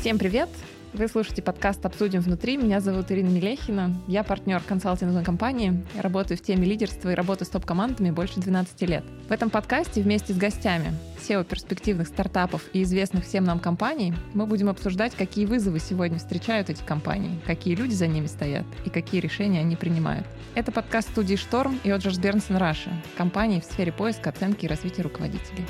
Всем 0.00 0.16
привет! 0.16 0.48
Вы 0.92 1.08
слушаете 1.08 1.42
подкаст 1.42 1.84
«Обсудим 1.84 2.20
внутри». 2.20 2.56
Меня 2.56 2.80
зовут 2.80 3.10
Ирина 3.10 3.30
Мелехина. 3.30 4.00
Я 4.06 4.22
партнер 4.22 4.62
консалтинговой 4.62 5.24
компании. 5.24 5.84
Работаю 5.96 6.38
в 6.38 6.40
теме 6.40 6.66
лидерства 6.66 7.10
и 7.10 7.16
работы 7.16 7.44
с 7.44 7.48
топ-командами 7.48 8.12
больше 8.12 8.38
12 8.38 8.80
лет. 8.82 9.04
В 9.28 9.32
этом 9.32 9.50
подкасте 9.50 10.00
вместе 10.00 10.32
с 10.32 10.36
гостями 10.36 10.92
SEO 11.20 11.44
перспективных 11.44 12.06
стартапов 12.06 12.62
и 12.72 12.84
известных 12.84 13.24
всем 13.24 13.42
нам 13.42 13.58
компаний 13.58 14.14
мы 14.34 14.46
будем 14.46 14.68
обсуждать, 14.68 15.16
какие 15.16 15.46
вызовы 15.46 15.80
сегодня 15.80 16.18
встречают 16.18 16.70
эти 16.70 16.82
компании, 16.84 17.40
какие 17.44 17.74
люди 17.74 17.94
за 17.94 18.06
ними 18.06 18.26
стоят 18.26 18.66
и 18.84 18.90
какие 18.90 19.20
решения 19.20 19.60
они 19.60 19.74
принимают. 19.74 20.28
Это 20.54 20.70
подкаст 20.70 21.10
студии 21.10 21.34
«Шторм» 21.34 21.80
и 21.82 21.90
Оджерс 21.90 22.18
Бернсон 22.18 22.56
Раша, 22.56 22.92
компании 23.16 23.58
в 23.58 23.64
сфере 23.64 23.90
поиска, 23.90 24.30
оценки 24.30 24.64
и 24.64 24.68
развития 24.68 25.02
руководителей. 25.02 25.66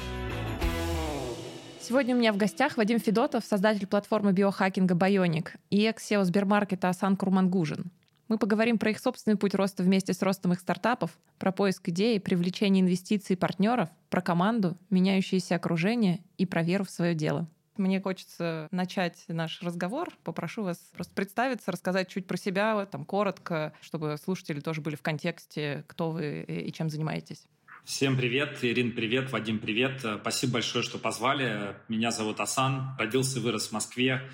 Сегодня 1.88 2.14
у 2.14 2.18
меня 2.18 2.34
в 2.34 2.36
гостях 2.36 2.76
Вадим 2.76 3.00
Федотов, 3.00 3.46
создатель 3.46 3.86
платформы 3.86 4.32
биохакинга 4.32 4.94
Bionic 4.94 5.52
и 5.70 5.84
экс-сео 5.84 6.22
Сбермаркета 6.22 6.90
Асан 6.90 7.16
Курмангужин. 7.16 7.90
Мы 8.28 8.36
поговорим 8.36 8.76
про 8.76 8.90
их 8.90 8.98
собственный 8.98 9.38
путь 9.38 9.54
роста 9.54 9.82
вместе 9.82 10.12
с 10.12 10.20
ростом 10.20 10.52
их 10.52 10.60
стартапов, 10.60 11.18
про 11.38 11.50
поиск 11.50 11.88
идей, 11.88 12.20
привлечение 12.20 12.82
инвестиций 12.82 13.36
и 13.36 13.38
партнеров, 13.38 13.88
про 14.10 14.20
команду, 14.20 14.76
меняющееся 14.90 15.54
окружение 15.54 16.20
и 16.36 16.44
про 16.44 16.62
веру 16.62 16.84
в 16.84 16.90
свое 16.90 17.14
дело. 17.14 17.48
Мне 17.78 18.02
хочется 18.02 18.68
начать 18.70 19.24
наш 19.28 19.62
разговор. 19.62 20.10
Попрошу 20.24 20.64
вас 20.64 20.76
просто 20.92 21.14
представиться, 21.14 21.72
рассказать 21.72 22.08
чуть 22.08 22.26
про 22.26 22.36
себя, 22.36 22.84
там, 22.84 23.06
коротко, 23.06 23.72
чтобы 23.80 24.16
слушатели 24.22 24.60
тоже 24.60 24.82
были 24.82 24.94
в 24.94 25.00
контексте, 25.00 25.84
кто 25.86 26.10
вы 26.10 26.42
и 26.42 26.70
чем 26.70 26.90
занимаетесь. 26.90 27.46
Всем 27.88 28.18
привет, 28.18 28.58
Ирин, 28.60 28.92
привет, 28.92 29.32
Вадим, 29.32 29.58
привет. 29.58 30.04
Спасибо 30.20 30.52
большое, 30.52 30.84
что 30.84 30.98
позвали. 30.98 31.74
Меня 31.88 32.10
зовут 32.10 32.38
Асан, 32.38 32.94
родился 32.98 33.38
и 33.38 33.42
вырос 33.42 33.68
в 33.68 33.72
Москве. 33.72 34.28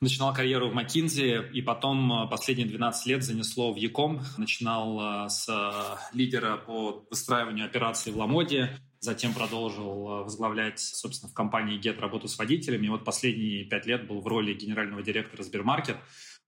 Начинал 0.00 0.32
карьеру 0.32 0.70
в 0.70 0.74
McKinsey 0.74 1.52
и 1.52 1.60
потом 1.60 2.26
последние 2.30 2.66
12 2.66 3.06
лет 3.06 3.22
занесло 3.22 3.74
в 3.74 3.76
Яком. 3.76 4.22
Начинал 4.38 5.26
э, 5.26 5.28
с 5.28 5.46
э, 5.46 6.16
лидера 6.16 6.56
по 6.56 7.06
выстраиванию 7.10 7.66
операций 7.66 8.12
в 8.12 8.16
Ламоде, 8.16 8.80
затем 9.00 9.34
продолжил 9.34 10.08
э, 10.08 10.24
возглавлять, 10.24 10.80
собственно, 10.80 11.30
в 11.30 11.34
компании 11.34 11.78
Get 11.78 12.00
работу 12.00 12.28
с 12.28 12.38
водителями. 12.38 12.86
И 12.86 12.90
вот 12.90 13.04
последние 13.04 13.64
пять 13.66 13.84
лет 13.84 14.06
был 14.06 14.22
в 14.22 14.26
роли 14.26 14.54
генерального 14.54 15.02
директора 15.02 15.42
Сбермаркет 15.42 15.98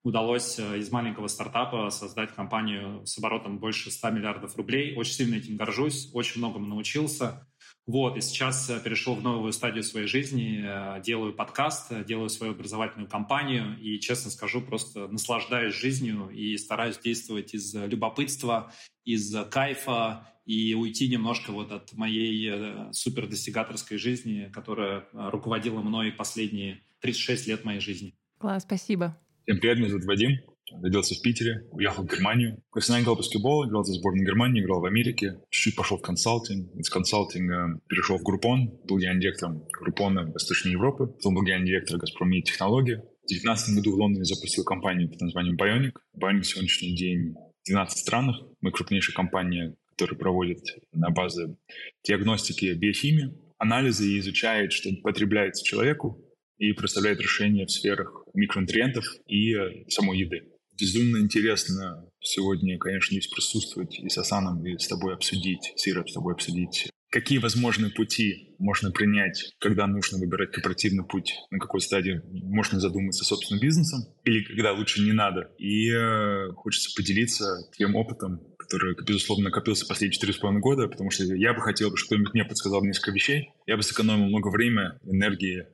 удалось 0.03 0.59
э, 0.59 0.79
из 0.79 0.91
маленького 0.91 1.29
стартапа 1.29 1.91
создать 1.91 2.35
компанию 2.35 3.05
с 3.07 3.19
оборотом 3.19 3.59
больше 3.59 3.91
100 3.91 4.11
миллиардов 4.11 4.57
рублей. 4.57 4.97
Очень 4.97 5.13
сильно 5.13 5.35
этим 5.37 5.57
горжусь, 5.57 6.11
очень 6.13 6.39
многому 6.39 6.67
научился. 6.67 7.47
Вот, 7.87 8.17
и 8.17 8.21
сейчас 8.21 8.69
э, 8.71 8.81
перешел 8.81 9.15
в 9.15 9.23
новую 9.23 9.53
стадию 9.53 9.83
своей 9.83 10.07
жизни, 10.07 10.63
э, 10.65 11.03
делаю 11.03 11.35
подкаст, 11.35 12.05
делаю 12.05 12.29
свою 12.29 12.53
образовательную 12.53 13.09
компанию 13.09 13.79
и, 13.81 13.99
честно 13.99 14.31
скажу, 14.31 14.61
просто 14.61 15.09
наслаждаюсь 15.09 15.75
жизнью 15.75 16.29
и 16.31 16.57
стараюсь 16.57 16.99
действовать 16.99 17.55
из 17.55 17.75
любопытства, 17.75 18.73
из 19.05 19.35
кайфа 19.51 20.27
и 20.45 20.75
уйти 20.75 21.09
немножко 21.09 21.53
вот 21.53 21.73
от 21.73 21.93
моей 21.93 22.93
супердостигаторской 22.93 23.99
жизни, 23.99 24.51
которая 24.53 25.07
руководила 25.13 25.81
мной 25.83 26.11
последние 26.11 26.83
36 27.01 27.49
лет 27.49 27.65
моей 27.65 27.81
жизни. 27.81 28.15
Класс, 28.39 28.63
спасибо. 28.63 29.15
Всем 29.49 29.61
привет, 29.61 29.79
меня 29.79 29.89
зовут 29.89 30.05
Вадим. 30.05 30.41
Родился 30.83 31.15
в 31.15 31.23
Питере, 31.23 31.67
уехал 31.71 32.03
в 32.03 32.07
Германию. 32.07 32.63
Профессионально 32.71 33.05
играл 33.05 33.15
в 33.15 33.19
баскетбол, 33.21 33.67
играл 33.67 33.83
за 33.83 33.95
сборную 33.95 34.27
Германии, 34.27 34.61
играл 34.61 34.83
в 34.83 34.85
Америке. 34.85 35.41
Чуть-чуть 35.49 35.75
пошел 35.75 35.97
в 35.97 36.03
консалтинг. 36.03 36.75
Из 36.75 36.91
консалтинга 36.91 37.81
перешел 37.89 38.19
в 38.19 38.23
Группон. 38.25 38.79
Был 38.85 38.99
генеральным 38.99 39.23
директором 39.23 39.65
Группона 39.73 40.27
Восточной 40.27 40.73
Европы. 40.73 41.07
Потом 41.07 41.35
был 41.35 41.45
генеральным 41.45 41.67
директором 41.67 42.01
Газпром 42.01 42.31
Технологии. 42.43 42.97
В 42.97 43.29
2019 43.29 43.77
году 43.77 43.93
в 43.93 43.95
Лондоне 43.95 44.25
запустил 44.27 44.65
компанию 44.65 45.09
под 45.09 45.23
названием 45.23 45.57
Bionic. 45.57 45.95
Bionic 46.15 46.43
сегодняшний 46.43 46.95
день 46.95 47.33
в 47.33 47.69
12 47.69 47.99
странах. 48.01 48.37
Мы 48.61 48.71
крупнейшая 48.71 49.17
компания, 49.17 49.77
которая 49.97 50.19
проводит 50.19 50.61
на 50.93 51.09
базе 51.09 51.57
диагностики 52.05 52.75
биохимии, 52.75 53.33
анализы 53.57 54.11
и 54.11 54.19
изучает, 54.19 54.75
что 54.75 54.91
потребляется 55.03 55.65
человеку, 55.65 56.23
и 56.59 56.73
представляет 56.73 57.21
решения 57.21 57.67
в 57.67 57.71
сферах 57.71 58.25
микронутриентов 58.35 59.05
и 59.27 59.55
э, 59.55 59.85
самой 59.89 60.19
еды. 60.19 60.43
Безумно 60.79 61.19
интересно 61.19 62.05
сегодня, 62.21 62.79
конечно, 62.79 63.15
здесь 63.15 63.29
присутствовать 63.29 63.99
и 63.99 64.09
с 64.09 64.19
Асаном, 64.19 64.65
и 64.65 64.79
с 64.79 64.87
тобой 64.87 65.15
обсудить, 65.15 65.73
с 65.77 65.89
Ирой 65.89 66.09
с 66.09 66.13
тобой 66.13 66.35
обсудить, 66.35 66.89
какие 67.11 67.39
возможные 67.39 67.91
пути 67.91 68.55
можно 68.59 68.91
принять, 68.91 69.55
когда 69.61 69.87
нужно 69.87 70.19
выбирать 70.19 70.53
корпоративный 70.53 71.05
путь, 71.05 71.35
на 71.51 71.59
какой 71.59 71.81
стадии 71.81 72.21
можно 72.45 72.81
задуматься 72.81 73.25
собственным 73.25 73.61
бизнесом, 73.61 74.01
или 74.25 74.45
когда 74.45 74.73
лучше 74.73 75.03
не 75.03 75.13
надо. 75.13 75.51
И 75.59 75.91
э, 75.91 76.53
хочется 76.55 76.91
поделиться 76.97 77.47
тем 77.77 77.97
опытом, 77.97 78.41
который, 78.59 78.95
безусловно, 79.05 79.47
накопился 79.47 79.87
последние 79.87 80.21
4,5 80.21 80.59
года, 80.59 80.89
потому 80.89 81.11
что 81.11 81.25
я 81.25 81.55
бы 81.55 81.61
хотел, 81.61 81.89
чтобы 81.97 82.07
кто-нибудь 82.07 82.35
мне 82.35 82.45
подсказал 82.45 82.85
несколько 82.85 83.13
вещей. 83.13 83.51
Я 83.67 83.77
бы 83.77 83.83
сэкономил 83.83 84.27
много 84.27 84.49
времени, 84.49 84.91
энергии, 85.05 85.67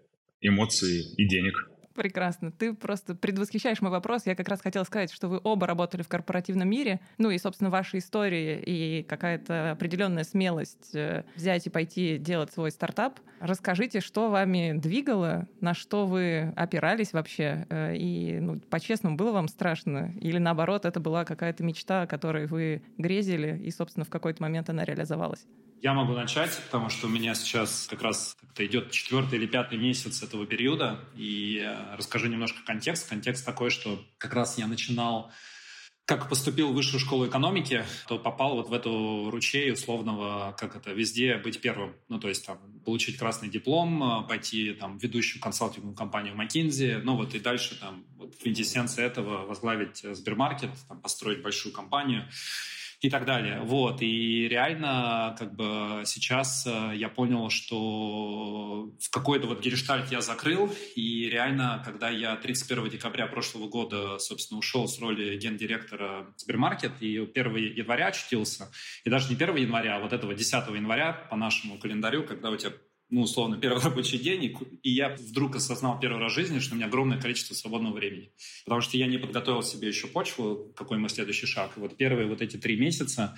эмоций 0.45 1.03
и 1.17 1.27
денег. 1.27 1.74
Прекрасно. 1.95 2.51
Ты 2.51 2.75
просто 2.75 3.15
предвосхищаешь 3.15 3.81
мой 3.81 3.91
вопрос. 3.91 4.27
Я 4.27 4.35
как 4.35 4.49
раз 4.49 4.61
хотела 4.61 4.85
сказать, 4.85 5.13
что 5.13 5.29
вы 5.29 5.41
оба 5.43 5.67
работали 5.67 6.03
в 6.03 6.09
корпоративном 6.09 6.69
мире. 6.69 7.01
Ну 7.19 7.31
и, 7.31 7.39
собственно, 7.39 7.71
ваши 7.71 7.99
истории 7.99 8.61
и 8.65 9.05
какая-то 9.05 9.71
определенная 9.73 10.25
смелость 10.25 10.95
э, 10.95 11.25
взять 11.37 11.67
и 11.67 11.71
пойти 11.71 12.19
делать 12.19 12.53
свой 12.53 12.73
стартап. 12.73 13.21
Расскажите, 13.41 14.01
что 14.01 14.31
вами 14.31 14.73
двигало, 14.75 15.47
на 15.61 15.75
что 15.75 16.07
вы 16.07 16.53
опирались 16.57 17.13
вообще? 17.13 17.67
Э, 17.71 17.95
и, 17.97 18.41
ну, 18.41 18.59
по-честному, 18.59 19.17
было 19.17 19.31
вам 19.31 19.47
страшно? 19.47 20.13
Или, 20.21 20.39
наоборот, 20.39 20.87
это 20.87 20.99
была 20.99 21.25
какая-то 21.25 21.63
мечта, 21.63 22.07
которой 22.07 22.47
вы 22.47 22.83
грезили, 22.99 23.57
и, 23.63 23.71
собственно, 23.71 24.05
в 24.05 24.11
какой-то 24.11 24.43
момент 24.43 24.69
она 24.69 24.85
реализовалась? 24.85 25.47
Я 25.85 25.93
могу 25.93 26.15
начать, 26.15 26.59
потому 26.65 26.89
что 26.89 27.09
у 27.09 27.11
меня 27.11 27.35
сейчас 27.35 27.87
как 27.91 28.01
раз 28.01 28.35
как-то 28.41 28.65
идет 28.65 28.91
четвертый 28.91 29.39
или 29.39 29.45
пятый 29.45 29.77
месяц 29.77 30.23
этого 30.23 30.47
периода, 30.47 30.99
и 31.15 31.63
э, 31.63 31.77
расскажу 31.97 32.29
немножко 32.29 32.59
контекст. 32.65 33.09
Контекст 33.09 33.45
такой, 33.45 33.71
что 33.71 34.05
как 34.19 34.35
раз 34.35 34.59
я 34.59 34.67
начинал 34.67 35.31
как 36.07 36.29
поступил 36.29 36.71
в 36.71 36.75
высшую 36.75 37.01
школу 37.01 37.27
экономики, 37.27 37.83
то 38.09 38.19
попал 38.19 38.57
вот 38.57 38.69
в 38.69 38.75
эту 38.75 39.31
ручей 39.31 39.73
условного, 39.73 40.55
как 40.59 40.77
это, 40.77 40.93
везде 40.93 41.39
быть 41.39 41.63
первым. 41.63 41.95
Ну, 42.09 42.19
то 42.21 42.29
есть 42.29 42.45
там 42.45 42.59
получить 42.85 43.17
красный 43.17 43.49
диплом, 43.49 44.03
э, 44.03 44.29
пойти 44.29 44.75
там 44.75 44.99
в 44.99 45.03
ведущую 45.03 45.41
консалтинговую 45.41 45.97
компанию 45.97 46.35
McKinsey, 46.35 47.01
ну 47.03 47.17
вот 47.17 47.35
и 47.35 47.41
дальше 47.41 47.81
там 47.81 48.05
вот, 48.19 48.37
квинтэссенция 48.37 49.07
этого 49.07 49.47
возглавить 49.47 50.05
Сбермаркет, 50.13 50.71
там, 50.89 51.01
построить 51.01 51.43
большую 51.43 51.73
компанию 51.73 52.29
и 53.01 53.11
так 53.11 53.25
далее. 53.25 53.61
Вот. 53.63 54.03
И 54.03 54.49
реально 54.49 55.35
как 55.39 55.55
бы 55.55 56.03
сейчас 56.05 56.67
э, 56.67 56.93
я 56.97 57.09
понял, 57.09 57.51
что 57.51 58.91
в 59.01 59.11
какой-то 59.11 59.47
вот 59.47 59.61
гештальт 59.61 60.11
я 60.11 60.21
закрыл, 60.21 60.73
и 60.97 61.29
реально, 61.29 61.83
когда 61.85 62.11
я 62.11 62.37
31 62.37 62.91
декабря 62.91 63.27
прошлого 63.27 63.69
года, 63.69 64.19
собственно, 64.19 64.59
ушел 64.59 64.89
с 64.89 64.99
роли 65.01 65.37
гендиректора 65.37 66.33
Сбермаркет, 66.37 66.93
и 67.01 67.19
1 67.19 67.57
января 67.57 68.09
очутился, 68.09 68.71
и 69.05 69.11
даже 69.11 69.29
не 69.29 69.35
1 69.35 69.57
января, 69.57 69.97
а 69.97 70.01
вот 70.01 70.13
этого 70.13 70.35
10 70.35 70.53
января 70.75 71.13
по 71.13 71.37
нашему 71.37 71.79
календарю, 71.79 72.25
когда 72.25 72.51
у 72.51 72.57
тебя 72.57 72.73
ну, 73.11 73.23
условно, 73.23 73.57
первый 73.57 73.83
рабочий 73.83 74.19
день, 74.19 74.57
и 74.83 74.91
я 74.91 75.15
вдруг 75.15 75.57
осознал 75.57 76.01
первый 76.01 76.21
раз 76.21 76.33
в 76.33 76.35
жизни, 76.35 76.59
что 76.59 76.75
у 76.75 76.77
меня 76.77 76.87
огромное 76.87 77.21
количество 77.21 77.55
свободного 77.55 77.95
времени. 77.95 78.33
Потому 78.65 78.81
что 78.81 78.97
я 78.97 79.07
не 79.07 79.19
подготовил 79.19 79.63
себе 79.63 79.89
еще 79.89 80.07
почву, 80.07 80.73
какой 80.77 80.99
мой 80.99 81.11
следующий 81.11 81.47
шаг. 81.47 81.73
И 81.77 81.81
вот 81.81 81.97
первые 81.97 82.29
вот 82.29 82.43
эти 82.43 82.57
три 82.57 82.79
месяца 82.79 83.37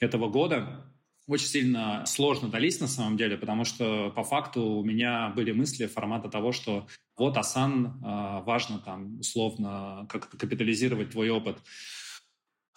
этого 0.00 0.28
года 0.28 0.92
очень 1.26 1.46
сильно 1.46 2.04
сложно 2.06 2.48
дались 2.48 2.80
на 2.80 2.88
самом 2.88 3.18
деле, 3.18 3.36
потому 3.36 3.64
что 3.64 4.10
по 4.16 4.24
факту 4.24 4.62
у 4.62 4.84
меня 4.84 5.28
были 5.36 5.52
мысли 5.52 5.86
формата 5.86 6.30
того, 6.30 6.52
что 6.52 6.86
вот 7.18 7.36
Асан, 7.36 8.00
а, 8.02 8.40
важно 8.40 8.78
там 8.78 9.20
условно 9.20 10.06
как-то 10.08 10.38
капитализировать 10.38 11.10
твой 11.10 11.28
опыт 11.28 11.58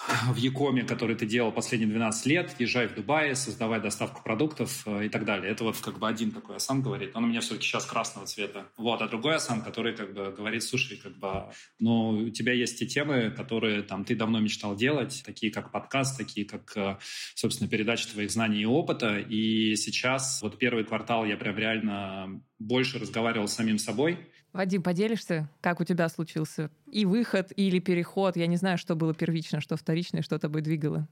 в 0.07 0.36
Якоме, 0.36 0.83
который 0.83 1.15
ты 1.15 1.25
делал 1.25 1.51
последние 1.51 1.89
12 1.89 2.25
лет, 2.25 2.56
езжай 2.59 2.88
в 2.88 2.95
Дубае, 2.95 3.36
создавай 3.36 3.80
доставку 3.80 4.24
продуктов 4.24 4.83
э, 4.86 5.06
и 5.06 5.09
так 5.09 5.25
далее. 5.25 5.51
Это 5.51 5.63
вот 5.63 5.77
как 5.77 6.00
бы 6.00 6.07
один 6.07 6.31
такой 6.31 6.56
Асан 6.56 6.81
говорит. 6.81 7.15
Он 7.15 7.25
у 7.25 7.27
меня 7.27 7.42
все-таки 7.42 7.65
сейчас 7.65 7.86
красного 7.86 8.25
цвета. 8.25 8.65
Вот. 8.77 9.01
А 9.01 9.07
другой 9.07 9.36
Асан, 9.36 9.62
который 9.62 9.95
как 9.95 10.13
бы 10.13 10.31
говорит, 10.31 10.63
слушай, 10.63 10.98
как 10.98 11.18
бы, 11.18 11.51
ну, 11.80 12.09
у 12.09 12.30
тебя 12.30 12.53
есть 12.53 12.80
те 12.80 12.86
темы, 12.86 13.31
которые 13.31 13.83
там 13.83 14.03
ты 14.03 14.15
давно 14.15 14.39
мечтал 14.39 14.75
делать, 14.75 15.21
такие 15.25 15.51
как 15.51 15.71
подкаст, 15.71 16.18
такие 16.18 16.48
как, 16.48 16.75
э, 16.75 16.98
собственно, 17.36 17.69
передача 17.69 18.09
твоих 18.09 18.31
знаний 18.31 18.62
и 18.62 18.65
опыта. 18.65 19.19
И 19.19 19.75
сейчас 19.75 20.42
вот 20.42 20.57
первый 20.57 20.83
квартал 20.83 21.25
я 21.25 21.38
прям 21.38 21.57
реально 21.57 22.42
больше 22.59 23.00
разговаривал 23.00 23.48
с 23.48 23.53
самим 23.53 23.77
собой. 23.77 24.18
Вадим, 24.53 24.83
поделишься, 24.83 25.50
как 25.62 25.80
у 25.80 25.86
тебя 25.86 26.09
случился 26.09 26.69
и 26.92 27.06
выход, 27.06 27.53
или 27.56 27.80
переход? 27.80 28.36
Я 28.36 28.48
не 28.48 28.57
знаю, 28.57 28.77
что 28.77 28.95
было 28.95 29.13
первично, 29.13 29.62
что 29.62 29.77
вторично, 29.77 30.21
что 30.21 30.39
тобой 30.39 30.62
двигало. 30.62 31.07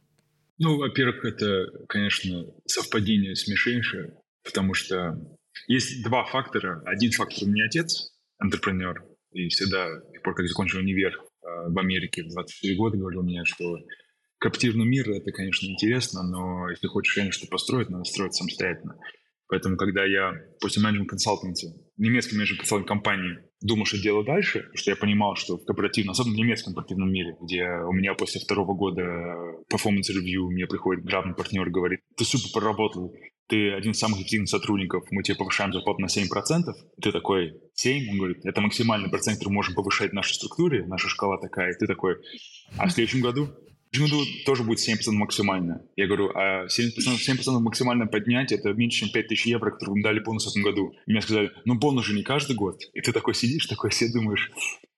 Ну, 0.58 0.78
во-первых, 0.78 1.24
это, 1.24 1.66
конечно, 1.88 2.46
совпадение 2.66 3.36
смешнейшее, 3.36 4.18
потому 4.44 4.74
что 4.74 5.18
есть 5.68 6.04
два 6.04 6.26
фактора. 6.26 6.84
Один 6.86 7.12
фактор 7.12 7.48
у 7.48 7.52
меня 7.52 7.66
отец, 7.66 8.12
антрепренер, 8.40 9.06
И 9.32 9.48
всегда, 9.48 9.88
с 9.88 10.12
тех 10.12 10.22
как 10.22 10.48
закончил 10.48 10.80
универ 10.80 11.14
э, 11.14 11.48
в 11.70 11.80
Америке 11.80 12.24
в 12.24 12.30
24 12.30 12.76
года, 12.76 12.98
говорил 12.98 13.24
мне, 13.24 13.46
что 13.46 13.78
корпоративный 14.38 14.86
мир— 14.86 15.10
это, 15.12 15.32
конечно, 15.32 15.66
интересно, 15.66 16.24
но 16.24 16.70
если 16.70 16.88
хочешь, 16.88 17.16
конечно, 17.16 17.48
построить, 17.48 17.90
надо 17.90 18.04
строить 18.04 18.36
самостоятельно. 18.36 18.98
Поэтому, 19.48 19.78
когда 19.78 20.04
я 20.06 20.34
после 20.60 20.82
менеджмент 20.84 21.10
консалтинга, 21.10 21.74
немецкой 22.00 22.36
менеджмент 22.36 22.62
консалтинг 22.62 22.88
компании, 22.88 23.40
думал, 23.62 23.86
что 23.86 24.02
делать 24.02 24.26
дальше, 24.26 24.60
потому 24.60 24.78
что 24.78 24.92
я 24.92 24.96
понимал, 24.96 25.36
что 25.36 25.58
в 25.58 25.66
корпоративном, 25.66 26.12
особенно 26.12 26.36
в 26.36 26.38
немецком 26.38 26.74
корпоративном 26.74 27.12
мире, 27.12 27.36
где 27.42 27.70
у 27.70 27.92
меня 27.92 28.14
после 28.14 28.42
второго 28.42 28.74
года 28.74 29.04
performance 29.70 30.22
review 30.22 30.50
мне 30.50 30.66
приходит 30.66 31.04
главный 31.04 31.36
партнер 31.36 31.68
и 31.68 31.72
говорит, 31.72 32.00
ты 32.16 32.24
супер 32.24 32.52
поработал, 32.54 33.14
ты 33.48 33.72
один 33.72 33.92
из 33.92 34.00
самых 34.00 34.20
эффективных 34.20 34.50
сотрудников, 34.50 35.04
мы 35.12 35.24
тебе 35.24 35.36
повышаем 35.36 35.74
зарплату 35.74 36.02
на 36.02 36.06
7%, 36.06 36.28
ты 37.02 37.12
такой, 37.12 37.60
7? 37.74 38.12
Он 38.12 38.18
говорит, 38.18 38.46
это 38.46 38.62
максимальный 38.62 39.10
процент, 39.10 39.38
который 39.38 39.50
мы 39.50 39.56
можем 39.56 39.76
повышать 39.76 40.12
в 40.12 40.16
нашей 40.16 40.36
структуре, 40.36 40.86
наша 40.86 41.10
шкала 41.10 41.38
такая, 41.38 41.72
и 41.72 41.78
ты 41.78 41.86
такой, 41.86 42.16
а 42.78 42.88
в 42.88 42.92
следующем 42.92 43.22
году 43.22 43.50
в 43.92 44.00
году 44.00 44.24
тоже 44.46 44.64
будет 44.64 44.80
7% 44.80 45.12
максимально. 45.12 45.82
Я 45.96 46.08
говорю, 46.08 46.32
а 46.36 46.68
7%, 46.68 46.92
7% 46.98 47.60
максимально 47.60 48.06
поднять, 48.08 48.52
это 48.52 48.74
меньше, 48.74 49.00
чем 49.00 49.10
5000 49.10 49.46
евро, 49.48 49.72
которые 49.72 49.94
вам 49.94 50.02
дали 50.02 50.20
бонус 50.20 50.46
в 50.46 50.50
этом 50.50 50.64
году. 50.64 50.94
И 51.08 51.12
мне 51.12 51.22
сказали, 51.22 51.52
ну 51.66 51.76
бонус 51.76 52.06
же 52.06 52.14
не 52.14 52.24
каждый 52.24 52.56
год. 52.56 52.82
И 52.94 53.02
ты 53.02 53.12
такой 53.12 53.34
сидишь, 53.34 53.66
такой 53.66 53.92
себе 53.92 54.12
думаешь, 54.14 54.52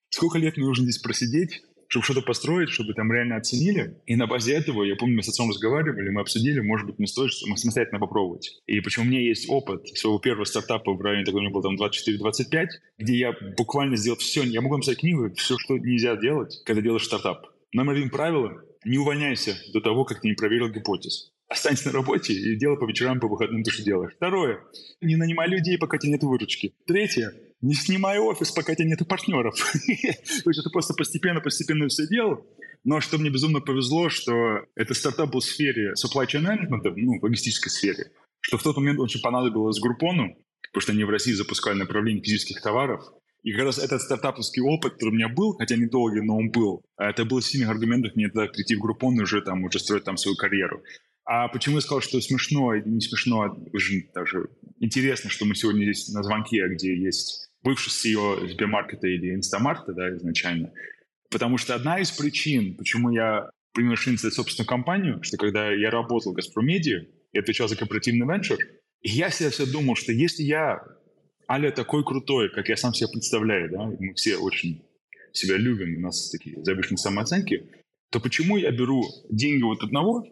сколько 0.10 0.38
лет 0.38 0.58
мне 0.58 0.66
нужно 0.66 0.84
здесь 0.84 0.98
просидеть, 0.98 1.62
чтобы 1.92 2.06
что-то 2.06 2.22
построить, 2.22 2.70
чтобы 2.70 2.94
там 2.94 3.12
реально 3.12 3.36
оценили. 3.36 3.98
И 4.06 4.16
на 4.16 4.26
базе 4.26 4.54
этого, 4.54 4.84
я 4.84 4.96
помню, 4.96 5.18
мы 5.18 5.24
с 5.24 5.30
отцом 5.30 5.50
разговаривали, 5.50 6.10
мы 6.10 6.22
обсудили, 6.22 6.62
может 6.62 6.88
быть, 6.88 7.00
мне 7.00 7.08
стоит 7.08 7.34
самостоятельно 7.34 8.00
попробовать. 8.00 8.62
И 8.66 8.80
почему 8.80 9.06
у 9.06 9.08
меня 9.10 9.22
есть 9.22 9.50
опыт 9.50 9.88
своего 9.90 10.18
первого 10.18 10.46
стартапа 10.46 10.94
в 10.94 11.02
районе, 11.02 11.26
такой 11.26 11.40
у 11.40 11.44
меня 11.44 11.54
был 11.54 11.62
там 11.62 11.76
24-25, 11.76 12.68
где 12.98 13.18
я 13.18 13.34
буквально 13.58 13.98
сделал 13.98 14.18
все, 14.18 14.44
я 14.44 14.62
могу 14.62 14.76
написать 14.76 15.00
книгу, 15.00 15.34
все, 15.36 15.58
что 15.58 15.78
нельзя 15.78 16.16
делать, 16.16 16.62
когда 16.66 16.82
делаешь 16.82 17.04
стартап. 17.04 17.48
Номер 17.74 17.94
один 17.94 18.10
правило 18.10 18.64
не 18.84 18.98
увольняйся 18.98 19.58
до 19.74 19.82
того, 19.82 20.06
как 20.06 20.22
ты 20.22 20.28
не 20.28 20.36
проверил 20.36 20.70
гипотез. 20.70 21.32
Останься 21.48 21.88
на 21.88 21.94
работе 21.94 22.34
и 22.34 22.56
делай 22.56 22.78
по 22.78 22.86
вечерам, 22.86 23.20
по 23.20 23.28
выходным 23.28 23.64
то, 23.64 23.72
что 23.72 23.84
делаешь. 23.84 24.14
Второе. 24.16 24.64
Не 25.02 25.16
нанимай 25.16 25.48
людей, 25.50 25.78
пока 25.78 25.98
тебе 25.98 26.14
нет 26.14 26.24
выручки. 26.24 26.74
Третье. 26.86 27.34
Не 27.62 27.76
снимай 27.76 28.20
офис, 28.20 28.52
пока 28.52 28.74
тебе 28.74 28.88
нет 28.88 29.06
партнеров. 29.08 29.56
То 29.74 30.50
есть 30.50 30.60
это 30.60 30.70
просто 30.70 30.94
постепенно-постепенно 30.94 31.88
все 31.90 32.08
делал. 32.08 32.46
Но 32.84 33.00
что 33.00 33.18
мне 33.18 33.30
безумно 33.30 33.60
повезло, 33.60 34.10
что 34.10 34.66
это 34.76 34.94
стартап 34.94 35.32
был 35.32 35.42
в 35.42 35.46
сфере 35.46 35.94
supply 35.94 36.26
chain 36.26 36.44
management, 36.44 36.94
ну, 36.96 37.20
в 37.20 37.24
логистической 37.24 37.72
сфере, 37.72 38.12
что 38.40 38.58
в 38.58 38.64
тот 38.64 38.78
момент 38.78 39.00
очень 39.00 39.22
понадобилось 39.22 39.80
Группону, 39.80 40.36
потому 40.72 40.82
что 40.82 40.92
они 40.94 41.04
в 41.04 41.10
России 41.10 41.34
запускали 41.34 41.78
направление 41.78 42.24
физических 42.24 42.62
товаров, 42.62 43.04
и 43.44 43.54
как 43.54 43.66
раз 43.66 43.80
этот 43.80 44.02
стартаповский 44.02 44.62
опыт, 44.62 44.94
который 44.94 45.10
у 45.10 45.14
меня 45.14 45.30
был, 45.30 45.54
хотя 45.54 45.76
недолгий, 45.76 46.22
но 46.22 46.38
он 46.38 46.52
был, 46.52 46.84
а 46.96 47.10
это 47.10 47.26
был 47.26 47.42
сильных 47.42 47.70
аргументов 47.70 48.16
мне 48.16 48.30
тогда 48.30 48.52
прийти 48.52 48.76
в 48.76 48.82
Группон 48.82 49.20
и 49.20 49.24
уже 49.24 49.42
там, 49.42 49.64
уже 49.64 49.80
строить 49.80 50.04
там 50.04 50.18
свою 50.18 50.38
карьеру. 50.38 50.84
А 51.26 51.48
почему 51.48 51.76
я 51.76 51.82
сказал, 51.82 52.02
что 52.02 52.20
смешно, 52.22 52.76
не 52.76 53.02
смешно, 53.02 53.42
а 53.42 53.56
уже 53.74 54.04
даже 54.14 54.50
интересно, 54.80 55.30
что 55.30 55.46
мы 55.46 55.56
сегодня 55.56 55.84
здесь 55.84 56.10
на 56.10 56.24
звонке, 56.24 56.68
где 56.68 56.96
есть 56.96 57.50
бывший 57.64 57.90
CEO 57.90 58.48
Сбермаркета 58.50 59.08
или 59.08 59.34
Инстамаркета, 59.34 59.94
да, 59.94 60.16
изначально. 60.16 60.72
Потому 61.30 61.58
что 61.58 61.76
одна 61.76 62.00
из 62.00 62.12
причин, 62.12 62.76
почему 62.76 63.12
я 63.12 63.50
принял 63.74 63.94
решение 63.94 64.18
создать 64.18 64.34
собственную 64.34 64.68
компанию, 64.68 65.24
что 65.24 65.38
когда 65.38 65.72
я 65.72 65.90
работал 65.90 66.34
в 66.34 66.36
Газпромедии, 66.36 67.08
я 67.34 67.42
отвечал 67.42 67.68
за 67.68 67.78
корпоративный 67.78 68.28
венчур, 68.28 68.58
я 69.02 69.30
себе 69.30 69.50
все 69.50 69.66
думал, 69.66 69.96
что 69.96 70.12
если 70.12 70.44
я 70.44 70.82
Аля 71.52 71.70
такой 71.72 72.06
крутой, 72.06 72.50
как 72.50 72.70
я 72.70 72.78
сам 72.78 72.94
себе 72.94 73.10
представляю, 73.12 73.70
да, 73.70 73.84
мы 73.84 74.14
все 74.14 74.38
очень 74.38 74.82
себя 75.34 75.58
любим, 75.58 75.98
у 75.98 76.00
нас 76.00 76.30
такие 76.30 76.64
завышенные 76.64 76.98
самооценки, 76.98 77.70
то 78.10 78.22
почему 78.22 78.56
я 78.56 78.72
беру 78.72 79.04
деньги 79.30 79.62
вот 79.64 79.84
одного 79.84 80.26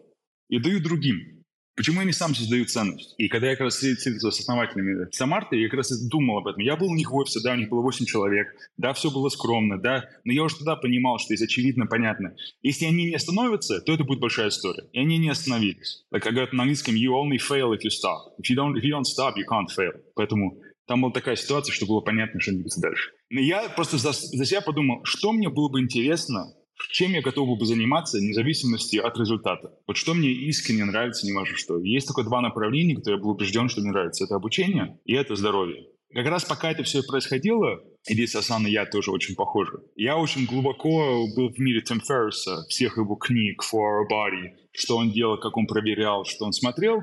и 0.48 0.58
даю 0.58 0.80
другим? 0.80 1.44
Почему 1.76 2.00
я 2.00 2.06
не 2.06 2.12
сам 2.12 2.34
создаю 2.34 2.64
ценность? 2.64 3.14
И 3.18 3.28
когда 3.28 3.50
я 3.50 3.56
как 3.56 3.64
раз 3.64 3.74
встретился 3.74 4.30
с 4.30 4.40
основателями 4.40 5.08
Самарта, 5.12 5.56
я 5.56 5.68
как 5.68 5.78
раз 5.78 6.08
думал 6.08 6.38
об 6.38 6.46
этом. 6.46 6.62
Я 6.62 6.76
был 6.76 6.88
у 6.90 6.94
них 6.94 7.10
в 7.10 7.14
офисе, 7.14 7.40
да, 7.42 7.52
у 7.52 7.56
них 7.56 7.68
было 7.68 7.82
8 7.82 8.06
человек, 8.06 8.48
да, 8.78 8.94
все 8.94 9.10
было 9.10 9.28
скромно, 9.28 9.78
да, 9.78 10.08
но 10.24 10.32
я 10.32 10.42
уже 10.42 10.56
тогда 10.56 10.76
понимал, 10.76 11.18
что 11.18 11.34
есть 11.34 11.42
очевидно, 11.42 11.86
понятно. 11.86 12.34
Если 12.62 12.86
они 12.86 13.04
не 13.04 13.14
остановятся, 13.14 13.80
то 13.80 13.92
это 13.92 14.04
будет 14.04 14.20
большая 14.20 14.48
история. 14.48 14.88
И 14.92 14.98
они 14.98 15.18
не 15.18 15.28
остановились. 15.28 16.04
Как 16.10 16.32
говорят 16.32 16.54
на 16.54 16.62
английском, 16.62 16.94
you 16.94 17.12
only 17.12 17.38
fail 17.38 17.72
if 17.72 17.80
you 17.82 17.90
stop. 17.90 18.34
If 18.38 18.50
you 18.50 18.56
don't, 18.56 18.74
if 18.74 18.82
you 18.82 18.90
don't 18.90 19.04
stop, 19.04 19.36
you 19.36 19.44
can't 19.46 19.68
fail. 19.74 19.92
Поэтому 20.14 20.60
там 20.90 21.02
была 21.02 21.12
такая 21.12 21.36
ситуация, 21.36 21.72
что 21.72 21.86
было 21.86 22.00
понятно, 22.00 22.40
что 22.40 22.50
двигаться 22.50 22.80
дальше. 22.80 23.12
Но 23.30 23.40
я 23.40 23.68
просто 23.68 23.96
за, 23.96 24.10
за 24.10 24.44
себя 24.44 24.60
подумал, 24.60 25.04
что 25.04 25.30
мне 25.30 25.48
было 25.48 25.68
бы 25.68 25.78
интересно, 25.78 26.52
чем 26.90 27.12
я 27.12 27.22
готов 27.22 27.46
был 27.46 27.56
бы 27.56 27.64
заниматься, 27.64 28.18
вне 28.18 28.32
зависимости 28.32 28.96
от 28.96 29.16
результата. 29.16 29.72
Вот 29.86 29.96
что 29.96 30.14
мне 30.14 30.32
искренне 30.32 30.84
нравится, 30.84 31.26
не 31.26 31.32
важно 31.32 31.56
что. 31.56 31.78
Есть 31.78 32.08
только 32.08 32.24
два 32.24 32.40
направления, 32.40 32.96
которые 32.96 33.18
я 33.18 33.22
был 33.22 33.30
убежден, 33.30 33.68
что 33.68 33.82
мне 33.82 33.90
нравится. 33.90 34.24
Это 34.24 34.34
обучение 34.34 34.98
и 35.04 35.14
это 35.14 35.36
здоровье. 35.36 35.86
Как 36.12 36.26
раз 36.26 36.44
пока 36.44 36.72
это 36.72 36.82
все 36.82 37.04
происходило, 37.04 37.78
и 38.08 38.14
здесь 38.14 38.34
Асан 38.34 38.66
и 38.66 38.72
я 38.72 38.84
тоже 38.84 39.12
очень 39.12 39.36
похожи, 39.36 39.78
я 39.94 40.16
очень 40.16 40.44
глубоко 40.44 41.24
был 41.36 41.50
в 41.50 41.58
мире 41.60 41.82
Тим 41.82 42.00
Ферриса, 42.00 42.64
всех 42.68 42.96
его 42.96 43.14
книг, 43.14 43.62
For 43.62 43.78
Our 43.78 44.10
Body, 44.10 44.56
что 44.72 44.96
он 44.96 45.12
делал, 45.12 45.38
как 45.38 45.56
он 45.56 45.68
проверял, 45.68 46.24
что 46.24 46.46
он 46.46 46.52
смотрел. 46.52 46.98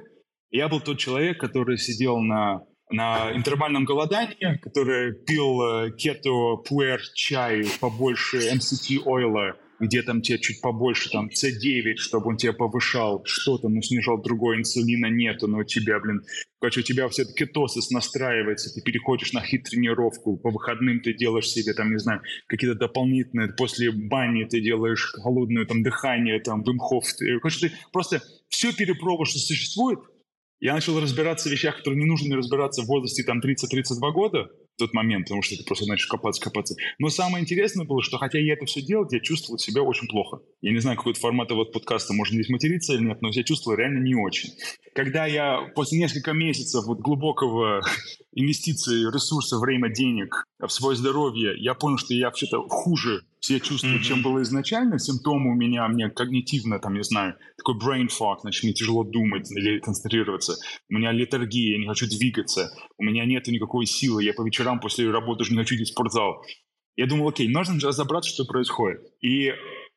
И 0.49 0.57
я 0.57 0.67
был 0.67 0.81
тот 0.81 0.97
человек, 0.97 1.39
который 1.39 1.77
сидел 1.77 2.19
на 2.19 2.63
на 2.89 3.31
интервальном 3.35 3.85
голодании, 3.85 4.57
который 4.61 5.13
пил 5.13 5.61
э, 5.61 5.91
кето 5.91 6.57
пуэр 6.57 7.01
чай 7.13 7.65
побольше 7.79 8.37
MCT 8.37 9.01
ойла, 9.05 9.57
где 9.79 10.01
там 10.01 10.21
тебе 10.21 10.39
чуть 10.39 10.61
побольше, 10.61 11.09
там, 11.09 11.27
C9, 11.27 11.97
чтобы 11.97 12.29
он 12.29 12.37
тебя 12.37 12.53
повышал. 12.53 13.21
Что-то, 13.25 13.69
но 13.69 13.81
снижал 13.81 14.21
другое, 14.21 14.57
инсулина 14.57 15.07
нету, 15.07 15.47
но 15.47 15.59
у 15.59 15.63
тебя, 15.63 15.99
блин, 15.99 16.21
короче, 16.59 16.79
у 16.79 16.83
тебя 16.83 17.07
все 17.09 17.25
кетосис 17.25 17.91
настраивается, 17.91 18.73
ты 18.73 18.81
переходишь 18.81 19.33
на 19.33 19.41
хит-тренировку, 19.41 20.37
по 20.37 20.49
выходным 20.49 21.01
ты 21.01 21.13
делаешь 21.13 21.49
себе, 21.49 21.73
там, 21.73 21.91
не 21.91 21.99
знаю, 21.99 22.21
какие-то 22.47 22.77
дополнительные, 22.77 23.49
после 23.49 23.91
бани 23.91 24.45
ты 24.45 24.61
делаешь 24.61 25.13
холодное, 25.21 25.65
там, 25.65 25.83
дыхание, 25.83 26.39
там, 26.39 26.63
вимхоф, 26.63 27.03
короче, 27.41 27.67
ты 27.67 27.75
просто 27.91 28.21
все 28.49 28.73
перепробовал, 28.73 29.25
что 29.25 29.39
существует, 29.39 29.99
я 30.59 30.73
начал 30.73 30.99
разбираться 30.99 31.49
в 31.49 31.51
вещах, 31.51 31.77
которые 31.77 31.99
не 31.99 32.09
нужно 32.09 32.35
разбираться 32.35 32.81
в 32.81 32.87
возрасте 32.87 33.23
там 33.23 33.39
30-32 33.39 34.11
года, 34.11 34.49
в 34.77 34.79
тот 34.79 34.93
момент, 34.93 35.25
потому 35.25 35.41
что 35.41 35.55
ты 35.55 35.63
просто 35.63 35.87
начнешь 35.87 36.07
копаться, 36.07 36.41
копаться. 36.41 36.75
Но 36.99 37.09
самое 37.09 37.43
интересное 37.43 37.85
было, 37.85 38.01
что 38.03 38.17
хотя 38.17 38.39
я 38.39 38.53
это 38.53 38.65
все 38.65 38.81
делал, 38.81 39.07
я 39.11 39.19
чувствовал 39.19 39.57
себя 39.57 39.81
очень 39.81 40.07
плохо. 40.07 40.39
Я 40.61 40.71
не 40.71 40.79
знаю, 40.79 40.97
какой 40.97 41.13
формат 41.13 41.51
вот 41.51 41.73
подкаста, 41.73 42.13
можно 42.13 42.35
здесь 42.35 42.49
материться 42.49 42.93
или 42.93 43.03
нет, 43.03 43.21
но 43.21 43.29
я 43.31 43.43
чувствовал 43.43 43.77
реально 43.77 44.03
не 44.03 44.15
очень. 44.15 44.51
Когда 44.93 45.25
я 45.25 45.61
после 45.75 45.99
нескольких 45.99 46.33
месяцев 46.33 46.85
вот 46.85 46.99
глубокого 46.99 47.81
инвестиции, 48.35 49.11
ресурсов, 49.11 49.61
время, 49.61 49.89
денег 49.89 50.43
в 50.59 50.69
свое 50.69 50.95
здоровье, 50.95 51.53
я 51.57 51.75
понял, 51.75 51.97
что 51.97 52.13
я 52.13 52.27
вообще-то 52.27 52.67
хуже 52.67 53.21
себя 53.39 53.59
чувствую, 53.59 53.99
mm-hmm. 53.99 54.03
чем 54.03 54.21
было 54.23 54.41
изначально. 54.41 54.97
Симптомы 54.97 55.51
у 55.51 55.55
меня, 55.55 55.87
мне 55.87 56.09
когнитивно, 56.09 56.79
там, 56.79 56.95
не 56.95 57.03
знаю, 57.03 57.35
такой 57.57 57.75
brain 57.75 58.07
fog, 58.07 58.37
значит, 58.41 58.63
мне 58.63 58.73
тяжело 58.73 59.03
думать 59.03 59.51
или 59.51 59.79
концентрироваться. 59.79 60.55
У 60.89 60.95
меня 60.95 61.11
летаргия, 61.11 61.73
я 61.73 61.77
не 61.77 61.87
хочу 61.87 62.07
двигаться. 62.07 62.71
У 62.97 63.03
меня 63.03 63.25
нет 63.25 63.47
никакой 63.47 63.85
силы. 63.85 64.23
Я 64.23 64.33
по 64.33 64.43
вечерам 64.43 64.79
после 64.79 65.09
работы 65.09 65.43
уже 65.43 65.51
не 65.51 65.59
хочу 65.59 65.75
идти 65.75 65.83
в 65.83 65.89
спортзал. 65.89 66.43
Я 66.95 67.05
думал, 67.05 67.29
окей, 67.29 67.47
нужно 67.47 67.79
же 67.79 67.87
разобраться, 67.87 68.31
что 68.31 68.45
происходит. 68.45 69.01
И 69.21 69.53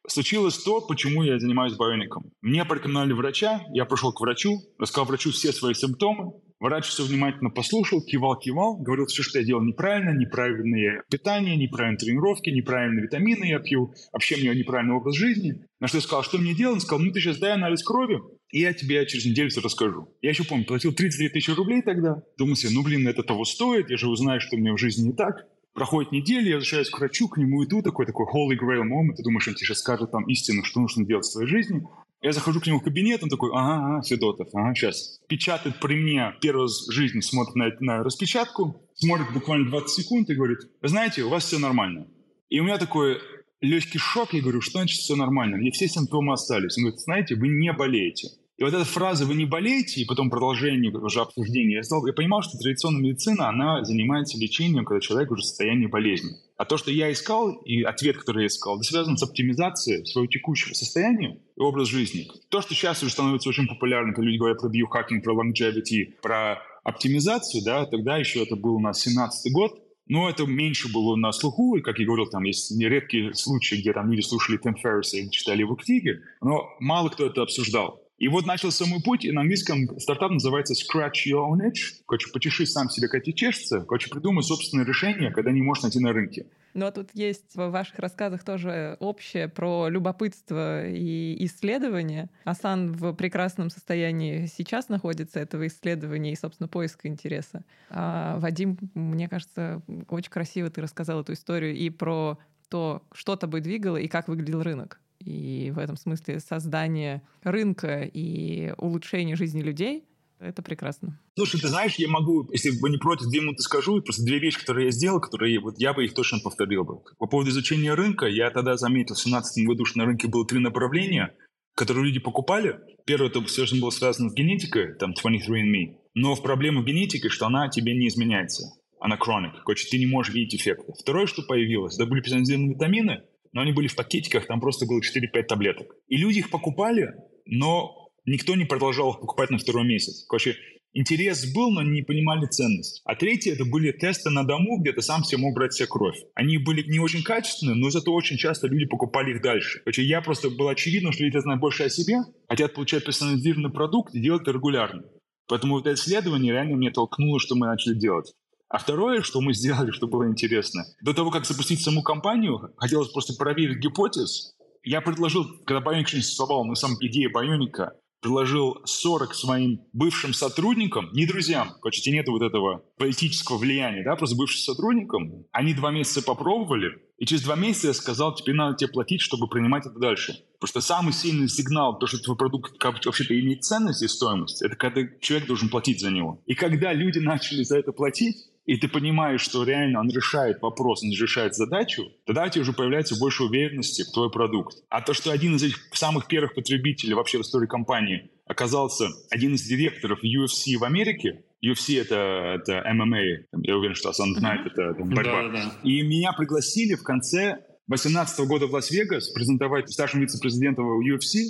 случилось 0.07 0.59
то, 0.59 0.83
почему 0.83 1.23
я 1.23 1.39
занимаюсь 1.39 1.75
байоником. 1.75 2.33
Мне 2.43 2.65
порекомендовали 2.67 3.13
врача, 3.13 3.63
я 3.73 3.87
пришел 3.87 4.13
к 4.13 4.21
врачу, 4.21 4.59
рассказал 4.79 5.07
врачу 5.07 5.31
все 5.31 5.53
свои 5.53 5.73
симптомы, 5.73 6.33
Врач 6.61 6.89
все 6.89 7.05
внимательно 7.05 7.49
послушал, 7.49 8.03
кивал-кивал, 8.03 8.77
говорил, 8.77 9.07
все, 9.07 9.23
что 9.23 9.39
я 9.39 9.45
делал 9.47 9.63
неправильно, 9.63 10.11
неправильное 10.11 11.03
питание, 11.11 11.57
неправильные 11.57 11.99
тренировки, 11.99 12.51
неправильные 12.51 13.05
витамины 13.05 13.47
я 13.47 13.59
пью, 13.61 13.95
вообще 14.13 14.35
у 14.35 14.39
меня 14.41 14.55
неправильный 14.55 14.95
образ 14.95 15.17
жизни. 15.17 15.65
На 15.81 15.89
что 15.89 15.97
я 15.97 16.03
сказал, 16.03 16.23
что 16.23 16.37
мне 16.37 16.55
делать? 16.55 16.75
Он 16.75 16.81
сказал, 16.83 17.03
ну 17.03 17.13
ты 17.13 17.21
сейчас 17.21 17.39
дай 17.39 17.53
анализ 17.53 17.83
крови, 17.83 18.21
и 18.53 18.61
я 18.61 18.75
тебе 18.75 19.07
через 19.07 19.25
неделю 19.25 19.49
все 19.49 19.63
расскажу. 19.63 20.15
Я 20.21 20.31
еще 20.31 20.45
помню, 20.45 20.67
платил 20.67 20.93
32 20.93 21.31
тысячи 21.31 21.51
рублей 21.51 21.81
тогда. 21.81 22.23
Думал 22.37 22.57
себе, 22.57 22.75
ну 22.75 22.83
блин, 22.83 23.09
это 23.09 23.23
того 23.23 23.47
стоит, 23.47 23.89
я 23.89 23.97
же 23.97 24.11
узнаю, 24.11 24.41
что 24.41 24.57
у 24.57 24.59
меня 24.59 24.75
в 24.75 24.79
жизни 24.79 25.09
не 25.09 25.13
так. 25.15 25.47
Проходит 25.73 26.13
неделя, 26.13 26.47
я 26.47 26.55
возвращаюсь 26.57 26.91
к 26.91 26.99
врачу, 26.99 27.29
к 27.29 27.39
нему 27.39 27.65
иду, 27.65 27.81
такой 27.81 28.05
такой 28.05 28.27
holy 28.27 28.59
grail 28.59 28.83
moment, 28.83 29.15
ты 29.17 29.23
думаешь, 29.23 29.49
он 29.49 29.55
тебе 29.55 29.67
сейчас 29.67 29.79
скажет 29.79 30.11
там 30.11 30.25
истину, 30.25 30.63
что 30.65 30.81
нужно 30.81 31.07
делать 31.07 31.25
в 31.25 31.31
своей 31.31 31.49
жизни. 31.49 31.87
Я 32.23 32.33
захожу 32.33 32.61
к 32.61 32.67
нему 32.67 32.81
в 32.81 32.85
кабинет, 32.85 33.23
он 33.23 33.31
такой, 33.31 33.51
ага, 33.55 33.77
ага, 33.77 34.03
Федотов, 34.03 34.49
ага, 34.53 34.75
сейчас. 34.75 35.21
Печатает 35.27 35.81
при 35.81 35.95
мне 35.95 36.35
первый 36.41 36.63
раз 36.63 36.87
в 36.87 36.93
жизни, 36.93 37.21
смотрит 37.21 37.55
на, 37.57 37.71
на 37.81 38.03
распечатку, 38.03 38.83
смотрит 38.95 39.33
буквально 39.33 39.71
20 39.71 39.89
секунд 39.89 40.29
и 40.29 40.35
говорит, 40.35 40.59
знаете, 40.83 41.23
у 41.23 41.31
вас 41.31 41.45
все 41.47 41.59
нормально. 41.59 42.07
И 42.51 42.61
у 42.61 42.65
меня 42.65 42.77
такой 42.77 43.21
легкий 43.63 43.99
шок, 43.99 44.35
я 44.35 44.43
говорю, 44.43 44.61
что 44.61 44.79
значит 44.79 44.99
все 45.01 45.17
нормально? 45.17 45.57
Мне 45.57 45.71
все 45.71 45.89
симптомы 45.89 46.35
остались. 46.35 46.77
Он 46.77 46.85
говорит, 46.85 47.01
знаете, 47.01 47.37
вы 47.37 47.49
не 47.49 47.73
болеете. 47.73 48.29
И 48.61 48.63
вот 48.63 48.75
эта 48.75 48.85
фраза 48.85 49.25
«вы 49.25 49.37
не 49.37 49.47
болеете», 49.47 50.03
и 50.03 50.05
потом 50.05 50.29
продолжение 50.29 50.93
уже 50.93 51.23
обсуждения, 51.23 51.77
я, 51.77 51.83
стал, 51.83 52.07
я 52.07 52.13
понимал, 52.13 52.43
что 52.43 52.59
традиционная 52.59 53.01
медицина, 53.01 53.49
она 53.49 53.83
занимается 53.85 54.37
лечением, 54.37 54.85
когда 54.85 55.01
человек 55.01 55.31
уже 55.31 55.41
в 55.41 55.47
состоянии 55.47 55.87
болезни. 55.87 56.33
А 56.59 56.67
то, 56.67 56.77
что 56.77 56.91
я 56.91 57.11
искал, 57.11 57.53
и 57.65 57.83
ответ, 57.83 58.19
который 58.19 58.43
я 58.43 58.47
искал, 58.49 58.77
это 58.77 58.85
связано 58.85 59.17
с 59.17 59.23
оптимизацией 59.23 60.05
своего 60.05 60.27
текущего 60.27 60.75
состояния 60.75 61.41
и 61.57 61.61
образ 61.61 61.89
жизни. 61.89 62.29
То, 62.51 62.61
что 62.61 62.75
сейчас 62.75 63.03
уже 63.03 63.13
становится 63.13 63.49
очень 63.49 63.67
популярным, 63.67 64.13
когда 64.13 64.27
люди 64.27 64.37
говорят 64.37 64.61
про 64.61 64.69
биохакинг, 64.69 65.25
про 65.25 65.33
longevity, 65.33 66.17
про 66.21 66.59
оптимизацию, 66.85 67.65
да, 67.65 67.87
тогда 67.87 68.19
еще 68.19 68.43
это 68.43 68.57
был 68.57 68.75
у 68.75 68.81
нас 68.81 69.01
17 69.01 69.51
год, 69.55 69.73
но 70.07 70.29
это 70.29 70.45
меньше 70.45 70.93
было 70.93 71.17
на 71.17 71.33
слуху, 71.33 71.77
и, 71.77 71.81
как 71.81 71.99
я 71.99 72.05
говорил, 72.05 72.27
там 72.27 72.43
есть 72.43 72.79
редкие 72.79 73.33
случаи, 73.33 73.77
где 73.77 73.95
там 73.95 74.11
люди 74.11 74.21
слушали 74.21 74.59
Тим 74.59 74.75
Ферриса 74.75 75.17
и 75.17 75.31
читали 75.31 75.61
его 75.61 75.77
книги, 75.77 76.21
но 76.43 76.69
мало 76.79 77.09
кто 77.09 77.25
это 77.25 77.41
обсуждал. 77.41 78.00
И 78.21 78.29
вот 78.29 78.45
начался 78.45 78.85
мой 78.85 79.01
путь, 79.03 79.25
и 79.25 79.33
на 79.33 79.41
английском 79.41 79.99
стартап 79.99 80.31
называется 80.31 80.75
Scratch 80.75 81.27
Your 81.27 81.51
Own 81.51 81.67
Edge. 81.67 82.03
Короче, 82.07 82.31
почеши 82.31 82.67
сам 82.67 82.91
себе, 82.91 83.09
как 83.09 83.25
чешется. 83.25 83.81
Короче, 83.81 84.11
придумай 84.11 84.45
собственное 84.45 84.85
решение, 84.85 85.31
когда 85.31 85.51
не 85.53 85.63
можешь 85.63 85.85
найти 85.85 86.01
на 86.01 86.13
рынке. 86.13 86.45
Ну 86.75 86.85
а 86.85 86.93
тут 86.93 87.09
есть 87.15 87.55
в 87.55 87.71
ваших 87.71 87.99
рассказах 87.99 88.45
тоже 88.45 88.99
общее 89.01 89.49
про 89.49 89.89
любопытство 89.89 90.87
и 90.87 91.35
исследование. 91.47 92.29
Асан 92.45 92.93
в 92.93 93.15
прекрасном 93.15 93.71
состоянии 93.71 94.45
сейчас 94.55 94.91
находится 94.91 95.41
этого 95.41 95.67
исследования 95.67 96.33
и, 96.33 96.37
собственно, 96.37 96.69
поиска 96.69 97.09
интереса. 97.09 97.65
А 97.89 98.39
Вадим, 98.39 98.77
мне 98.93 99.29
кажется, 99.29 99.81
очень 100.11 100.31
красиво 100.31 100.69
ты 100.69 100.83
рассказал 100.83 101.23
эту 101.23 101.33
историю 101.33 101.75
и 101.75 101.89
про 101.89 102.39
то, 102.69 103.03
что 103.13 103.37
тобой 103.37 103.63
двигало 103.63 103.97
и 103.97 104.09
как 104.09 104.29
выглядел 104.29 104.63
рынок. 104.63 105.01
И 105.21 105.71
в 105.75 105.79
этом 105.79 105.97
смысле 105.97 106.41
создание 106.41 107.23
рынка 107.43 108.03
и 108.03 108.75
улучшение 108.79 109.37
жизни 109.37 109.61
людей 109.61 110.05
это 110.41 110.63
прекрасно. 110.63 111.21
Слушай, 111.37 111.61
ты 111.61 111.69
знаешь, 111.69 111.97
я 111.97 112.09
могу, 112.09 112.49
если 112.51 112.71
вы 112.71 112.89
не 112.89 112.97
против, 112.97 113.29
две 113.29 113.41
минуты 113.41 113.63
скажу, 113.63 114.01
просто 114.01 114.25
две 114.25 114.39
вещи, 114.39 114.59
которые 114.59 114.87
я 114.87 114.91
сделал, 114.91 115.21
которые 115.21 115.61
вот 115.61 115.75
я 115.79 115.93
бы 115.93 116.05
их 116.05 116.15
точно 116.15 116.39
повторил 116.43 116.85
бы. 116.85 117.01
По 117.19 117.27
поводу 117.27 117.51
изучения 117.51 117.93
рынка, 117.93 118.27
я 118.27 118.51
тогда 118.51 118.77
заметил, 118.77 119.15
в 119.15 119.19
2017 119.19 119.67
году, 119.67 119.85
что 119.85 119.99
на 119.99 120.07
рынке 120.07 120.29
было 120.29 120.47
три 120.47 120.59
направления, 120.59 121.35
которые 121.75 122.07
люди 122.07 122.21
покупали. 122.21 122.79
Первое, 123.05 123.29
это 123.29 123.43
все, 123.45 123.67
что 123.67 123.77
было 123.77 123.91
связано 123.91 124.31
с 124.31 124.35
генетикой, 124.35 124.95
там 124.95 125.13
23andMe. 125.13 125.97
Но 126.15 126.35
проблема 126.37 126.83
в 126.83 126.87
генетике, 126.87 127.29
что 127.29 127.47
она 127.47 127.69
тебе 127.69 127.95
не 127.95 128.09
изменяется. 128.09 128.73
Она 128.99 129.17
chronic. 129.17 129.61
Короче, 129.65 129.89
ты 129.91 129.99
не 129.99 130.07
можешь 130.07 130.35
видеть 130.35 130.61
эффекты. 130.61 130.93
Второе, 130.99 131.27
что 131.27 131.43
появилось, 131.43 131.97
это 131.97 132.07
были 132.07 132.21
персонализированные 132.21 132.75
витамины, 132.75 133.23
но 133.53 133.63
они 133.63 133.73
были 133.73 133.89
в 133.89 133.97
пакетиках, 133.97 134.47
там 134.47 134.61
просто 134.61 134.87
было 134.87 135.01
4-5 135.01 135.43
таблеток. 135.45 135.95
И 136.09 136.17
люди 136.17 136.39
их 136.39 136.51
покупали, 136.51 137.15
но 137.47 138.11
никто 138.25 138.55
не 138.57 138.65
продолжал 138.65 139.13
их 139.13 139.21
покупать 139.21 139.51
на 139.51 139.59
второй 139.59 139.85
месяц. 139.85 140.25
Короче, 140.29 140.57
интерес 140.93 141.53
был, 141.53 141.71
но 141.71 141.83
не 141.83 142.03
понимали 142.03 142.47
ценность. 142.47 143.03
А 143.05 143.15
третье, 143.15 143.53
это 143.53 143.65
были 143.65 143.93
тесты 143.93 144.31
на 144.31 144.45
дому, 144.45 144.81
где 144.81 144.93
ты 144.93 145.03
сам 145.03 145.25
себе 145.25 145.39
мог 145.43 145.55
брать 145.55 145.73
себе 145.73 145.89
кровь. 145.89 146.19
Они 146.35 146.59
были 146.59 146.83
не 146.89 146.99
очень 146.99 147.23
качественные, 147.23 147.77
но 147.77 147.91
зато 147.91 148.13
очень 148.13 148.37
часто 148.37 148.67
люди 148.69 148.87
покупали 148.87 149.33
их 149.35 149.43
дальше. 149.43 149.81
Короче, 149.85 150.03
я 150.03 150.21
просто 150.21 150.51
был 150.51 150.69
очевидно, 150.69 151.13
что 151.13 151.25
люди 151.25 151.39
знают 151.39 151.61
больше 151.61 151.85
о 151.85 151.91
себе, 151.91 152.19
хотят 152.49 152.75
получать 152.75 153.05
персонализированный 153.05 153.71
продукт 153.71 154.15
и 154.15 154.21
делать 154.21 154.43
это 154.43 154.53
регулярно. 154.53 155.03
Поэтому 155.49 155.75
вот 155.75 155.87
это 155.87 155.95
исследование 155.95 156.53
реально 156.53 156.77
меня 156.77 156.93
толкнуло, 156.93 157.41
что 157.41 157.57
мы 157.57 157.67
начали 157.67 157.95
делать. 157.95 158.33
А 158.71 158.79
второе, 158.79 159.23
что 159.23 159.41
мы 159.41 159.53
сделали, 159.53 159.91
что 159.91 160.07
было 160.07 160.29
интересно, 160.29 160.87
до 161.03 161.13
того, 161.13 161.33
как 161.33 161.45
запустить 161.45 161.83
саму 161.83 162.05
компанию, 162.05 162.73
хотелось 162.77 163.09
просто 163.09 163.35
проверить 163.35 163.79
гипотез. 163.79 164.55
Я 164.85 165.01
предложил, 165.01 165.45
когда 165.67 165.83
Bionic 165.83 166.07
существовал, 166.07 166.65
на 166.65 166.77
самом 166.77 166.97
идея 167.01 167.29
Бионика, 167.31 167.95
предложил 168.21 168.79
40 168.85 169.35
своим 169.35 169.81
бывшим 169.93 170.33
сотрудникам, 170.33 171.11
не 171.13 171.27
друзьям, 171.27 171.73
почти 171.83 172.13
нет 172.13 172.29
вот 172.29 172.43
этого 172.43 172.85
политического 172.97 173.57
влияния, 173.57 174.05
да, 174.05 174.15
просто 174.15 174.37
бывшим 174.37 174.61
сотрудникам. 174.61 175.47
Они 175.51 175.75
два 175.75 175.91
месяца 175.91 176.23
попробовали, 176.23 176.91
и 177.19 177.27
через 177.27 177.43
два 177.43 177.57
месяца 177.57 177.89
я 177.89 177.95
сказал, 177.95 178.35
теперь 178.37 178.55
надо 178.55 178.77
тебе 178.77 178.93
платить, 178.93 179.21
чтобы 179.21 179.49
принимать 179.49 179.87
это 179.87 179.99
дальше. 179.99 180.45
Просто 180.61 180.81
самый 180.81 181.13
сильный 181.13 181.49
сигнал, 181.49 181.99
то, 181.99 182.07
что 182.07 182.19
твой 182.19 182.37
продукт 182.37 182.73
вообще-то 182.83 183.39
имеет 183.41 183.65
ценность 183.65 184.03
и 184.03 184.09
стоимость, 184.09 184.63
это 184.63 184.77
когда 184.77 185.03
человек 185.21 185.49
должен 185.49 185.71
платить 185.71 186.01
за 186.01 186.11
него. 186.11 186.41
И 186.47 186.55
когда 186.55 186.93
люди 186.93 187.19
начали 187.19 187.65
за 187.65 187.79
это 187.79 187.93
платить, 187.93 188.37
и 188.71 188.77
ты 188.77 188.87
понимаешь, 188.87 189.41
что 189.41 189.65
реально 189.65 189.99
он 189.99 190.09
решает 190.11 190.63
вопрос, 190.63 191.03
он 191.03 191.11
решает 191.11 191.57
задачу, 191.57 192.05
тогда 192.25 192.45
у 192.45 192.49
тебя 192.49 192.63
уже 192.63 192.73
появляется 192.73 193.19
больше 193.19 193.43
уверенности 193.43 194.03
в 194.03 194.13
твой 194.13 194.31
продукт. 194.31 194.85
А 194.89 195.01
то, 195.01 195.13
что 195.13 195.33
один 195.33 195.57
из 195.57 195.65
этих 195.65 195.89
самых 195.93 196.29
первых 196.29 196.55
потребителей 196.55 197.15
вообще 197.15 197.39
в 197.39 197.41
истории 197.41 197.67
компании 197.67 198.31
оказался 198.47 199.09
один 199.29 199.55
из 199.55 199.63
директоров 199.63 200.21
UFC 200.23 200.77
в 200.79 200.85
Америке, 200.85 201.43
UFC 201.65 202.01
это, 202.01 202.61
это 202.61 202.89
MMA, 202.89 203.47
я 203.61 203.77
уверен, 203.77 203.97
что 203.97 204.11
Асан 204.11 204.37
знает, 204.37 204.65
это, 204.65 204.83
это 204.83 205.03
борьба. 205.03 205.43
Да, 205.43 205.49
да. 205.49 205.73
И 205.83 206.03
меня 206.03 206.33
пригласили 206.33 206.95
в 206.95 207.03
конце 207.03 207.59
2018 207.89 208.47
года 208.47 208.69
в 208.69 208.73
Лас-Вегас 208.73 209.31
презентовать 209.31 209.91
старшим 209.91 210.21
вице-президентом 210.21 210.87
UFC, 211.01 211.41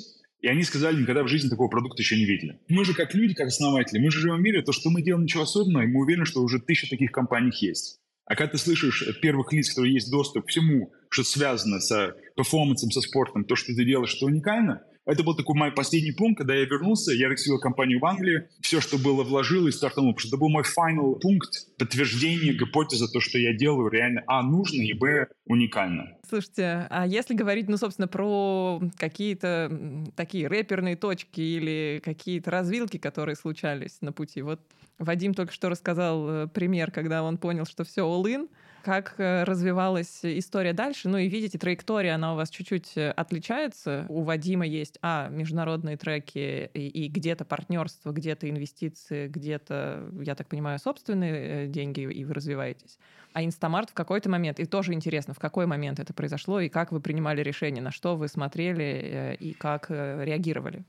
и 0.40 0.48
они 0.48 0.62
сказали, 0.62 1.00
никогда 1.00 1.22
в 1.22 1.28
жизни 1.28 1.48
такого 1.48 1.68
продукта 1.68 2.02
еще 2.02 2.16
не 2.16 2.24
видели. 2.24 2.58
Мы 2.68 2.84
же 2.84 2.94
как 2.94 3.14
люди, 3.14 3.34
как 3.34 3.48
основатели, 3.48 3.98
мы 3.98 4.10
же 4.10 4.20
живем 4.20 4.36
в 4.36 4.40
мире, 4.40 4.62
то, 4.62 4.72
что 4.72 4.90
мы 4.90 5.02
делаем 5.02 5.24
ничего 5.24 5.42
особенного, 5.42 5.84
и 5.84 5.86
мы 5.86 6.00
уверены, 6.00 6.24
что 6.24 6.42
уже 6.42 6.60
тысяча 6.60 6.88
таких 6.88 7.12
компаний 7.12 7.52
есть. 7.60 8.00
А 8.24 8.36
когда 8.36 8.52
ты 8.52 8.58
слышишь 8.58 9.02
от 9.02 9.20
первых 9.20 9.52
лиц, 9.52 9.70
которые 9.70 9.94
есть 9.94 10.10
доступ 10.10 10.46
к 10.46 10.48
всему, 10.48 10.92
что 11.08 11.24
связано 11.24 11.80
с 11.80 12.16
перформансом, 12.36 12.90
со 12.90 13.00
спортом, 13.00 13.44
то, 13.44 13.56
что 13.56 13.74
ты 13.74 13.84
делаешь, 13.84 14.10
что 14.10 14.26
уникально, 14.26 14.82
это 15.10 15.22
был 15.22 15.34
такой 15.34 15.56
мой 15.56 15.72
последний 15.72 16.12
пункт, 16.12 16.38
когда 16.38 16.54
я 16.54 16.64
вернулся, 16.64 17.12
я 17.12 17.28
рексил 17.28 17.58
компанию 17.58 17.98
в 18.00 18.06
Англии, 18.06 18.48
все, 18.60 18.80
что 18.80 18.98
было, 18.98 19.22
вложил 19.22 19.66
и 19.66 19.72
стартанул, 19.72 20.12
потому 20.12 20.20
что 20.20 20.28
это 20.28 20.36
был 20.38 20.48
мой 20.48 20.62
final 20.62 21.18
пункт 21.18 21.50
подтверждения 21.78 22.52
гипотезы, 22.52 23.06
то, 23.12 23.20
что 23.20 23.38
я 23.38 23.54
делаю, 23.54 23.88
реально, 23.88 24.22
а, 24.26 24.42
нужно, 24.42 24.82
и, 24.82 24.92
б, 24.92 25.28
уникально. 25.46 26.16
Слушайте, 26.28 26.86
а 26.90 27.06
если 27.06 27.34
говорить, 27.34 27.68
ну, 27.68 27.76
собственно, 27.76 28.06
про 28.08 28.80
какие-то 28.96 30.12
такие 30.14 30.46
рэперные 30.46 30.96
точки 30.96 31.40
или 31.40 32.00
какие-то 32.04 32.50
развилки, 32.50 32.98
которые 32.98 33.36
случались 33.36 33.98
на 34.00 34.12
пути, 34.12 34.42
вот 34.42 34.60
Вадим 34.98 35.34
только 35.34 35.52
что 35.52 35.70
рассказал 35.70 36.28
э, 36.28 36.46
пример, 36.46 36.90
когда 36.90 37.22
он 37.22 37.38
понял, 37.38 37.64
что 37.64 37.84
все 37.84 38.02
all-in, 38.02 38.48
как 38.82 39.14
э, 39.18 39.44
развивалась 39.44 40.20
история 40.22 40.72
дальше. 40.72 41.08
Ну 41.08 41.18
и 41.18 41.28
видите, 41.28 41.58
траектория, 41.58 42.12
она 42.14 42.32
у 42.32 42.36
вас 42.36 42.50
чуть-чуть 42.50 42.96
э, 42.96 43.10
отличается. 43.10 44.06
У 44.08 44.22
Вадима 44.22 44.66
есть, 44.66 44.98
а, 45.02 45.28
международные 45.28 45.96
треки 45.96 46.70
и, 46.72 46.88
и 46.88 47.08
где-то 47.08 47.44
партнерство, 47.44 48.12
где-то 48.12 48.48
инвестиции, 48.48 49.28
где-то, 49.28 50.10
я 50.22 50.34
так 50.34 50.48
понимаю, 50.48 50.78
собственные 50.78 51.64
э, 51.64 51.66
деньги, 51.68 52.00
и 52.00 52.24
вы 52.24 52.34
развиваетесь. 52.34 52.98
А 53.32 53.44
Инстамарт 53.44 53.90
в 53.90 53.94
какой-то 53.94 54.28
момент, 54.28 54.58
и 54.58 54.64
тоже 54.64 54.92
интересно, 54.92 55.34
в 55.34 55.38
какой 55.38 55.66
момент 55.66 56.00
это 56.00 56.12
произошло, 56.12 56.60
и 56.60 56.68
как 56.68 56.90
вы 56.90 57.00
принимали 57.00 57.42
решение, 57.42 57.82
на 57.82 57.92
что 57.92 58.16
вы 58.16 58.28
смотрели 58.28 59.36
и 59.38 59.52
как 59.52 59.88
реагировали? 59.90 60.84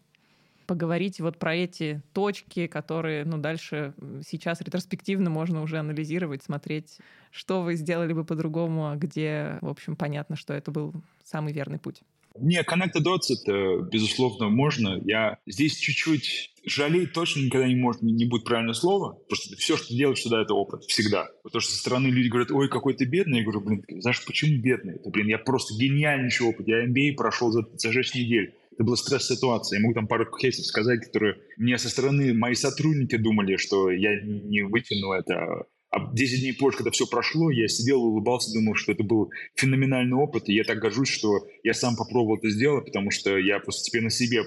Поговорить 0.67 1.19
вот 1.19 1.37
про 1.37 1.55
эти 1.55 2.01
точки, 2.13 2.67
которые, 2.67 3.25
ну, 3.25 3.37
дальше 3.37 3.93
сейчас 4.25 4.61
ретроспективно 4.61 5.29
можно 5.29 5.61
уже 5.61 5.77
анализировать, 5.77 6.43
смотреть, 6.43 6.97
что 7.31 7.61
вы 7.61 7.75
сделали 7.75 8.13
бы 8.13 8.23
по-другому, 8.23 8.89
а 8.89 8.95
где, 8.95 9.57
в 9.61 9.69
общем, 9.69 9.95
понятно, 9.95 10.35
что 10.35 10.53
это 10.53 10.71
был 10.71 10.93
самый 11.23 11.53
верный 11.53 11.79
путь. 11.79 12.01
Не, 12.39 12.61
connect 12.61 12.93
the 12.95 13.03
dots 13.03 13.29
это, 13.29 13.81
безусловно, 13.91 14.49
можно. 14.49 15.01
Я 15.03 15.37
здесь 15.45 15.77
чуть-чуть 15.77 16.51
жалеть 16.65 17.13
точно 17.13 17.41
никогда 17.41 17.67
не 17.67 17.75
может, 17.75 18.01
не 18.01 18.25
будет 18.25 18.45
правильное 18.45 18.73
слово. 18.73 19.17
Просто 19.27 19.57
все, 19.57 19.75
что 19.75 19.93
делаешь 19.93 20.19
сюда, 20.19 20.41
это 20.41 20.53
опыт. 20.53 20.83
Всегда. 20.85 21.27
Потому 21.43 21.61
что 21.61 21.73
со 21.73 21.79
стороны 21.79 22.07
люди 22.07 22.29
говорят, 22.29 22.51
ой, 22.51 22.69
какой 22.69 22.93
ты 22.93 23.05
бедный. 23.05 23.39
Я 23.39 23.43
говорю, 23.43 23.61
блин, 23.61 23.83
знаешь, 24.01 24.23
почему 24.25 24.61
бедный? 24.61 24.95
Это, 24.95 25.09
блин, 25.09 25.27
я 25.27 25.39
просто 25.39 25.73
гениальнейший 25.73 26.47
опыт. 26.47 26.67
Я 26.67 26.85
MBA 26.85 27.15
прошел 27.15 27.51
за, 27.51 27.67
за 27.73 27.91
6 27.91 28.15
недель 28.15 28.55
это 28.73 28.83
была 28.83 28.95
стресс-ситуация. 28.95 29.77
Я 29.77 29.83
могу 29.83 29.93
там 29.93 30.07
пару 30.07 30.25
кейсов 30.25 30.65
сказать, 30.65 31.05
которые 31.05 31.35
мне 31.57 31.77
со 31.77 31.89
стороны 31.89 32.33
мои 32.33 32.55
сотрудники 32.55 33.17
думали, 33.17 33.57
что 33.57 33.91
я 33.91 34.21
не 34.21 34.63
вытяну 34.63 35.11
это. 35.11 35.65
А 35.89 36.13
10 36.13 36.39
дней 36.39 36.53
позже, 36.53 36.77
когда 36.77 36.91
все 36.91 37.05
прошло, 37.05 37.51
я 37.51 37.67
сидел, 37.67 38.01
улыбался, 38.01 38.53
думал, 38.53 38.75
что 38.75 38.93
это 38.93 39.03
был 39.03 39.29
феноменальный 39.55 40.15
опыт, 40.15 40.47
и 40.47 40.53
я 40.53 40.63
так 40.63 40.79
горжусь, 40.79 41.09
что 41.09 41.45
я 41.63 41.73
сам 41.73 41.97
попробовал 41.97 42.37
это 42.37 42.49
сделать, 42.49 42.85
потому 42.85 43.11
что 43.11 43.37
я 43.37 43.59
просто 43.59 43.83
теперь 43.83 44.01
на 44.01 44.09
себе 44.09 44.43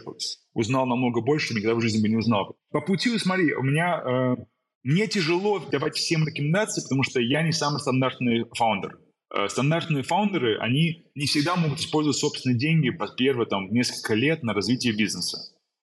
узнал 0.54 0.86
намного 0.86 1.20
больше, 1.20 1.52
никогда 1.52 1.74
в 1.74 1.82
жизни 1.82 2.00
бы 2.00 2.08
не 2.08 2.16
узнал. 2.16 2.56
По 2.70 2.80
пути, 2.80 3.16
смотри, 3.18 3.54
у 3.54 3.62
меня... 3.62 4.02
Э, 4.04 4.36
мне 4.84 5.06
тяжело 5.06 5.60
давать 5.60 5.96
всем 5.96 6.26
рекомендации, 6.26 6.82
потому 6.82 7.04
что 7.04 7.18
я 7.18 7.42
не 7.42 7.52
самый 7.52 7.80
стандартный 7.80 8.44
фаундер. 8.54 8.98
Э, 9.36 9.48
стандартные 9.48 10.04
фаундеры, 10.04 10.58
они 10.58 11.06
не 11.16 11.26
всегда 11.26 11.56
могут 11.56 11.80
использовать 11.80 12.16
собственные 12.16 12.56
деньги 12.56 12.90
по 12.90 13.08
первые 13.08 13.48
там, 13.48 13.72
несколько 13.72 14.14
лет 14.14 14.44
на 14.44 14.54
развитие 14.54 14.94
бизнеса. 14.94 15.38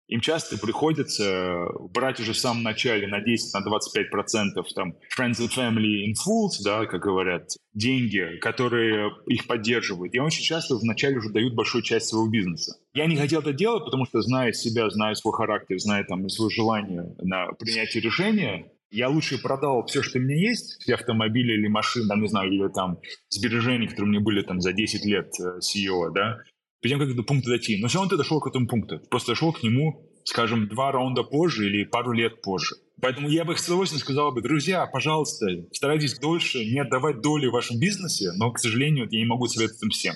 им 0.07 0.19
часто 0.19 0.57
приходится 0.57 1.67
брать 1.93 2.19
уже 2.19 2.33
в 2.33 2.37
самом 2.37 2.63
начале 2.63 3.07
на 3.07 3.21
10, 3.21 3.53
на 3.53 3.61
25 3.61 4.09
процентов 4.09 4.67
там 4.73 4.93
friends 5.17 5.39
and 5.39 5.49
family 5.55 6.05
in 6.05 6.13
fools, 6.13 6.63
да, 6.63 6.85
как 6.85 7.01
говорят, 7.01 7.49
деньги, 7.73 8.37
которые 8.41 9.11
их 9.27 9.47
поддерживают. 9.47 10.13
И 10.13 10.19
очень 10.19 10.43
часто 10.43 10.75
вначале 10.75 11.17
уже 11.17 11.29
дают 11.29 11.53
большую 11.53 11.81
часть 11.81 12.07
своего 12.07 12.29
бизнеса. 12.29 12.77
Я 12.93 13.05
не 13.05 13.15
хотел 13.15 13.41
это 13.41 13.53
делать, 13.53 13.85
потому 13.85 14.05
что 14.05 14.21
зная 14.21 14.51
себя, 14.53 14.89
зная 14.89 15.13
свой 15.13 15.33
характер, 15.33 15.79
зная 15.79 16.03
там 16.03 16.27
свое 16.29 16.51
желание 16.51 17.15
на 17.19 17.47
принятие 17.53 18.01
решения, 18.01 18.71
я 18.91 19.09
лучше 19.09 19.41
продал 19.41 19.85
все, 19.85 20.03
что 20.03 20.19
у 20.19 20.21
меня 20.21 20.49
есть, 20.49 20.81
все 20.81 20.95
автомобили 20.95 21.53
или 21.53 21.67
машины, 21.67 22.07
там, 22.07 22.21
не 22.21 22.27
знаю, 22.27 22.51
или 22.51 22.67
там 22.71 22.99
сбережения, 23.29 23.87
которые 23.87 24.09
у 24.09 24.11
меня 24.11 24.21
были 24.21 24.41
там 24.41 24.59
за 24.59 24.73
10 24.73 25.05
лет 25.05 25.31
э, 25.39 25.59
CEO, 25.59 26.11
да, 26.13 26.39
перед 26.81 26.97
тем, 26.97 27.07
как 27.07 27.15
до 27.15 27.23
пункта 27.23 27.51
дойти. 27.51 27.79
Но 27.81 27.87
все 27.87 27.99
равно 27.99 28.09
ты 28.09 28.17
дошел 28.17 28.39
к 28.41 28.47
этому 28.47 28.67
пункту. 28.67 28.99
просто 29.09 29.31
дошел 29.31 29.53
к 29.53 29.63
нему, 29.63 30.09
скажем, 30.25 30.67
два 30.67 30.91
раунда 30.91 31.23
позже 31.23 31.67
или 31.67 31.85
пару 31.85 32.11
лет 32.11 32.41
позже. 32.41 32.75
Поэтому 33.01 33.29
я 33.29 33.45
бы 33.45 33.55
с 33.55 33.65
удовольствием 33.65 34.01
сказал 34.01 34.31
бы, 34.31 34.41
друзья, 34.41 34.85
пожалуйста, 34.85 35.47
старайтесь 35.71 36.19
дольше 36.19 36.63
не 36.65 36.79
отдавать 36.79 37.21
доли 37.21 37.47
в 37.47 37.53
вашем 37.53 37.79
бизнесе, 37.79 38.31
но, 38.35 38.51
к 38.51 38.59
сожалению, 38.59 39.07
я 39.09 39.19
не 39.19 39.25
могу 39.25 39.47
советовать 39.47 39.93
всем. 39.93 40.13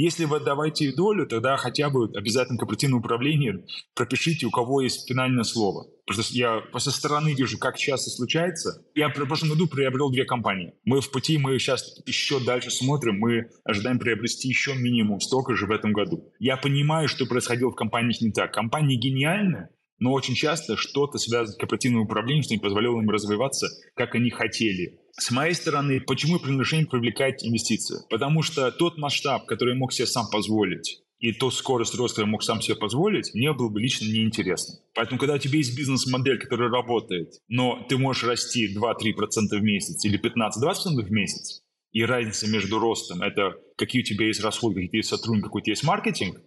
Если 0.00 0.26
вы 0.26 0.36
отдаваете 0.36 0.92
долю, 0.92 1.26
тогда 1.26 1.56
хотя 1.56 1.90
бы 1.90 2.08
обязательно 2.14 2.56
корпоративное 2.56 3.00
управление 3.00 3.64
пропишите, 3.96 4.46
у 4.46 4.50
кого 4.52 4.80
есть 4.80 5.08
финальное 5.08 5.42
слово. 5.42 5.88
Потому 6.06 6.22
что 6.22 6.34
я 6.36 6.62
со 6.76 6.92
стороны 6.92 7.34
вижу, 7.34 7.58
как 7.58 7.76
часто 7.76 8.08
случается. 8.10 8.84
Я 8.94 9.08
в 9.08 9.14
прошлом 9.14 9.48
году 9.48 9.66
приобрел 9.66 10.12
две 10.12 10.24
компании. 10.24 10.74
Мы 10.84 11.00
в 11.00 11.10
пути, 11.10 11.36
мы 11.36 11.58
сейчас 11.58 12.00
еще 12.06 12.38
дальше 12.38 12.70
смотрим, 12.70 13.18
мы 13.18 13.50
ожидаем 13.64 13.98
приобрести 13.98 14.46
еще 14.46 14.76
минимум 14.76 15.18
столько 15.18 15.56
же 15.56 15.66
в 15.66 15.72
этом 15.72 15.92
году. 15.92 16.32
Я 16.38 16.56
понимаю, 16.56 17.08
что 17.08 17.26
происходило 17.26 17.72
в 17.72 17.74
компаниях 17.74 18.20
не 18.20 18.30
так. 18.30 18.54
Компании 18.54 18.94
гениальны, 18.94 19.68
но 19.98 20.12
очень 20.12 20.34
часто 20.34 20.76
что-то 20.76 21.18
связано 21.18 21.52
с 21.52 21.56
корпоративным 21.56 22.02
управлением, 22.02 22.42
что 22.42 22.54
не 22.54 22.60
позволяло 22.60 23.00
им 23.00 23.10
развиваться, 23.10 23.68
как 23.94 24.14
они 24.14 24.30
хотели. 24.30 25.00
С 25.12 25.30
моей 25.30 25.54
стороны, 25.54 26.00
почему 26.00 26.38
приглашение 26.38 26.86
привлекает 26.86 27.42
инвестиции? 27.42 27.98
Потому 28.08 28.42
что 28.42 28.70
тот 28.70 28.98
масштаб, 28.98 29.46
который 29.46 29.74
я 29.74 29.78
мог 29.78 29.92
себе 29.92 30.06
сам 30.06 30.26
позволить, 30.30 31.02
и 31.18 31.32
ту 31.32 31.50
скорость 31.50 31.96
роста 31.96 32.20
я 32.20 32.26
мог 32.26 32.44
сам 32.44 32.60
себе 32.60 32.76
позволить, 32.76 33.34
мне 33.34 33.52
было 33.52 33.68
бы 33.68 33.80
лично 33.80 34.04
неинтересно. 34.04 34.76
Поэтому, 34.94 35.18
когда 35.18 35.34
у 35.34 35.38
тебя 35.38 35.58
есть 35.58 35.76
бизнес-модель, 35.76 36.38
которая 36.38 36.70
работает, 36.70 37.32
но 37.48 37.84
ты 37.88 37.98
можешь 37.98 38.24
расти 38.24 38.72
2-3% 38.72 39.14
в 39.50 39.62
месяц 39.62 40.04
или 40.04 40.20
15-20% 40.20 41.02
в 41.02 41.10
месяц, 41.10 41.62
и 41.90 42.04
разница 42.04 42.48
между 42.48 42.78
ростом– 42.78 43.22
это 43.22 43.56
какие 43.76 44.02
у 44.02 44.04
тебя 44.04 44.26
есть 44.26 44.42
расходы, 44.42 44.74
какие 44.74 44.86
у 44.86 44.90
тебя 44.90 44.98
есть 44.98 45.08
сотрудники, 45.08 45.44
какой 45.44 45.62
у 45.62 45.64
тебя 45.64 45.72
есть 45.72 45.84
маркетинг, 45.84 46.40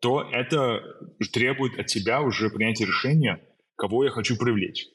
то 0.00 0.28
это 0.32 0.80
требует 1.32 1.78
от 1.78 1.86
тебя 1.86 2.22
уже 2.22 2.50
принятия 2.50 2.86
решения, 2.86 3.40
кого 3.76 4.04
я 4.04 4.10
хочу 4.10 4.36
привлечь. 4.36 4.86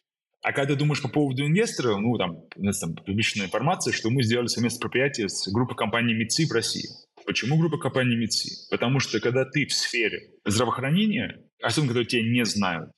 А 0.42 0.52
когда 0.52 0.74
ты 0.74 0.80
думаешь 0.80 1.02
по 1.02 1.08
поводу 1.08 1.46
инвестора, 1.46 1.98
ну, 1.98 2.18
там, 2.18 2.44
у 2.56 2.64
нас 2.64 2.80
там 2.80 2.96
публичная 2.96 3.48
информация, 3.48 3.94
что 3.94 4.12
мы 4.12 4.22
сделали 4.22 4.48
совместное 4.48 4.82
предприятие 4.82 5.30
с 5.30 5.52
группой 5.52 5.76
компаний 5.76 6.14
МИЦИ 6.14 6.48
в 6.48 6.52
России. 6.52 6.88
Почему 7.26 7.58
группа 7.58 7.78
компаний 7.78 8.16
МИЦИ? 8.16 8.70
Потому 8.70 9.00
что 9.00 9.20
когда 9.20 9.46
ты 9.46 9.66
в 9.66 9.74
сфере 9.74 10.30
здравоохранения, 10.46 11.42
особенно 11.64 11.94
когда 11.94 12.06
тебя 12.06 12.22
не 12.22 12.46
знают, 12.46 12.92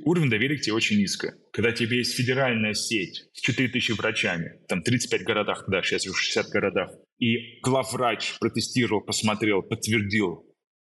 уровень 0.00 0.30
доверия 0.30 0.56
к 0.56 0.62
тебе 0.62 0.74
очень 0.74 0.96
низко. 0.96 1.34
Когда 1.52 1.72
тебе 1.72 1.98
есть 1.98 2.16
федеральная 2.16 2.72
сеть 2.72 3.26
с 3.34 3.40
4000 3.40 3.92
врачами, 3.92 4.60
там 4.68 4.82
35 4.82 5.24
городах, 5.24 5.64
да, 5.68 5.82
сейчас 5.82 6.06
уже 6.06 6.18
60 6.18 6.48
городах, 6.48 6.90
и 7.18 7.60
главврач 7.60 8.38
протестировал, 8.38 9.02
посмотрел, 9.02 9.62
подтвердил 9.62 10.46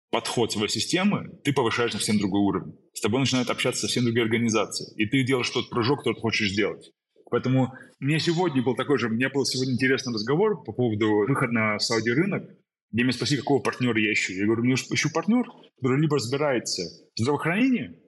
подход 0.09 0.51
своей 0.51 0.69
системы, 0.69 1.39
ты 1.43 1.53
повышаешь 1.53 1.93
на 1.93 1.99
совсем 1.99 2.17
другой 2.17 2.41
уровень. 2.41 2.77
С 2.93 3.01
тобой 3.01 3.19
начинают 3.19 3.49
общаться 3.49 3.81
совсем 3.81 4.03
другие 4.03 4.23
организации. 4.23 4.93
И 4.95 5.05
ты 5.05 5.23
делаешь 5.23 5.49
тот 5.49 5.69
прыжок, 5.69 5.99
который 5.99 6.15
ты 6.15 6.21
хочешь 6.21 6.51
сделать. 6.51 6.91
Поэтому 7.29 7.73
мне 7.99 8.19
сегодня 8.19 8.63
был 8.63 8.75
такой 8.75 8.97
же, 8.97 9.09
мне 9.09 9.29
был 9.29 9.43
сегодня 9.45 9.73
интересный 9.73 10.13
разговор 10.13 10.63
по 10.63 10.71
поводу 10.71 11.25
выхода 11.27 11.51
на 11.51 11.79
Сауди 11.79 12.11
рынок, 12.11 12.43
где 12.91 13.03
меня 13.03 13.11
спросили, 13.11 13.39
какого 13.39 13.61
партнера 13.61 13.99
я 13.99 14.13
ищу. 14.13 14.33
Я 14.33 14.45
говорю, 14.45 14.63
ну, 14.63 14.73
ищу 14.73 15.09
партнер, 15.13 15.45
который 15.75 15.99
либо 15.99 16.15
разбирается 16.15 16.83
в 17.15 17.19
здравоохранении, 17.19 17.99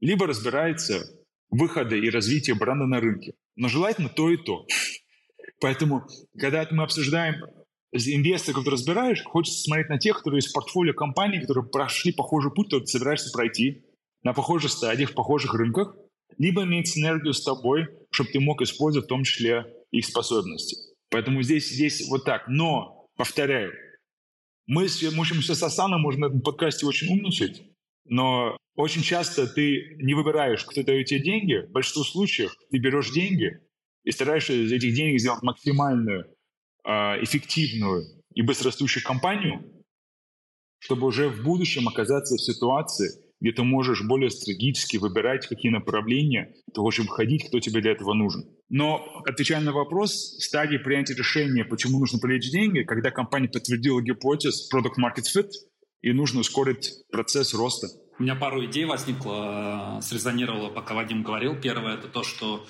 либо 0.00 0.26
разбирается 0.26 1.02
в 1.50 1.58
выходе 1.58 1.98
и 1.98 2.08
развитии 2.08 2.52
бренда 2.52 2.86
на 2.86 3.00
рынке. 3.00 3.34
Но 3.56 3.68
желательно 3.68 4.08
то 4.08 4.30
и 4.30 4.36
то. 4.36 4.64
Поэтому, 5.60 6.06
когда 6.38 6.66
мы 6.70 6.84
обсуждаем 6.84 7.34
инвесторы, 7.92 8.54
которые 8.54 8.72
разбираешь, 8.78 9.22
хочется 9.22 9.62
смотреть 9.62 9.88
на 9.88 9.98
тех, 9.98 10.18
которые 10.18 10.40
из 10.40 10.50
портфолио 10.50 10.94
компаний, 10.94 11.40
которые 11.40 11.68
прошли 11.68 12.12
похожий 12.12 12.50
путь, 12.50 12.68
который 12.68 12.84
ты 12.84 12.86
собираешься 12.86 13.30
пройти, 13.30 13.84
на 14.22 14.32
похожих 14.32 14.70
стадиях, 14.70 15.10
в 15.10 15.14
похожих 15.14 15.54
рынках, 15.54 15.94
либо 16.38 16.64
иметь 16.64 16.88
синергию 16.88 17.34
с 17.34 17.42
тобой, 17.42 17.88
чтобы 18.10 18.30
ты 18.30 18.40
мог 18.40 18.62
использовать 18.62 19.06
в 19.06 19.08
том 19.08 19.24
числе 19.24 19.66
их 19.90 20.06
способности. 20.06 20.76
Поэтому 21.10 21.42
здесь, 21.42 21.68
здесь 21.68 22.08
вот 22.08 22.24
так. 22.24 22.48
Но, 22.48 23.06
повторяю, 23.16 23.72
мы, 24.66 24.86
можем 25.14 25.40
все 25.40 25.54
с 25.54 25.62
Асаном, 25.62 26.00
можно 26.00 26.28
на 26.28 26.30
этом 26.30 26.40
подкасте 26.40 26.86
очень 26.86 27.08
умничать, 27.08 27.62
но 28.06 28.56
очень 28.74 29.02
часто 29.02 29.46
ты 29.46 29.96
не 29.98 30.14
выбираешь, 30.14 30.64
кто 30.64 30.82
дает 30.82 31.06
тебе 31.06 31.20
деньги. 31.20 31.66
В 31.66 31.72
большинстве 31.72 32.04
случаев 32.04 32.56
ты 32.70 32.78
берешь 32.78 33.10
деньги 33.10 33.58
и 34.04 34.10
стараешься 34.10 34.54
из 34.54 34.72
этих 34.72 34.94
денег 34.94 35.20
сделать 35.20 35.42
максимальную 35.42 36.34
эффективную 36.84 38.04
и 38.34 38.42
быстрорастущую 38.42 39.04
компанию, 39.04 39.62
чтобы 40.78 41.06
уже 41.06 41.28
в 41.28 41.42
будущем 41.44 41.88
оказаться 41.88 42.36
в 42.36 42.42
ситуации, 42.42 43.10
где 43.40 43.52
ты 43.52 43.62
можешь 43.64 44.02
более 44.02 44.30
стратегически 44.30 44.96
выбирать, 44.96 45.46
какие 45.48 45.70
направления 45.72 46.54
ты 46.72 46.80
хочешь 46.80 47.04
выходить, 47.04 47.48
кто 47.48 47.60
тебе 47.60 47.80
для 47.80 47.92
этого 47.92 48.14
нужен. 48.14 48.44
Но, 48.68 49.22
отвечая 49.26 49.60
на 49.60 49.72
вопрос, 49.72 50.36
стадии 50.38 50.78
принятия 50.78 51.14
решения, 51.14 51.64
почему 51.64 51.98
нужно 51.98 52.18
привлечь 52.20 52.50
деньги, 52.50 52.82
когда 52.82 53.10
компания 53.10 53.48
подтвердила 53.48 54.00
гипотез 54.00 54.68
Product 54.72 54.94
Market 54.98 55.24
Fit, 55.36 55.50
и 56.02 56.12
нужно 56.12 56.40
ускорить 56.40 56.92
процесс 57.10 57.54
роста. 57.54 57.88
У 58.18 58.22
меня 58.22 58.34
пару 58.34 58.64
идей 58.64 58.84
возникло, 58.84 59.98
э, 59.98 60.02
срезонировало, 60.02 60.68
пока 60.68 60.94
Вадим 60.94 61.22
говорил. 61.22 61.56
Первое– 61.60 61.94
это 61.98 62.08
то, 62.08 62.22
что 62.22 62.66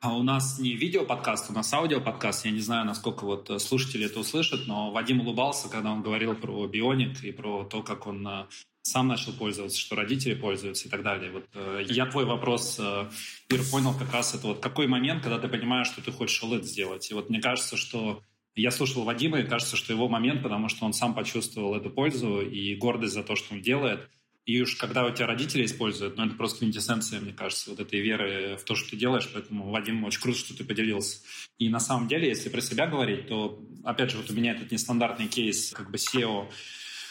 а 0.00 0.16
у 0.16 0.22
нас 0.22 0.58
не 0.58 0.74
видео-подкаст, 0.74 1.50
у 1.50 1.52
нас 1.52 1.72
аудио-подкаст. 1.72 2.44
Я 2.44 2.52
не 2.52 2.60
знаю, 2.60 2.86
насколько 2.86 3.24
вот 3.24 3.50
э, 3.50 3.58
слушатели 3.58 4.06
это 4.06 4.20
услышат, 4.20 4.66
но 4.66 4.92
Вадим 4.92 5.20
улыбался, 5.20 5.68
когда 5.68 5.90
он 5.90 6.02
говорил 6.02 6.34
про 6.36 6.66
бионик 6.68 7.24
и 7.24 7.32
про 7.32 7.64
то, 7.64 7.82
как 7.82 8.06
он 8.06 8.26
э, 8.26 8.46
сам 8.82 9.08
начал 9.08 9.32
пользоваться, 9.32 9.78
что 9.78 9.96
родители 9.96 10.34
пользуются 10.34 10.86
и 10.86 10.90
так 10.90 11.02
далее. 11.02 11.32
Вот 11.32 11.46
э, 11.54 11.82
я 11.88 12.06
твой 12.06 12.26
вопрос, 12.26 12.78
Ир, 12.78 13.62
понял 13.72 13.92
как 13.92 14.12
раз 14.12 14.34
это 14.34 14.46
вот 14.46 14.60
какой 14.60 14.86
момент, 14.86 15.24
когда 15.24 15.38
ты 15.38 15.48
понимаешь, 15.48 15.88
что 15.88 16.00
ты 16.00 16.12
хочешь 16.12 16.42
OLED 16.44 16.62
сделать. 16.62 17.10
И 17.10 17.14
вот 17.14 17.28
мне 17.28 17.40
кажется, 17.40 17.76
что 17.76 18.22
я 18.54 18.70
слушал 18.70 19.02
Вадима, 19.02 19.40
и 19.40 19.48
кажется, 19.48 19.76
что 19.76 19.92
его 19.92 20.08
момент, 20.08 20.44
потому 20.44 20.68
что 20.68 20.84
он 20.84 20.92
сам 20.92 21.12
почувствовал 21.12 21.74
эту 21.74 21.90
пользу 21.90 22.40
и 22.40 22.76
гордость 22.76 23.14
за 23.14 23.24
то, 23.24 23.34
что 23.34 23.54
он 23.54 23.62
делает– 23.62 24.08
и 24.48 24.62
уж 24.62 24.76
когда 24.76 25.04
у 25.04 25.10
тебя 25.10 25.26
родители 25.26 25.66
используют, 25.66 26.16
ну, 26.16 26.24
это 26.24 26.34
просто 26.34 26.60
квинтэссенция, 26.60 27.20
мне 27.20 27.34
кажется, 27.34 27.68
вот 27.68 27.80
этой 27.80 28.00
веры 28.00 28.56
в 28.56 28.64
то, 28.64 28.74
что 28.74 28.88
ты 28.88 28.96
делаешь. 28.96 29.28
Поэтому, 29.30 29.70
Вадим, 29.70 30.04
очень 30.04 30.22
круто, 30.22 30.38
что 30.38 30.56
ты 30.56 30.64
поделился. 30.64 31.18
И 31.58 31.68
на 31.68 31.80
самом 31.80 32.08
деле, 32.08 32.28
если 32.28 32.48
про 32.48 32.62
себя 32.62 32.86
говорить, 32.86 33.28
то, 33.28 33.62
опять 33.84 34.10
же, 34.10 34.16
вот 34.16 34.30
у 34.30 34.32
меня 34.32 34.52
этот 34.52 34.72
нестандартный 34.72 35.26
кейс, 35.28 35.72
как 35.72 35.90
бы 35.90 35.98
CEO, 35.98 36.48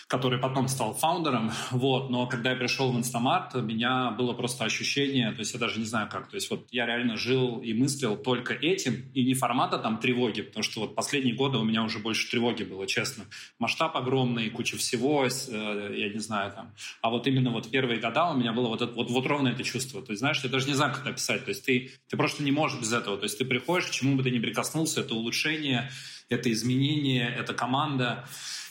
который 0.07 0.39
потом 0.39 0.67
стал 0.67 0.93
фаундером, 0.93 1.51
вот, 1.71 2.09
но 2.09 2.27
когда 2.27 2.51
я 2.51 2.55
пришел 2.55 2.91
в 2.91 2.97
Инстамарт, 2.97 3.55
у 3.55 3.61
меня 3.61 4.11
было 4.11 4.33
просто 4.33 4.63
ощущение, 4.63 5.31
то 5.31 5.39
есть 5.39 5.53
я 5.53 5.59
даже 5.59 5.79
не 5.79 5.85
знаю 5.85 6.09
как, 6.09 6.29
то 6.29 6.35
есть 6.35 6.49
вот 6.49 6.67
я 6.71 6.85
реально 6.85 7.17
жил 7.17 7.59
и 7.59 7.73
мыслил 7.73 8.15
только 8.15 8.53
этим, 8.53 9.11
и 9.13 9.23
не 9.23 9.33
формата 9.33 9.77
там 9.77 9.99
тревоги, 9.99 10.41
потому 10.41 10.63
что 10.63 10.81
вот 10.81 10.95
последние 10.95 11.35
годы 11.35 11.57
у 11.57 11.63
меня 11.63 11.83
уже 11.83 11.99
больше 11.99 12.29
тревоги 12.29 12.63
было, 12.63 12.87
честно. 12.87 13.25
Масштаб 13.59 13.95
огромный, 13.97 14.49
куча 14.49 14.77
всего, 14.77 15.25
э, 15.25 15.93
я 15.97 16.09
не 16.09 16.19
знаю 16.19 16.51
там. 16.53 16.73
А 17.01 17.09
вот 17.09 17.27
именно 17.27 17.51
вот 17.51 17.69
первые 17.69 17.99
года 17.99 18.25
у 18.25 18.37
меня 18.37 18.53
было 18.53 18.67
вот, 18.67 18.81
это, 18.81 18.93
вот, 18.93 19.09
вот 19.09 19.25
ровно 19.25 19.49
это 19.49 19.63
чувство. 19.63 20.01
То 20.01 20.11
есть, 20.11 20.19
знаешь, 20.19 20.39
я 20.43 20.49
даже 20.49 20.67
не 20.67 20.73
знаю, 20.73 20.93
как 20.93 21.01
это 21.01 21.09
описать. 21.11 21.43
То 21.45 21.49
есть 21.49 21.65
ты, 21.65 21.91
ты 22.09 22.17
просто 22.17 22.43
не 22.43 22.51
можешь 22.51 22.79
без 22.79 22.93
этого. 22.93 23.17
То 23.17 23.23
есть 23.23 23.37
ты 23.37 23.45
приходишь, 23.45 23.87
к 23.87 23.91
чему 23.91 24.15
бы 24.15 24.23
ты 24.23 24.31
ни 24.31 24.39
прикоснулся, 24.39 25.01
это 25.01 25.15
улучшение, 25.15 25.91
это 26.29 26.51
изменение, 26.51 27.29
это 27.29 27.53
команда 27.53 28.25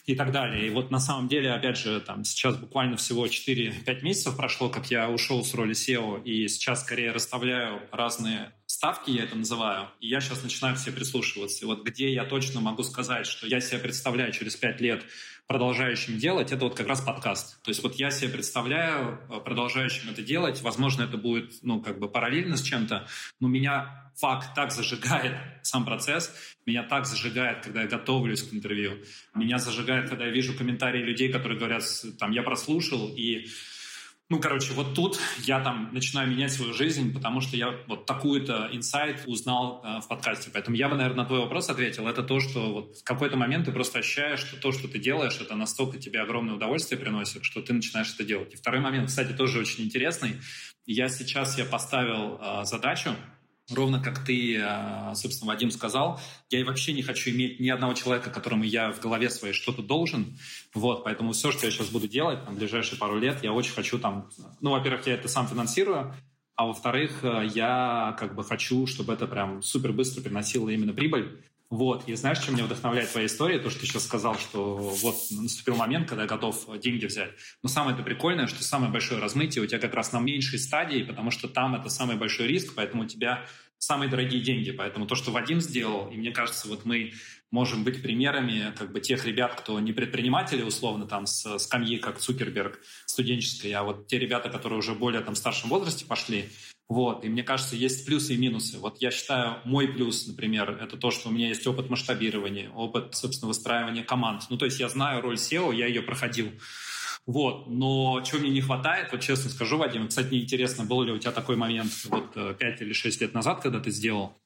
и 0.07 0.15
так 0.15 0.31
далее. 0.31 0.69
И 0.69 0.71
вот 0.71 0.91
на 0.91 1.01
самом 1.01 1.27
деле, 1.27 1.51
опять 1.51 1.77
же, 1.77 2.01
там 2.01 2.25
сейчас 2.25 2.57
буквально 2.57 2.97
всего 2.97 3.27
4-5 3.27 4.03
месяцев 4.03 4.37
прошло, 4.37 4.69
как 4.69 4.91
я 4.91 5.11
ушел 5.11 5.45
с 5.45 5.53
роли 5.53 5.73
SEO, 5.73 6.23
и 6.23 6.47
сейчас 6.47 6.83
скорее 6.83 7.11
расставляю 7.11 7.83
разные 7.91 8.53
ставки, 8.67 9.11
я 9.11 9.25
это 9.25 9.37
называю, 9.37 9.89
и 10.01 10.09
я 10.09 10.21
сейчас 10.21 10.43
начинаю 10.43 10.77
все 10.77 10.93
прислушиваться. 10.93 11.65
И 11.65 11.67
вот 11.67 11.85
где 11.85 12.13
я 12.13 12.25
точно 12.25 12.61
могу 12.61 12.85
сказать, 12.85 13.27
что 13.27 13.47
я 13.47 13.61
себя 13.61 13.81
представляю 13.81 14.33
через 14.33 14.55
5 14.55 14.81
лет 14.81 15.03
продолжающим 15.47 16.19
делать, 16.19 16.51
это 16.53 16.65
вот 16.65 16.75
как 16.75 16.89
раз 16.89 17.01
подкаст. 17.01 17.63
То 17.63 17.71
есть 17.71 17.83
вот 17.83 17.95
я 17.95 18.11
себе 18.11 18.31
представляю 18.31 19.21
э, 19.31 19.41
продолжающим 19.41 20.11
это 20.11 20.23
делать. 20.23 20.61
Возможно, 20.63 21.05
это 21.05 21.17
будет, 21.17 21.63
ну, 21.63 21.81
как 21.81 21.99
бы 21.99 22.09
параллельно 22.09 22.57
с 22.57 22.63
чем-то, 22.63 23.07
но 23.39 23.49
меня 23.49 24.11
факт 24.17 24.55
так 24.55 24.73
зажигает 24.73 25.37
сам 25.63 25.85
процесс, 25.85 26.35
меня 26.67 26.83
так 26.83 27.07
зажигает, 27.07 27.63
когда 27.63 27.83
я 27.83 27.89
готовлюсь 27.89 28.43
к 28.43 28.53
интервью, 28.53 28.99
меня 29.35 29.59
зажигает, 29.59 30.09
когда 30.09 30.27
я 30.27 30.33
вижу 30.33 30.57
комментарии 30.57 31.03
людей, 31.03 31.31
которые 31.31 31.59
говорят, 31.59 31.85
там, 32.19 32.33
я 32.33 32.43
прослушал, 32.43 33.09
и 33.15 33.47
Ну, 34.29 34.41
короче, 34.41 34.73
вот 34.73 34.95
тут 34.95 35.21
я 35.45 35.61
там 35.61 35.91
начинаю 35.93 36.29
менять 36.29 36.53
свою 36.53 36.75
жизнь, 36.75 37.15
потому 37.15 37.41
что 37.41 37.57
я 37.57 37.79
вот 37.87 38.07
такую-то 38.07 38.69
инсайт 38.73 39.23
узнал 39.25 39.81
э, 39.85 40.01
в 40.01 40.09
подкасте. 40.09 40.51
Поэтому 40.53 40.77
я 40.77 40.89
бы, 40.89 40.97
наверное, 40.97 41.23
на 41.23 41.27
твой 41.27 41.39
вопрос 41.39 41.71
ответил. 41.71 42.09
Это 42.09 42.25
то, 42.25 42.41
что 42.41 42.73
вот 42.73 42.97
в 42.97 43.05
какой-то 43.05 43.37
момент 43.37 43.67
ты 43.67 43.73
просто 43.73 44.01
ощущаешь, 44.01 44.41
что 44.41 44.57
то, 44.57 44.73
что 44.73 44.89
ты 44.89 44.99
делаешь, 44.99 45.39
это 45.41 45.55
настолько 45.55 45.99
тебе 45.99 46.21
огромное 46.21 46.57
удовольствие 46.57 47.01
приносит, 47.01 47.45
что 47.45 47.63
ты 47.63 47.73
начинаешь 47.73 48.13
это 48.13 48.25
делать. 48.25 48.53
И 48.53 48.57
второй 48.57 48.81
момент, 48.81 49.11
кстати, 49.11 49.33
тоже 49.33 49.61
очень 49.61 49.85
интересный. 49.85 50.41
Я 50.87 51.09
сейчас 51.09 51.57
я 51.57 51.65
поставил 51.65 52.41
э, 52.41 52.65
задачу 52.65 53.11
Ровно 53.75 54.01
как 54.01 54.25
ты, 54.25 54.59
э, 54.59 55.15
собственно, 55.17 55.53
Вадим 55.53 55.73
сказал, 55.73 56.21
я 56.51 56.65
вообще 56.65 56.93
не 56.93 57.03
хочу 57.03 57.31
иметь 57.31 57.59
ни 57.59 57.69
одного 57.69 57.95
человека, 57.95 58.31
которому 58.31 58.63
я 58.63 58.93
в 58.93 59.01
голове 59.01 59.29
своей 59.29 59.55
что-то 59.55 59.83
должен. 59.83 60.39
Вот, 60.73 61.03
поэтому 61.03 61.33
все, 61.33 61.51
что 61.51 61.67
я 61.67 61.73
сейчас 61.73 61.89
буду 61.89 62.07
делать 62.07 62.45
там, 62.45 62.55
в 62.55 62.59
ближайшие 62.59 62.97
пару 62.97 63.19
лет, 63.19 63.43
я 63.43 63.53
очень 63.53 63.73
хочу 63.73 63.99
там... 63.99 64.31
Ну, 64.61 64.71
во-первых, 64.71 65.07
я 65.09 65.15
это 65.15 65.27
сам 65.27 65.49
финансирую, 65.49 66.15
а 66.55 66.67
во-вторых, 66.67 67.25
э, 67.25 67.51
я 67.55 68.17
как 68.21 68.37
бы 68.37 68.45
хочу, 68.45 68.87
чтобы 68.87 69.13
это 69.13 69.27
прям 69.27 69.63
супер 69.63 69.93
быстро 69.93 70.23
приносило 70.23 70.69
именно 70.69 70.93
прибыль. 70.93 71.43
Вот, 71.69 72.09
и 72.09 72.15
знаешь, 72.15 72.39
чем 72.39 72.55
меня 72.55 72.65
вдохновляет 72.65 73.11
твоя 73.11 73.27
история? 73.27 73.59
То, 73.59 73.71
что 73.71 73.81
ты 73.81 73.87
сейчас 73.87 74.05
сказал, 74.05 74.39
что 74.39 74.77
вот 74.77 75.17
наступил 75.31 75.75
момент, 75.77 76.09
когда 76.09 76.23
я 76.23 76.29
готов 76.29 76.79
деньги 76.81 77.07
взять. 77.07 77.31
Но 77.63 77.69
самое 77.69 77.95
это 77.95 78.05
прикольное, 78.05 78.47
что 78.47 78.63
самое 78.63 78.93
большое 78.93 79.21
размытие 79.21 79.65
у 79.65 79.67
тебя 79.67 79.81
как 79.81 79.95
раз 79.95 80.13
на 80.13 80.21
меньшей 80.21 80.61
стадии, 80.61 81.03
потому 81.03 81.33
что 81.33 81.49
там 81.49 81.75
это 81.75 81.89
самый 81.89 82.17
большой 82.17 82.47
риск, 82.47 82.75
поэтому 82.77 83.03
у 83.03 83.07
тебя 83.07 83.47
самые 83.79 84.09
дорогие 84.09 84.41
деньги. 84.41 84.71
Поэтому 84.71 85.07
то, 85.07 85.15
что 85.15 85.33
Вадим 85.33 85.61
сделал, 85.61 86.09
и 86.11 86.17
мне 86.17 86.31
кажется, 86.31 86.69
вот 86.69 86.85
мы 86.85 87.13
можем 87.51 87.85
быть 87.85 88.03
примерами 88.03 88.73
как 88.77 88.93
бы 88.93 89.01
тех 89.01 89.25
ребят, 89.25 89.55
кто 89.61 89.79
не 89.81 89.93
предприниматели, 89.93 90.63
условно, 90.63 91.07
там, 91.07 91.27
с 91.27 91.59
скамьи, 91.59 91.99
как 91.99 92.19
Цукерберг 92.19 92.81
студенческой, 93.07 93.73
а 93.73 93.83
вот 93.83 94.07
те 94.07 94.19
ребята, 94.19 94.51
которые 94.51 94.79
уже 94.79 94.95
более 94.95 95.21
там 95.21 95.35
старшем 95.35 95.71
возрасте 95.71 96.05
пошли, 96.05 96.49
вот, 96.89 97.25
и 97.25 97.29
мне 97.29 97.43
кажется, 97.43 97.75
есть 97.75 98.07
плюсы 98.07 98.35
и 98.35 98.37
минусы. 98.37 98.79
Вот 98.79 98.99
я 99.01 99.11
считаю, 99.11 99.57
мой 99.65 99.89
плюс, 99.89 100.27
например, 100.27 100.79
это 100.81 100.97
то, 100.97 101.11
что 101.11 101.29
у 101.29 101.33
меня 101.33 101.49
есть 101.49 101.67
опыт 101.67 101.91
масштабирования, 101.91 102.71
опыт, 102.71 103.15
собственно, 103.17 103.49
выстраивания 103.49 104.05
команд. 104.05 104.45
Ну, 104.51 104.57
то 104.57 104.67
есть 104.67 104.79
я 104.79 104.89
знаю 104.89 105.21
роль 105.21 105.35
SEO, 105.35 105.75
я 105.75 105.87
ее 105.87 106.03
проходил. 106.03 106.53
Вот, 107.27 107.67
но 107.67 108.23
чего 108.25 108.39
мне 108.39 108.51
не 108.51 108.61
хватает, 108.61 109.11
вот 109.11 109.21
честно 109.21 109.51
скажу, 109.51 109.79
Вадим, 109.79 110.07
кстати, 110.07 110.29
мне 110.29 110.43
интересно, 110.43 110.85
был 110.85 111.03
ли 111.03 111.11
у 111.11 111.19
тебя 111.19 111.33
такой 111.33 111.57
момент 111.57 111.91
вот 112.05 112.35
5 112.35 112.61
э, 112.61 112.85
или 112.85 112.93
6 112.93 113.21
лет 113.21 113.35
назад, 113.35 113.61
когда 113.61 113.81
ты 113.81 113.91
сделал, 113.91 114.37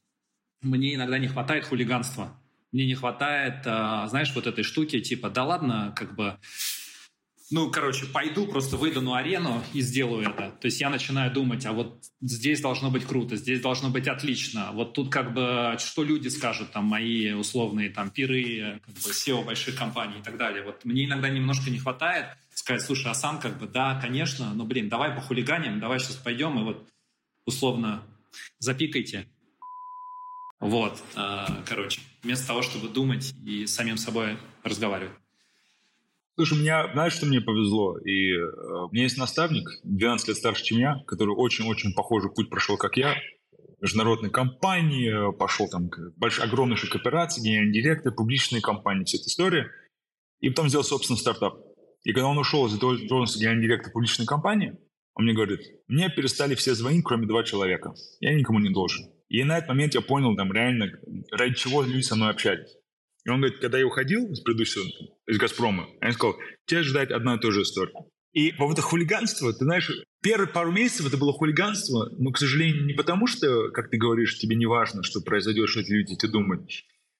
мне 0.63 0.95
иногда 0.95 1.19
не 1.19 1.29
хватает 1.29 1.67
хулиганства. 1.67 2.35
Мне 2.73 2.87
не 2.87 2.95
хватает, 2.95 3.67
э, 3.67 4.07
знаешь, 4.09 4.33
вот 4.35 4.47
этой 4.47 4.65
штуки, 4.65 5.01
типа, 5.01 5.29
да 5.29 5.45
ладно, 5.45 5.93
как 5.95 6.15
бы 6.15 6.39
ну, 7.51 7.71
короче, 7.71 8.07
пойду, 8.07 8.47
просто 8.47 8.77
выйду 8.77 9.01
на 9.01 9.19
арену 9.19 9.63
и 9.73 9.81
сделаю 9.81 10.29
это. 10.29 10.51
То 10.61 10.67
есть 10.67 10.81
я 10.81 10.89
начинаю 10.89 11.33
думать, 11.33 11.67
а 11.67 11.73
вот 11.73 12.05
здесь 12.21 12.61
должно 12.61 12.91
быть 12.91 13.05
круто, 13.05 13.37
здесь 13.37 13.61
должно 13.61 13.91
быть 13.91 14.07
отлично. 14.07 14.71
Вот 14.73 14.93
тут 14.93 15.11
как 15.11 15.35
бы, 15.35 15.77
что 15.79 16.05
люди 16.05 16.29
скажут, 16.29 16.71
там, 16.73 16.85
мои 16.85 17.33
условные 17.33 17.91
там 17.91 18.11
пиры, 18.11 18.81
как 18.85 18.95
бы 18.95 19.01
SEO 19.01 19.45
больших 19.45 19.77
компаний 19.77 20.21
и 20.21 20.23
так 20.23 20.37
далее. 20.37 20.63
Вот 20.65 20.85
мне 20.85 21.07
иногда 21.07 21.29
немножко 21.29 21.71
не 21.71 21.79
хватает 21.79 22.27
сказать, 22.61 22.83
слушай, 22.83 23.11
а 23.11 23.15
сам 23.15 23.41
как 23.41 23.59
бы, 23.59 23.67
да, 23.67 23.99
конечно, 24.01 24.53
но, 24.55 24.65
блин, 24.65 24.89
давай 24.89 25.11
по 25.11 25.21
хулиганям, 25.21 25.81
давай 25.81 25.99
сейчас 25.99 26.17
пойдем 26.17 26.59
и 26.61 26.63
вот 26.63 26.89
условно 27.47 28.03
запикайте. 28.59 29.27
Вот, 30.61 31.03
э, 31.17 31.47
короче, 31.67 32.03
вместо 32.23 32.47
того, 32.47 32.63
чтобы 32.63 32.89
думать 32.89 33.35
и 33.45 33.67
самим 33.67 33.97
собой 33.97 34.37
разговаривать. 34.63 35.17
Слушай, 36.41 36.59
меня, 36.59 36.91
знаешь, 36.95 37.13
что 37.13 37.27
мне 37.27 37.43
повезло? 37.43 37.99
И 37.99 38.33
э, 38.33 38.43
у 38.87 38.91
меня 38.93 39.03
есть 39.03 39.19
наставник, 39.19 39.69
12 39.85 40.29
лет 40.29 40.37
старше, 40.39 40.65
чем 40.65 40.79
я, 40.79 40.97
который 41.07 41.35
очень-очень 41.35 41.93
похожий 41.93 42.31
путь 42.31 42.49
прошел, 42.49 42.79
как 42.79 42.97
я. 42.97 43.15
Международные 43.83 44.31
компании, 44.31 45.37
пошел 45.37 45.69
там 45.69 45.91
большой, 46.17 46.47
огромнейшей 46.47 46.89
кооперации, 46.89 47.43
генеральный 47.43 47.75
директор, 47.75 48.15
публичные 48.15 48.63
компании, 48.63 49.05
вся 49.05 49.19
эта 49.19 49.29
история. 49.29 49.71
И 50.41 50.49
потом 50.49 50.71
сделал 50.71 50.83
собственный 50.83 51.19
стартап. 51.19 51.59
И 52.05 52.15
когда 52.15 52.29
он 52.29 52.39
ушел 52.39 52.67
из 52.67 52.79
должности 52.79 53.39
генерального 53.39 53.67
директора 53.67 53.93
публичной 53.93 54.25
компании, 54.25 54.79
он 55.13 55.25
мне 55.25 55.35
говорит, 55.35 55.61
мне 55.89 56.09
перестали 56.09 56.55
все 56.55 56.75
звонить, 56.75 57.05
кроме 57.05 57.27
два 57.27 57.45
человека. 57.45 57.93
Я 58.21 58.33
никому 58.33 58.61
не 58.61 58.71
должен. 58.71 59.11
И 59.29 59.45
на 59.45 59.59
этот 59.59 59.69
момент 59.69 59.93
я 59.93 60.01
понял, 60.01 60.35
там 60.37 60.51
реально, 60.55 60.91
ради 61.33 61.55
чего 61.55 61.83
люди 61.83 62.01
со 62.01 62.17
мной 62.17 62.31
общались. 62.31 62.80
И 63.25 63.31
он 63.31 63.41
говорит, 63.41 63.61
когда 63.61 63.79
я 63.79 63.87
уходил 63.87 64.31
из 64.33 64.41
предыдущего, 64.41 64.85
из 65.27 65.39
«Газпрома», 65.39 65.89
я 66.01 66.13
сказал, 66.13 66.37
тебя 66.67 66.83
ждать 66.83 67.11
одна 67.11 67.37
и 67.37 67.39
та 67.39 67.51
же 67.51 67.63
история. 67.63 67.93
И 68.33 68.53
по 68.53 68.59
поводу 68.59 68.83
хулиганства, 68.83 69.53
ты 69.53 69.65
знаешь, 69.65 69.91
первые 70.23 70.49
пару 70.49 70.71
месяцев 70.71 71.07
это 71.07 71.17
было 71.17 71.33
хулиганство, 71.33 72.09
но, 72.17 72.31
к 72.31 72.39
сожалению, 72.39 72.87
не 72.87 72.95
потому 72.95 73.27
что, 73.27 73.71
как 73.73 73.91
ты 73.91 73.99
говоришь, 73.99 74.39
тебе 74.39 74.57
не 74.57 74.67
важно, 74.67 75.03
что 75.03 75.21
произойдет, 75.21 75.69
что 75.69 75.81
эти 75.81 75.91
люди 75.91 76.17
тебе 76.17 76.33
думают. 76.33 76.71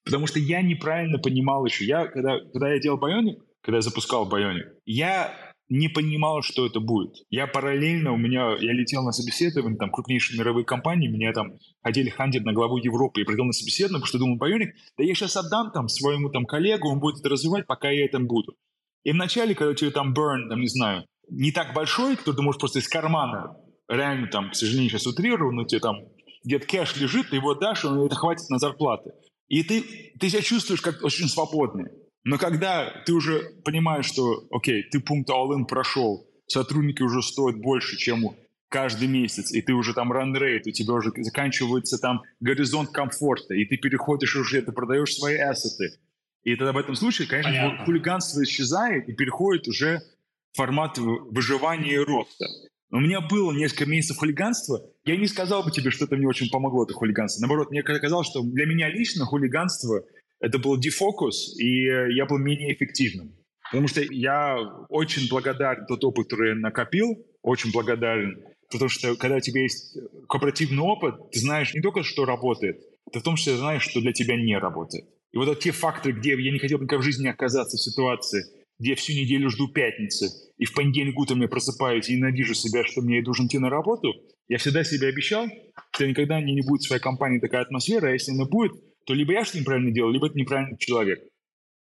Потому 0.05 0.25
что 0.25 0.39
я 0.39 0.61
неправильно 0.61 1.19
понимал 1.19 1.65
еще. 1.65 1.85
Я, 1.85 2.07
когда, 2.07 2.39
когда 2.39 2.73
я 2.73 2.79
делал 2.79 2.97
Байоник, 2.97 3.39
когда 3.61 3.77
я 3.77 3.81
запускал 3.81 4.25
Байоник, 4.25 4.67
я 4.85 5.50
не 5.71 5.87
понимал, 5.87 6.41
что 6.41 6.65
это 6.65 6.81
будет. 6.81 7.15
Я 7.29 7.47
параллельно, 7.47 8.11
у 8.11 8.17
меня, 8.17 8.57
я 8.59 8.73
летел 8.73 9.03
на 9.03 9.13
собеседование, 9.13 9.77
там, 9.77 9.89
крупнейшие 9.89 10.37
мировые 10.37 10.65
компании, 10.65 11.07
меня 11.07 11.31
там 11.31 11.53
хотели 11.81 12.09
хандить 12.09 12.43
на 12.43 12.51
главу 12.51 12.75
Европы, 12.75 13.21
я 13.21 13.25
придал 13.25 13.45
на 13.45 13.53
собеседование, 13.53 14.01
потому 14.01 14.07
что 14.07 14.17
думал, 14.19 14.37
Байоник, 14.37 14.75
да 14.97 15.05
я 15.05 15.15
сейчас 15.15 15.37
отдам 15.37 15.71
там 15.71 15.87
своему 15.87 16.29
там 16.29 16.45
коллегу, 16.45 16.89
он 16.89 16.99
будет 16.99 17.21
это 17.21 17.29
развивать, 17.29 17.67
пока 17.67 17.89
я 17.89 18.03
этом 18.03 18.27
буду. 18.27 18.57
И 19.05 19.13
вначале, 19.13 19.55
когда 19.55 19.73
тебе 19.73 19.91
там 19.91 20.13
burn, 20.13 20.49
там, 20.49 20.59
не 20.59 20.67
знаю, 20.67 21.05
не 21.29 21.53
так 21.53 21.73
большой, 21.73 22.17
кто 22.17 22.33
ты 22.33 22.41
можешь 22.41 22.59
просто 22.59 22.79
из 22.79 22.89
кармана, 22.89 23.55
реально 23.87 24.27
там, 24.27 24.51
к 24.51 24.55
сожалению, 24.55 24.89
сейчас 24.89 25.07
утрирую, 25.07 25.53
но 25.53 25.63
тебе 25.63 25.79
там 25.79 25.95
где-то 26.43 26.67
кэш 26.67 26.97
лежит, 26.97 27.29
ты 27.29 27.37
его 27.37 27.55
дашь, 27.55 27.85
и 27.85 27.87
это 27.87 28.15
хватит 28.15 28.49
на 28.49 28.59
зарплаты. 28.59 29.11
И 29.47 29.63
ты, 29.63 29.83
ты 30.19 30.27
себя 30.27 30.41
чувствуешь 30.41 30.81
как 30.81 31.01
очень 31.01 31.29
свободный. 31.29 31.85
Но 32.23 32.37
когда 32.37 32.91
ты 33.05 33.13
уже 33.13 33.41
понимаешь, 33.63 34.05
что, 34.05 34.45
окей, 34.51 34.83
ты 34.83 34.99
пункт 34.99 35.29
all-in 35.29 35.65
прошел, 35.65 36.27
сотрудники 36.47 37.01
уже 37.01 37.21
стоят 37.21 37.57
больше, 37.57 37.97
чем 37.97 38.35
каждый 38.69 39.07
месяц, 39.07 39.51
и 39.51 39.61
ты 39.61 39.73
уже 39.73 39.93
там 39.93 40.13
rate, 40.13 40.61
у 40.67 40.71
тебя 40.71 40.93
уже 40.93 41.11
заканчивается 41.17 41.97
там 41.97 42.21
горизонт 42.39 42.91
комфорта, 42.91 43.53
и 43.53 43.65
ты 43.65 43.77
переходишь 43.77 44.35
уже, 44.35 44.61
ты 44.61 44.71
продаешь 44.71 45.13
свои 45.13 45.37
ассеты. 45.37 45.97
И 46.43 46.55
тогда 46.55 46.71
в 46.71 46.77
этом 46.77 46.95
случае, 46.95 47.27
конечно, 47.27 47.51
Понятно. 47.51 47.85
хулиганство 47.85 48.43
исчезает 48.43 49.09
и 49.09 49.13
переходит 49.13 49.67
уже 49.67 50.01
в 50.53 50.57
формат 50.57 50.97
выживания 50.97 51.93
и 51.95 51.97
роста. 51.97 52.45
У 52.91 52.99
меня 52.99 53.21
было 53.21 53.51
несколько 53.51 53.85
месяцев 53.85 54.17
хулиганства. 54.17 54.81
Я 55.05 55.15
не 55.17 55.27
сказал 55.27 55.63
бы 55.63 55.71
тебе, 55.71 55.91
что 55.91 56.05
это 56.05 56.15
мне 56.15 56.27
очень 56.27 56.49
помогло, 56.49 56.83
это 56.83 56.93
хулиганство. 56.93 57.41
Наоборот, 57.41 57.71
мне 57.71 57.83
казалось, 57.83 58.27
что 58.27 58.41
для 58.41 58.65
меня 58.65 58.89
лично 58.89 59.25
хулиганство– 59.25 60.03
это 60.41 60.59
был 60.59 60.77
дефокус, 60.77 61.57
и 61.57 61.85
я 61.85 62.25
был 62.25 62.37
менее 62.37 62.73
эффективным. 62.73 63.35
Потому 63.71 63.87
что 63.87 64.01
я 64.01 64.57
очень 64.89 65.29
благодарен 65.29 65.85
тот 65.85 66.03
опыт, 66.03 66.27
который 66.27 66.49
я 66.49 66.55
накопил, 66.55 67.25
очень 67.41 67.71
благодарен, 67.71 68.43
потому 68.69 68.89
что 68.89 69.15
когда 69.15 69.37
у 69.37 69.39
тебя 69.39 69.61
есть 69.61 69.97
кооперативный 70.27 70.81
опыт, 70.81 71.31
ты 71.31 71.39
знаешь 71.39 71.73
не 71.73 71.81
только, 71.81 72.03
что 72.03 72.25
работает, 72.25 72.81
ты 73.13 73.19
в 73.19 73.23
том 73.23 73.35
числе 73.35 73.55
знаешь, 73.55 73.83
что 73.83 74.01
для 74.01 74.11
тебя 74.11 74.35
не 74.35 74.57
работает. 74.57 75.05
И 75.31 75.37
вот 75.37 75.59
те 75.59 75.71
факторы, 75.71 76.13
где 76.13 76.31
я 76.31 76.51
не 76.51 76.59
хотел 76.59 76.79
никогда 76.79 77.01
в 77.01 77.05
жизни 77.05 77.27
оказаться 77.27 77.77
в 77.77 77.81
ситуации, 77.81 78.43
где 78.79 78.89
я 78.91 78.95
всю 78.95 79.13
неделю 79.13 79.49
жду 79.49 79.67
пятницы, 79.67 80.27
и 80.57 80.65
в 80.65 80.73
понедельник 80.73 81.17
утром 81.17 81.41
я 81.41 81.47
просыпаюсь 81.47 82.09
и 82.09 82.15
ненавижу 82.15 82.53
себя, 82.53 82.83
что 82.83 83.01
мне 83.01 83.21
должен 83.21 83.47
идти 83.47 83.57
на 83.57 83.69
работу, 83.69 84.13
я 84.49 84.57
всегда 84.57 84.83
себе 84.83 85.07
обещал, 85.07 85.47
что 85.91 86.07
никогда 86.07 86.41
не 86.41 86.61
будет 86.61 86.81
в 86.81 86.87
своей 86.87 87.01
компании 87.01 87.39
такая 87.39 87.61
атмосфера, 87.61 88.07
а 88.07 88.11
если 88.11 88.33
она 88.33 88.45
будет, 88.45 88.73
то 89.05 89.13
либо 89.13 89.33
я 89.33 89.45
что 89.45 89.59
неправильно 89.59 89.91
делал, 89.91 90.11
либо 90.11 90.27
это 90.27 90.37
неправильный 90.37 90.77
человек. 90.77 91.23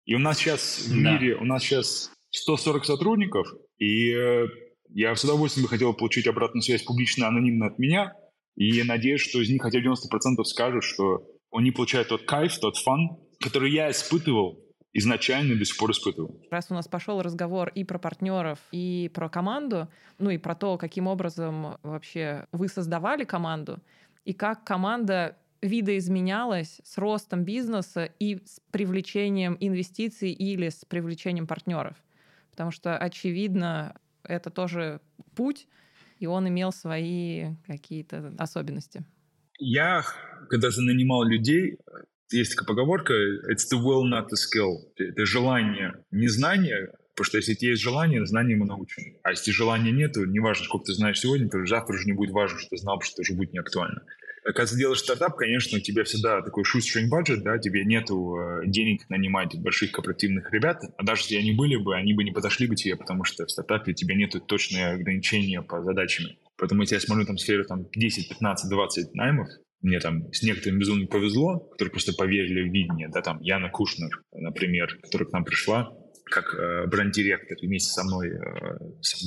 И 0.06 0.16
у 0.16 0.20
нас 0.20 0.38
сейчас 0.38 0.88
в 0.88 1.04
да. 1.04 1.12
мире, 1.12 1.36
у 1.36 1.46
нас 1.46 1.64
сейчас 1.64 2.12
140 2.32 2.86
сотрудников, 2.86 3.48
и 3.78 4.12
э, 4.12 4.48
я 4.90 5.16
с 5.16 5.24
удовольствием 5.24 5.66
бы 5.66 5.70
хотел 5.70 5.94
получить 5.94 6.28
обратную 6.28 6.62
связь 6.62 6.84
публично, 6.84 7.28
анонимно 7.28 7.68
от 7.68 7.80
меня, 7.80 8.14
и 8.56 8.84
надеюсь, 8.84 9.22
что 9.22 9.42
из 9.42 9.50
них 9.50 9.62
хотя 9.62 9.80
бы 9.80 9.86
90% 9.86 10.44
скажут, 10.44 10.84
что 10.84 11.26
они 11.52 11.72
получают 11.72 12.10
тот 12.10 12.24
кайф, 12.24 12.58
тот 12.60 12.78
фан, 12.78 13.18
который 13.40 13.72
я 13.72 13.90
испытывал 13.90 14.62
изначально 14.94 15.54
и 15.54 15.58
до 15.58 15.66
сих 15.66 15.78
пор 15.78 15.92
испытывал. 15.92 16.40
Раз 16.50 16.68
у 16.70 16.74
нас 16.74 16.88
пошел 16.88 17.22
разговор 17.22 17.70
и 17.70 17.84
про 17.84 18.00
партнеров, 18.00 18.60
и 18.72 19.12
про 19.14 19.30
команду, 19.30 19.90
ну 20.20 20.30
и 20.30 20.38
про 20.38 20.56
то, 20.56 20.78
каким 20.78 21.08
образом 21.08 21.78
вообще 21.84 22.48
вы 22.54 22.70
создавали 22.70 23.26
команду, 23.26 23.80
и 24.24 24.34
как 24.34 24.64
команда 24.64 25.38
видоизменялось 25.66 26.80
с 26.84 26.98
ростом 26.98 27.44
бизнеса 27.44 28.10
и 28.20 28.38
с 28.46 28.62
привлечением 28.72 29.58
инвестиций 29.60 30.32
или 30.32 30.70
с 30.70 30.86
привлечением 30.86 31.48
партнеров. 31.48 31.96
Потому 32.52 32.72
что, 32.72 32.98
очевидно, 32.98 33.96
это 34.24 34.50
тоже 34.50 35.02
путь, 35.36 35.68
и 36.20 36.28
он 36.28 36.48
имел 36.48 36.72
свои 36.72 37.56
какие-то 37.68 38.34
особенности. 38.38 39.04
Я, 39.60 40.04
когда 40.50 40.70
нанимал 40.78 41.24
людей, 41.24 41.78
есть 42.32 42.56
такая 42.56 42.68
поговорка, 42.68 43.14
it's 43.14 43.66
the 43.72 43.80
will, 43.80 44.04
not 44.04 44.28
the 44.28 44.36
skill. 44.36 44.80
Это 44.98 45.26
желание, 45.26 46.04
не 46.12 46.28
знание, 46.28 46.92
Потому 47.16 47.28
что 47.28 47.38
если 47.38 47.54
у 47.54 47.56
тебя 47.56 47.72
есть 47.72 47.82
желание, 47.82 48.26
знанием 48.26 48.60
мы 48.60 48.66
научим. 48.66 49.16
А 49.24 49.30
если 49.30 49.50
желания 49.52 49.92
нету, 49.92 50.26
неважно, 50.26 50.66
сколько 50.66 50.88
ты 50.88 50.94
знаешь 50.94 51.18
сегодня, 51.18 51.48
то 51.48 51.66
завтра 51.66 51.94
уже 51.94 52.08
не 52.08 52.12
будет 52.12 52.32
важно, 52.32 52.60
что 52.60 52.68
ты 52.72 52.78
знал, 52.78 52.98
потому 52.98 53.06
что 53.06 53.22
это 53.22 53.32
уже 53.32 53.38
будет 53.38 53.54
не 53.54 53.60
актуально. 53.60 54.02
А 54.02 54.25
когда 54.54 54.66
ты 54.66 54.78
делаешь 54.78 55.00
стартап, 55.00 55.36
конечно, 55.36 55.78
у 55.78 55.82
тебя 55.82 56.04
всегда 56.04 56.42
такой 56.42 56.64
shoestring 56.64 57.10
budget, 57.12 57.38
да, 57.38 57.58
тебе 57.58 57.84
нету 57.84 58.38
э, 58.38 58.68
денег 58.68 59.10
нанимать 59.10 59.60
больших 59.60 59.92
корпоративных 59.92 60.52
ребят, 60.54 60.84
а 60.98 61.04
даже 61.04 61.24
если 61.24 61.38
они 61.38 61.54
были 61.54 61.76
бы, 61.76 61.96
они 61.96 62.14
бы 62.14 62.24
не 62.24 62.32
подошли 62.32 62.68
бы 62.68 62.76
тебе, 62.76 62.96
потому 62.96 63.24
что 63.24 63.46
в 63.46 63.52
стартапе 63.52 63.92
у 63.92 63.96
тебя 63.96 64.16
нету 64.16 64.40
точные 64.40 64.90
ограничения 64.90 65.62
по 65.62 65.82
задачам. 65.82 66.26
Поэтому 66.58 66.82
если 66.82 66.96
я 66.96 67.02
смотрю 67.02 67.26
там 67.26 67.38
сферу 67.38 67.66
там 67.66 67.88
10, 67.96 68.30
15, 68.30 68.70
20 68.70 69.16
наймов, 69.16 69.48
мне 69.82 70.00
там 70.00 70.32
с 70.32 70.42
некоторыми 70.44 70.80
безумно 70.80 71.08
повезло, 71.08 71.60
которые 71.60 71.92
просто 71.92 72.14
поверили 72.14 72.62
в 72.62 72.74
видение, 72.74 73.10
да, 73.10 73.22
там 73.22 73.40
Яна 73.42 73.70
Кушнер, 73.70 74.24
например, 74.32 74.98
которая 75.02 75.28
к 75.28 75.34
нам 75.34 75.44
пришла, 75.44 75.92
как 76.26 76.54
э, 76.56 76.88
бренд-директор 76.88 77.58
вместе 77.62 77.92
со 77.92 78.04
мной 78.04 78.30
э, 78.30 78.78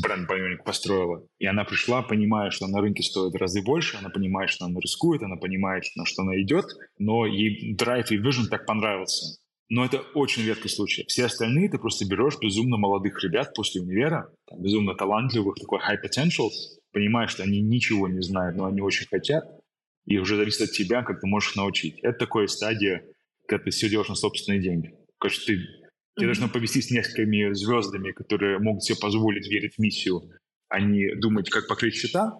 бренд 0.02 0.28
Bionic 0.28 0.64
построила. 0.64 1.24
И 1.38 1.46
она 1.46 1.64
пришла, 1.64 2.02
понимая, 2.02 2.50
что 2.50 2.66
на 2.66 2.80
рынке 2.80 3.02
стоит 3.02 3.32
в 3.32 3.36
разы 3.36 3.62
больше, 3.62 3.96
она 3.96 4.10
понимает, 4.10 4.50
что 4.50 4.64
она 4.64 4.80
рискует, 4.80 5.22
она 5.22 5.36
понимает, 5.36 5.84
на 5.94 6.04
что 6.04 6.22
она 6.22 6.40
идет, 6.40 6.66
но 6.98 7.26
ей 7.26 7.74
драйв 7.74 8.10
и 8.10 8.18
vision 8.18 8.48
так 8.50 8.66
понравился. 8.66 9.38
Но 9.70 9.84
это 9.84 10.00
очень 10.14 10.44
редкий 10.44 10.68
случай. 10.68 11.04
Все 11.08 11.26
остальные 11.26 11.68
ты 11.68 11.78
просто 11.78 12.06
берешь 12.06 12.38
безумно 12.40 12.78
молодых 12.78 13.22
ребят 13.22 13.52
после 13.54 13.82
универа, 13.82 14.32
там, 14.46 14.62
безумно 14.62 14.94
талантливых, 14.94 15.56
такой 15.56 15.78
high 15.78 15.98
potential, 16.02 16.48
понимаешь, 16.92 17.30
что 17.30 17.42
они 17.42 17.60
ничего 17.60 18.08
не 18.08 18.22
знают, 18.22 18.56
но 18.56 18.64
они 18.64 18.80
очень 18.80 19.06
хотят, 19.06 19.44
и 20.06 20.16
уже 20.18 20.36
зависит 20.36 20.62
от 20.62 20.72
тебя, 20.72 21.02
как 21.02 21.20
ты 21.20 21.26
можешь 21.26 21.54
научить. 21.54 21.98
Это 22.02 22.20
такая 22.20 22.46
стадия, 22.46 23.04
когда 23.46 23.64
ты 23.64 23.70
все 23.70 23.90
делаешь 23.90 24.08
на 24.08 24.14
собственные 24.14 24.62
деньги. 24.62 24.94
Конечно, 25.18 25.44
ты 25.46 25.66
Тебе 26.18 26.26
должно 26.26 26.48
повести 26.48 26.82
с 26.82 26.90
несколькими 26.90 27.52
звездами, 27.52 28.10
которые 28.10 28.58
могут 28.58 28.82
себе 28.82 28.98
позволить 29.00 29.48
верить 29.48 29.74
в 29.76 29.78
миссию, 29.78 30.30
а 30.68 30.80
не 30.80 31.14
думать, 31.14 31.48
как 31.48 31.68
покрыть 31.68 31.94
счета. 31.94 32.36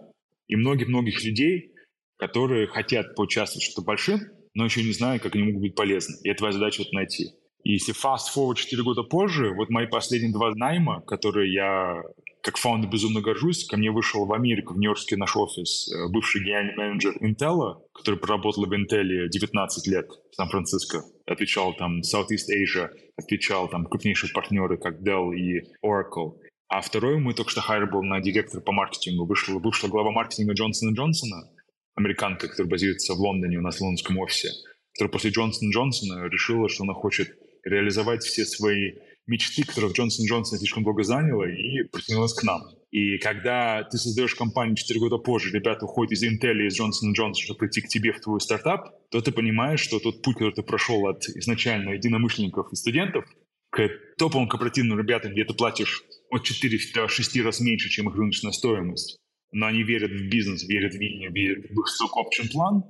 И 0.48 0.56
многих-многих 0.56 1.22
людей, 1.24 1.74
которые 2.16 2.66
хотят 2.66 3.14
поучаствовать 3.14 3.62
в 3.62 3.70
что-то 3.70 3.86
большим, 3.86 4.20
но 4.54 4.64
еще 4.64 4.82
не 4.82 4.92
знают, 4.92 5.22
как 5.22 5.36
они 5.36 5.44
могут 5.44 5.60
быть 5.60 5.74
полезны. 5.76 6.16
И 6.24 6.28
это 6.28 6.38
твоя 6.38 6.52
задача 6.52 6.82
это 6.82 6.92
найти. 6.92 7.28
И 7.62 7.72
если 7.72 7.94
fast 7.94 8.34
forward 8.34 8.56
4 8.56 8.82
года 8.82 9.04
позже, 9.04 9.54
вот 9.54 9.70
мои 9.70 9.86
последние 9.86 10.32
два 10.32 10.52
найма, 10.54 11.00
которые 11.02 11.52
я 11.52 12.02
как 12.42 12.56
фаундер 12.56 12.90
безумно 12.90 13.20
горжусь, 13.20 13.64
ко 13.64 13.76
мне 13.76 13.90
вышел 13.90 14.24
в 14.24 14.32
Америку, 14.32 14.74
в 14.74 14.78
Нью-Йоркский 14.78 15.16
наш 15.16 15.36
офис, 15.36 15.92
э, 15.92 16.08
бывший 16.08 16.42
генеральный 16.42 16.74
менеджер 16.76 17.14
Intel, 17.20 17.76
который 17.92 18.18
проработал 18.18 18.64
в 18.64 18.72
Intel 18.72 19.28
19 19.28 19.86
лет 19.86 20.08
в 20.32 20.34
Сан-Франциско, 20.34 21.02
отвечал 21.30 21.74
там 21.74 22.00
Southeast 22.00 22.48
Asia, 22.50 22.90
отвечал 23.16 23.68
там 23.68 23.86
крупнейшие 23.86 24.32
партнеры, 24.32 24.78
как 24.78 25.00
Dell 25.00 25.34
и 25.34 25.62
Oracle. 25.84 26.38
А 26.68 26.80
второй 26.80 27.18
мы 27.18 27.34
только 27.34 27.50
что 27.50 27.60
хайр 27.60 27.90
был 27.90 28.02
на 28.02 28.20
директора 28.20 28.60
по 28.60 28.72
маркетингу. 28.72 29.24
Вышла, 29.24 29.58
вышла 29.58 29.88
глава 29.88 30.10
маркетинга 30.10 30.52
Джонсона 30.52 30.94
Джонсона, 30.94 31.50
американка, 31.94 32.48
которая 32.48 32.70
базируется 32.70 33.14
в 33.14 33.18
Лондоне 33.18 33.58
у 33.58 33.62
нас 33.62 33.78
в 33.78 33.80
лондонском 33.80 34.18
офисе, 34.18 34.50
которая 34.92 35.12
после 35.12 35.30
Джонсона 35.30 35.70
Джонсона 35.70 36.28
решила, 36.28 36.68
что 36.68 36.84
она 36.84 36.94
хочет 36.94 37.28
реализовать 37.64 38.22
все 38.22 38.44
свои 38.44 38.92
мечты, 39.26 39.64
которых 39.64 39.92
Джонсон 39.92 40.26
Джонсон 40.26 40.58
слишком 40.58 40.84
долго 40.84 41.02
заняло, 41.04 41.44
и 41.44 41.82
притянулась 41.84 42.34
к 42.34 42.42
нам. 42.42 42.62
И 42.90 43.18
когда 43.18 43.84
ты 43.84 43.98
создаешь 43.98 44.34
компанию 44.34 44.76
4 44.76 44.98
года 44.98 45.18
позже, 45.18 45.50
ребята 45.50 45.84
уходят 45.84 46.12
из 46.12 46.24
Intel 46.24 46.56
и 46.56 46.66
из 46.68 46.80
Johnson 46.80 47.12
Johnson, 47.16 47.34
чтобы 47.34 47.58
прийти 47.58 47.82
к 47.82 47.88
тебе 47.88 48.12
в 48.12 48.20
твой 48.20 48.40
стартап, 48.40 49.08
то 49.10 49.20
ты 49.20 49.30
понимаешь, 49.30 49.80
что 49.80 49.98
тот 49.98 50.22
путь, 50.22 50.36
который 50.36 50.54
ты 50.54 50.62
прошел 50.62 51.06
от 51.06 51.24
изначально 51.28 51.90
единомышленников 51.90 52.72
и 52.72 52.76
студентов 52.76 53.26
к 53.70 53.90
топовым 54.16 54.48
корпоративным 54.48 54.98
ребятам, 54.98 55.32
где 55.32 55.44
ты 55.44 55.52
платишь 55.52 56.02
от 56.30 56.44
4 56.44 56.78
до 56.94 57.08
6 57.08 57.40
раз 57.40 57.60
меньше, 57.60 57.90
чем 57.90 58.08
их 58.08 58.14
рыночная 58.14 58.52
стоимость, 58.52 59.18
но 59.52 59.66
они 59.66 59.82
верят 59.82 60.10
в 60.10 60.28
бизнес, 60.28 60.66
верят 60.66 60.94
в 60.94 60.98
видение, 60.98 61.30
верят 61.30 61.66
в 61.70 61.78
их 61.78 61.86
stock-option 61.86 62.50
план, 62.50 62.84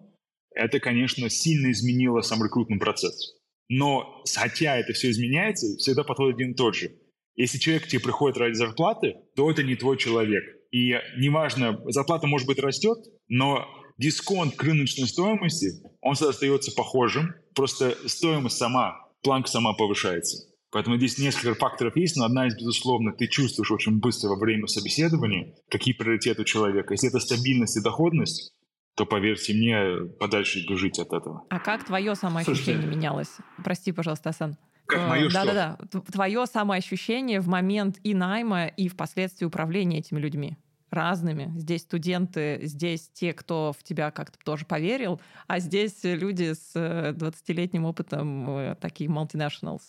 это, 0.55 0.81
конечно, 0.81 1.29
сильно 1.29 1.71
изменило 1.73 2.21
сам 2.21 2.43
рекрутный 2.45 2.79
процесс. 2.79 3.37
Но 3.69 4.23
хотя 4.35 4.77
это 4.77 4.93
все 4.93 5.11
изменяется, 5.11 5.77
всегда 5.77 6.05
подход 6.05 6.35
один 6.35 6.53
и 6.53 6.55
тот 6.55 6.75
же. 6.75 6.93
Если 7.39 7.59
человек 7.59 7.85
к 7.85 7.87
тебе 7.87 8.01
приходит 8.01 8.37
ради 8.37 8.55
зарплаты, 8.55 9.15
то 9.37 9.49
это 9.49 9.63
не 9.63 9.77
твой 9.77 9.97
человек. 9.97 10.45
И 10.73 10.95
неважно, 11.17 11.81
зарплата, 11.87 12.27
может 12.27 12.49
быть, 12.49 12.59
растет, 12.59 12.99
но 13.29 13.65
дисконт 13.97 14.57
к 14.57 14.63
рыночной 14.65 15.07
стоимости, 15.07 15.81
он 16.01 16.15
всегда 16.15 16.31
остается 16.31 16.73
похожим, 16.73 17.35
просто 17.55 17.97
стоимость 18.07 18.57
сама, 18.57 19.09
планка 19.23 19.49
сама 19.49 19.73
повышается. 19.73 20.49
Поэтому 20.73 20.97
здесь 20.99 21.17
несколько 21.19 21.55
факторов 21.55 21.97
есть, 21.97 22.17
но 22.17 22.25
одна 22.25 22.49
из, 22.49 22.57
безусловно, 22.57 23.13
ты 23.13 23.29
чувствуешь 23.29 23.71
очень 23.71 24.01
быстро 24.01 24.31
во 24.31 24.37
время 24.37 24.67
собеседования, 24.67 25.55
какие 25.71 25.95
приоритеты 25.95 26.43
у 26.43 26.45
человека. 26.45 26.93
Если 26.93 27.09
это 27.09 27.21
стабильность 27.21 27.77
и 27.77 27.83
доходность, 27.83 28.53
то, 28.97 29.07
поверьте 29.07 29.55
мне, 29.55 30.11
подальше 30.19 30.59
жить 30.77 30.99
от 30.99 31.13
этого. 31.13 31.45
А 31.51 31.61
как 31.61 31.87
твое 31.87 32.17
самоощущение 32.17 32.83
Слушайте, 32.83 32.97
менялось? 32.97 33.37
Прости, 33.63 33.93
пожалуйста, 33.93 34.31
Асан. 34.31 34.57
Как 34.89 35.09
мое 35.09 35.25
да, 35.25 35.31
что? 35.31 35.45
Да-да-да. 35.45 36.01
Твое 36.13 36.47
самоощущение 36.47 37.41
в 37.41 37.49
момент 37.49 37.99
и 38.03 38.15
найма, 38.15 38.67
и 38.67 38.89
впоследствии 38.89 39.45
управления 39.45 39.99
этими 39.99 40.19
людьми 40.19 40.57
разными. 40.91 41.53
Здесь 41.57 41.83
студенты, 41.83 42.61
здесь 42.63 43.11
те, 43.13 43.35
кто 43.35 43.75
в 43.79 43.83
тебя 43.83 44.11
как-то 44.11 44.39
тоже 44.43 44.65
поверил, 44.65 45.21
а 45.47 45.61
здесь 45.61 46.01
люди 46.03 46.55
с 46.55 46.75
20-летним 46.75 47.85
э, 47.85 47.89
опытом, 47.89 48.49
э, 48.49 48.77
такие 48.81 49.11
multinationals. 49.11 49.83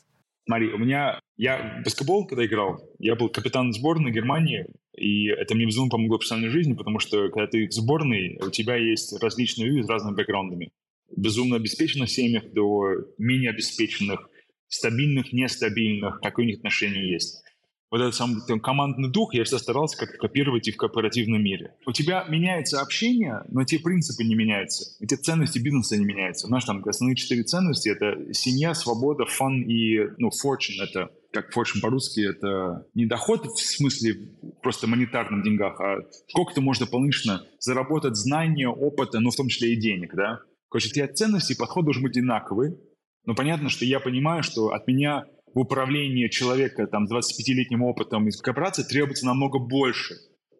Смотри, 0.46 0.74
у 0.74 0.78
меня... 0.78 1.20
Я 1.38 1.80
в 1.80 1.86
баскетбол, 1.86 2.28
когда 2.28 2.46
играл, 2.46 2.82
я 2.98 3.16
был 3.16 3.30
капитан 3.30 3.72
сборной 3.72 4.12
Германии, 4.12 4.66
и 4.94 5.28
это 5.28 5.56
мне 5.56 5.66
безумно 5.66 5.90
помогло 5.90 6.18
в 6.18 6.20
профессиональной 6.20 6.52
жизни, 6.52 6.74
потому 6.74 7.00
что 7.00 7.30
когда 7.30 7.48
ты 7.48 7.68
в 7.68 7.72
сборной, 7.72 8.38
у 8.46 8.50
тебя 8.50 8.76
есть 8.76 9.18
различные 9.22 9.70
люди 9.70 9.86
с 9.86 9.90
разными 9.90 10.16
бэкграундами. 10.16 10.72
Безумно 11.16 11.56
обеспеченных 11.56 12.10
семьях 12.10 12.52
до 12.52 13.06
менее 13.18 13.52
обеспеченных, 13.52 14.30
стабильных, 14.70 15.34
нестабильных, 15.34 16.22
какие 16.22 16.46
у 16.46 16.48
них 16.48 16.58
отношения 16.60 17.12
есть 17.12 17.44
вот 17.92 18.02
этот 18.02 18.16
сам 18.16 18.42
там, 18.48 18.60
командный 18.60 19.10
дух 19.10 19.34
я 19.34 19.44
всегда 19.44 19.60
старался 19.60 19.98
как 19.98 20.18
копировать 20.18 20.68
и 20.68 20.72
в 20.72 20.78
корпоративном 20.78 21.42
мире. 21.42 21.74
У 21.86 21.92
тебя 21.92 22.24
меняется 22.30 22.82
общение, 22.82 23.42
но 23.50 23.64
те 23.64 23.80
принципы 23.80 24.24
не 24.24 24.36
меняются. 24.36 24.96
Эти 25.04 25.16
ценности 25.16 25.60
бизнеса 25.60 25.98
не 25.98 26.06
меняются. 26.06 26.48
У 26.48 26.50
нас 26.50 26.66
там 26.66 26.84
основные 26.86 27.16
четыре 27.16 27.44
ценности— 27.44 27.90
это 27.90 28.34
семья, 28.34 28.74
свобода, 28.76 29.26
фан 29.26 29.64
и, 29.64 30.00
ну, 30.18 30.30
fortune— 30.30 30.84
это 30.84 31.10
как 31.32 31.56
fortune 31.56 31.82
по-русски, 31.82 32.22
это 32.22 32.88
не 32.96 33.06
доход 33.06 33.46
в 33.46 33.60
смысле 33.60 34.16
просто 34.64 34.88
монетарных 34.88 35.44
деньгах, 35.44 35.80
а 35.80 35.98
сколько 36.28 36.56
ты 36.56 36.62
можешь 36.62 36.80
дополнительно 36.80 37.46
заработать 37.60 38.16
знания, 38.16 38.68
опыта, 38.68 39.20
ну, 39.20 39.30
в 39.30 39.36
том 39.36 39.48
числе 39.48 39.74
и 39.74 39.80
денег, 39.80 40.16
да? 40.16 40.40
Короче, 40.70 40.90
те 40.90 41.08
ценности 41.08 41.54
и 41.54 41.58
подход 41.58 41.86
должен 41.86 42.04
быть 42.04 42.18
одинаковый, 42.18 42.78
но 43.26 43.36
понятно, 43.36 43.70
что 43.70 43.86
я 43.86 44.00
понимаю, 44.00 44.44
что 44.44 44.70
от 44.70 44.88
меня 44.88 45.26
в 45.54 45.60
управлении 45.60 46.28
человека 46.28 46.88
там, 46.88 47.08
с 47.08 47.12
25-летним 47.12 47.84
опытом 47.84 48.28
из 48.28 48.40
корпорации 48.42 48.84
требуется 48.84 49.26
намного 49.26 49.60
больше. 49.60 50.16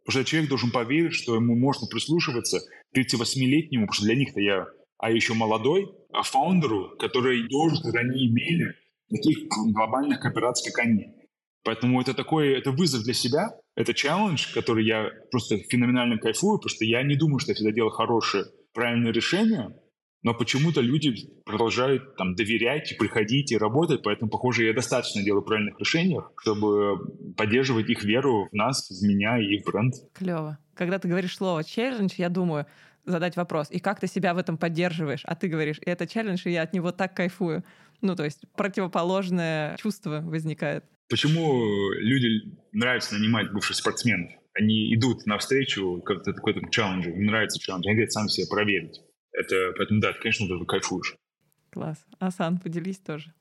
Потому 0.06 0.24
что 0.24 0.30
человек 0.30 0.50
должен 0.50 0.72
поверить, 0.72 1.14
что 1.14 1.36
ему 1.36 1.56
можно 1.56 1.88
прислушиваться 1.88 2.60
38-летнему, 2.96 3.86
потому 3.86 3.94
что 3.94 4.06
для 4.06 4.16
них-то 4.16 4.40
я, 4.40 4.66
а 4.98 5.12
еще 5.12 5.34
молодой, 5.34 5.88
а 6.12 6.24
фаундеру, 6.24 6.96
который 6.98 7.48
должен, 7.48 7.84
когда 7.84 8.00
они 8.00 8.28
имели 8.28 8.74
таких 9.10 9.48
глобальных 9.74 10.20
корпораций, 10.20 10.72
как 10.72 10.86
они. 10.86 11.14
Поэтому 11.64 12.02
это 12.02 12.14
такой, 12.14 12.58
это 12.58 12.72
вызов 12.72 13.04
для 13.04 13.14
себя, 13.14 13.50
это 13.76 13.94
челлендж, 13.94 14.54
который 14.54 14.86
я 14.86 15.10
просто 15.30 15.58
феноменально 15.70 16.18
кайфую, 16.18 16.58
потому 16.58 16.70
что 16.70 16.86
я 16.86 17.04
не 17.04 17.16
думаю, 17.16 17.40
что 17.40 17.52
я 17.52 17.56
всегда 17.56 17.72
делаю 17.72 17.92
хорошее, 17.92 18.46
правильное 18.74 19.12
решение, 19.12 19.76
но 20.22 20.34
почему-то 20.34 20.82
люди 20.82 21.16
продолжают 21.46 22.16
там 22.18 22.36
доверять, 22.36 22.96
приходить 22.98 23.52
и 23.52 23.58
работать, 23.58 24.02
поэтому, 24.04 24.30
похоже, 24.30 24.66
я 24.66 24.74
достаточно 24.74 25.24
делаю 25.24 25.44
правильных 25.44 25.80
решений, 25.80 26.20
чтобы 26.42 27.00
поддерживать 27.38 27.90
их 27.90 28.04
веру 28.04 28.50
в 28.52 28.54
нас, 28.54 28.90
в 28.90 29.04
меня 29.04 29.40
и 29.40 29.60
в 29.60 29.66
бренд. 29.66 29.94
Клево. 30.14 30.58
Когда 30.76 31.00
ты 31.00 31.08
говоришь 31.08 31.36
слово 31.36 31.64
«челлендж», 31.64 32.14
я 32.18 32.30
думаю, 32.30 32.66
задать 33.06 33.36
вопрос, 33.38 33.70
и 33.72 33.80
как 33.80 34.00
ты 34.00 34.08
себя 34.08 34.34
в 34.34 34.38
этом 34.38 34.58
поддерживаешь? 34.58 35.22
А 35.24 35.36
ты 35.36 35.48
говоришь, 35.48 35.80
это 35.86 36.06
челлендж, 36.06 36.42
и 36.46 36.52
я 36.52 36.64
от 36.64 36.74
него 36.74 36.92
так 36.92 37.16
кайфую. 37.16 37.64
Ну, 38.02 38.16
то 38.16 38.24
есть 38.24 38.44
противоположное 38.56 39.78
чувство 39.78 40.22
возникает. 40.22 40.84
Почему 41.10 41.92
люди 41.94 42.58
нравится 42.72 43.16
нанимать 43.16 43.52
бывших 43.52 43.76
спортсменов? 43.78 44.32
Они 44.54 44.94
идут 44.94 45.26
навстречу 45.26 46.02
какой-то 46.02 46.62
челленджу, 46.70 47.10
им 47.12 47.26
нравится 47.26 47.60
челлендж, 47.60 47.88
они 47.88 47.98
хотят 47.98 48.12
сами 48.12 48.28
себя 48.28 48.48
проверить. 48.50 49.02
Это, 49.32 49.74
поэтому, 49.78 50.02
да, 50.02 50.14
конечно, 50.14 50.48
ты 50.48 50.66
кайфуешь. 50.66 51.16
Класс. 51.72 52.04
Асан, 52.20 52.58
поделись 52.58 53.00
тоже. 53.00 53.34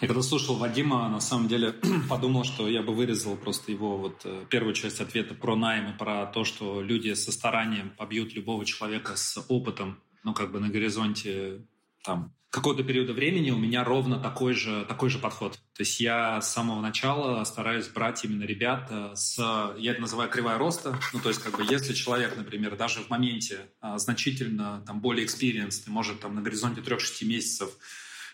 Я 0.00 0.06
когда 0.06 0.22
слушал 0.22 0.56
Вадима, 0.56 1.08
на 1.08 1.20
самом 1.20 1.48
деле 1.48 1.74
подумал, 2.08 2.44
что 2.44 2.68
я 2.68 2.82
бы 2.82 2.94
вырезал 2.94 3.36
просто 3.36 3.72
его 3.72 3.98
вот 3.98 4.22
э, 4.24 4.44
первую 4.48 4.74
часть 4.74 5.00
ответа 5.00 5.34
про 5.34 5.56
найм 5.56 5.90
и 5.90 5.98
про 5.98 6.26
то, 6.26 6.44
что 6.44 6.80
люди 6.80 7.14
со 7.14 7.32
старанием 7.32 7.90
побьют 7.90 8.32
любого 8.34 8.64
человека 8.64 9.16
с 9.16 9.44
опытом, 9.48 10.00
ну, 10.22 10.34
как 10.34 10.52
бы 10.52 10.60
на 10.60 10.68
горизонте 10.68 11.66
там 12.04 12.32
какого-то 12.52 12.84
периода 12.84 13.14
времени 13.14 13.50
у 13.50 13.56
меня 13.56 13.82
ровно 13.82 14.20
такой 14.20 14.52
же, 14.52 14.84
такой 14.84 15.08
же 15.08 15.18
подход. 15.18 15.54
То 15.74 15.80
есть 15.80 15.98
я 16.00 16.40
с 16.42 16.52
самого 16.52 16.82
начала 16.82 17.42
стараюсь 17.44 17.88
брать 17.88 18.24
именно 18.24 18.44
ребят 18.44 18.88
э, 18.90 19.12
с, 19.14 19.38
я 19.78 19.92
это 19.92 20.02
называю 20.02 20.28
кривая 20.28 20.58
роста, 20.58 21.00
ну 21.14 21.20
то 21.20 21.30
есть 21.30 21.42
как 21.42 21.56
бы 21.56 21.64
если 21.64 21.94
человек, 21.94 22.36
например, 22.36 22.76
даже 22.76 23.00
в 23.00 23.08
моменте 23.08 23.60
а, 23.80 23.98
значительно 23.98 24.84
там 24.86 25.00
более 25.00 25.26
experienced, 25.26 25.84
может 25.86 26.20
там 26.20 26.34
на 26.34 26.42
горизонте 26.42 26.82
3-6 26.82 27.24
месяцев 27.24 27.70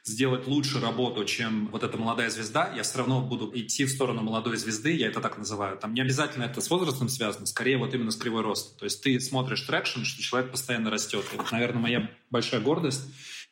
сделать 0.02 0.48
лучше 0.48 0.80
работу, 0.80 1.24
чем 1.24 1.68
вот 1.68 1.84
эта 1.84 1.96
молодая 1.96 2.28
звезда, 2.28 2.72
я 2.74 2.82
все 2.82 2.98
равно 2.98 3.20
буду 3.20 3.52
идти 3.54 3.84
в 3.84 3.90
сторону 3.90 4.22
молодой 4.22 4.56
звезды, 4.56 4.96
я 4.96 5.08
это 5.08 5.20
так 5.20 5.38
называю. 5.38 5.78
Там 5.78 5.94
не 5.94 6.00
обязательно 6.00 6.44
это 6.44 6.60
с 6.60 6.70
возрастом 6.70 7.08
связано, 7.08 7.46
скорее 7.46 7.78
вот 7.78 7.94
именно 7.94 8.10
с 8.10 8.16
кривой 8.16 8.42
роста. 8.42 8.76
То 8.78 8.84
есть 8.84 9.00
ты 9.00 9.20
смотришь 9.20 9.60
traction, 9.60 10.02
что 10.02 10.22
человек 10.22 10.50
постоянно 10.50 10.90
растет. 10.90 11.24
Вот, 11.36 11.52
наверное, 11.52 11.82
моя 11.82 12.10
большая 12.30 12.60
гордость 12.60 13.02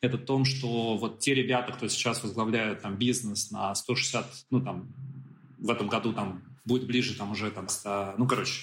это 0.00 0.18
том, 0.18 0.44
что 0.44 0.96
вот 0.96 1.18
те 1.20 1.35
ребята, 1.35 1.72
кто 1.72 1.88
сейчас 1.88 2.22
возглавляет 2.22 2.82
там 2.82 2.96
бизнес 2.96 3.50
на 3.50 3.74
160, 3.74 4.26
ну 4.50 4.61
там 4.61 4.94
в 5.59 5.70
этом 5.70 5.88
году 5.88 6.12
там 6.12 6.42
будет 6.64 6.87
ближе 6.87 7.14
там 7.14 7.32
уже 7.32 7.50
там 7.50 7.68
100, 7.68 8.14
ну 8.18 8.26
короче, 8.26 8.61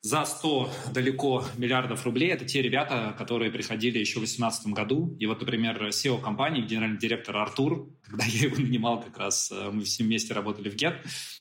за 0.00 0.24
100 0.24 0.70
далеко 0.92 1.44
миллиардов 1.56 2.04
рублей. 2.04 2.30
Это 2.30 2.44
те 2.44 2.62
ребята, 2.62 3.14
которые 3.18 3.50
приходили 3.50 3.98
еще 3.98 4.20
в 4.20 4.22
2018 4.22 4.68
году. 4.68 5.16
И 5.18 5.26
вот, 5.26 5.40
например, 5.40 5.82
SEO 5.88 6.20
компании, 6.20 6.62
генеральный 6.62 6.98
директор 6.98 7.36
Артур, 7.36 7.88
когда 8.04 8.24
я 8.24 8.46
его 8.46 8.56
нанимал 8.56 9.02
как 9.02 9.18
раз, 9.18 9.50
э, 9.50 9.70
мы 9.72 9.82
все 9.82 10.04
вместе 10.04 10.34
работали 10.34 10.70
в 10.70 10.76
Get, 10.76 10.98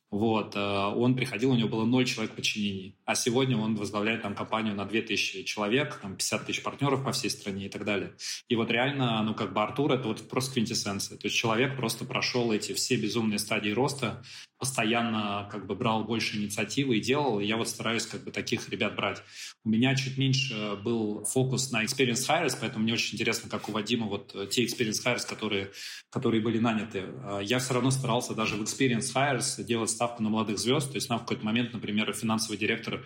вот, 0.09 0.55
э, 0.55 0.59
он 0.59 1.15
приходил, 1.15 1.51
у 1.51 1.55
него 1.55 1.67
было 1.67 1.85
ноль 1.85 2.05
человек 2.05 2.33
подчинений. 2.33 2.95
А 3.03 3.13
сегодня 3.13 3.57
он 3.57 3.75
возглавляет 3.75 4.21
там 4.21 4.35
компанию 4.35 4.73
на 4.73 4.85
2000 4.85 5.43
человек, 5.43 5.99
там 6.01 6.15
50 6.15 6.45
тысяч 6.45 6.63
партнеров 6.63 7.03
по 7.03 7.11
всей 7.11 7.29
стране 7.29 7.65
и 7.65 7.69
так 7.69 7.83
далее. 7.83 8.13
И 8.47 8.55
вот 8.55 8.71
реально, 8.71 9.21
ну, 9.23 9.35
как 9.35 9.53
бы 9.53 9.61
Артур— 9.61 9.91
это 9.93 10.07
вот 10.07 10.29
просто 10.29 10.53
квинтэссенция. 10.53 11.17
То 11.17 11.27
есть 11.27 11.35
человек 11.35 11.75
просто 11.75 12.05
прошел 12.05 12.53
эти 12.53 12.73
все 12.73 12.95
безумные 12.95 13.37
стадии 13.37 13.71
роста, 13.71 14.23
постоянно 14.57 15.47
как 15.51 15.67
бы 15.67 15.75
брал 15.75 16.03
больше 16.03 16.37
инициативы 16.37 16.97
и 16.97 17.01
делал. 17.01 17.39
И 17.39 17.45
я 17.45 17.57
вот 17.57 17.67
стараюсь 17.67 18.05
как 18.05 18.23
бы 18.23 18.31
таких 18.31 18.69
ребят 18.69 18.95
брать. 18.95 19.21
У 19.63 19.69
меня 19.69 19.95
чуть 19.95 20.17
меньше 20.17 20.77
был 20.83 21.25
фокус 21.25 21.71
на 21.71 21.83
experience 21.83 22.27
hires, 22.27 22.57
поэтому 22.59 22.83
мне 22.83 22.93
очень 22.93 23.15
интересно, 23.15 23.49
как 23.49 23.69
у 23.69 23.71
Вадима 23.71 24.07
вот 24.07 24.33
э, 24.33 24.47
те 24.47 24.65
experience 24.65 25.03
hires, 25.05 25.27
которые, 25.27 25.71
которые 26.09 26.41
были 26.41 26.59
наняты. 26.59 26.99
Э, 26.99 27.39
я 27.43 27.59
все 27.59 27.73
равно 27.73 27.91
старался 27.91 28.33
даже 28.33 28.55
в 28.55 28.61
experience 28.61 29.13
hires 29.13 29.63
делать 29.63 29.96
ставку 29.97 30.23
на 30.23 30.29
молодых 30.29 30.59
звезд. 30.59 30.89
То 30.89 30.95
есть 30.95 31.09
нам 31.09 31.19
в 31.19 31.23
какой-то 31.23 31.43
момент, 31.43 31.73
например, 31.73 32.13
финансовый 32.13 32.57
директор 32.57 33.03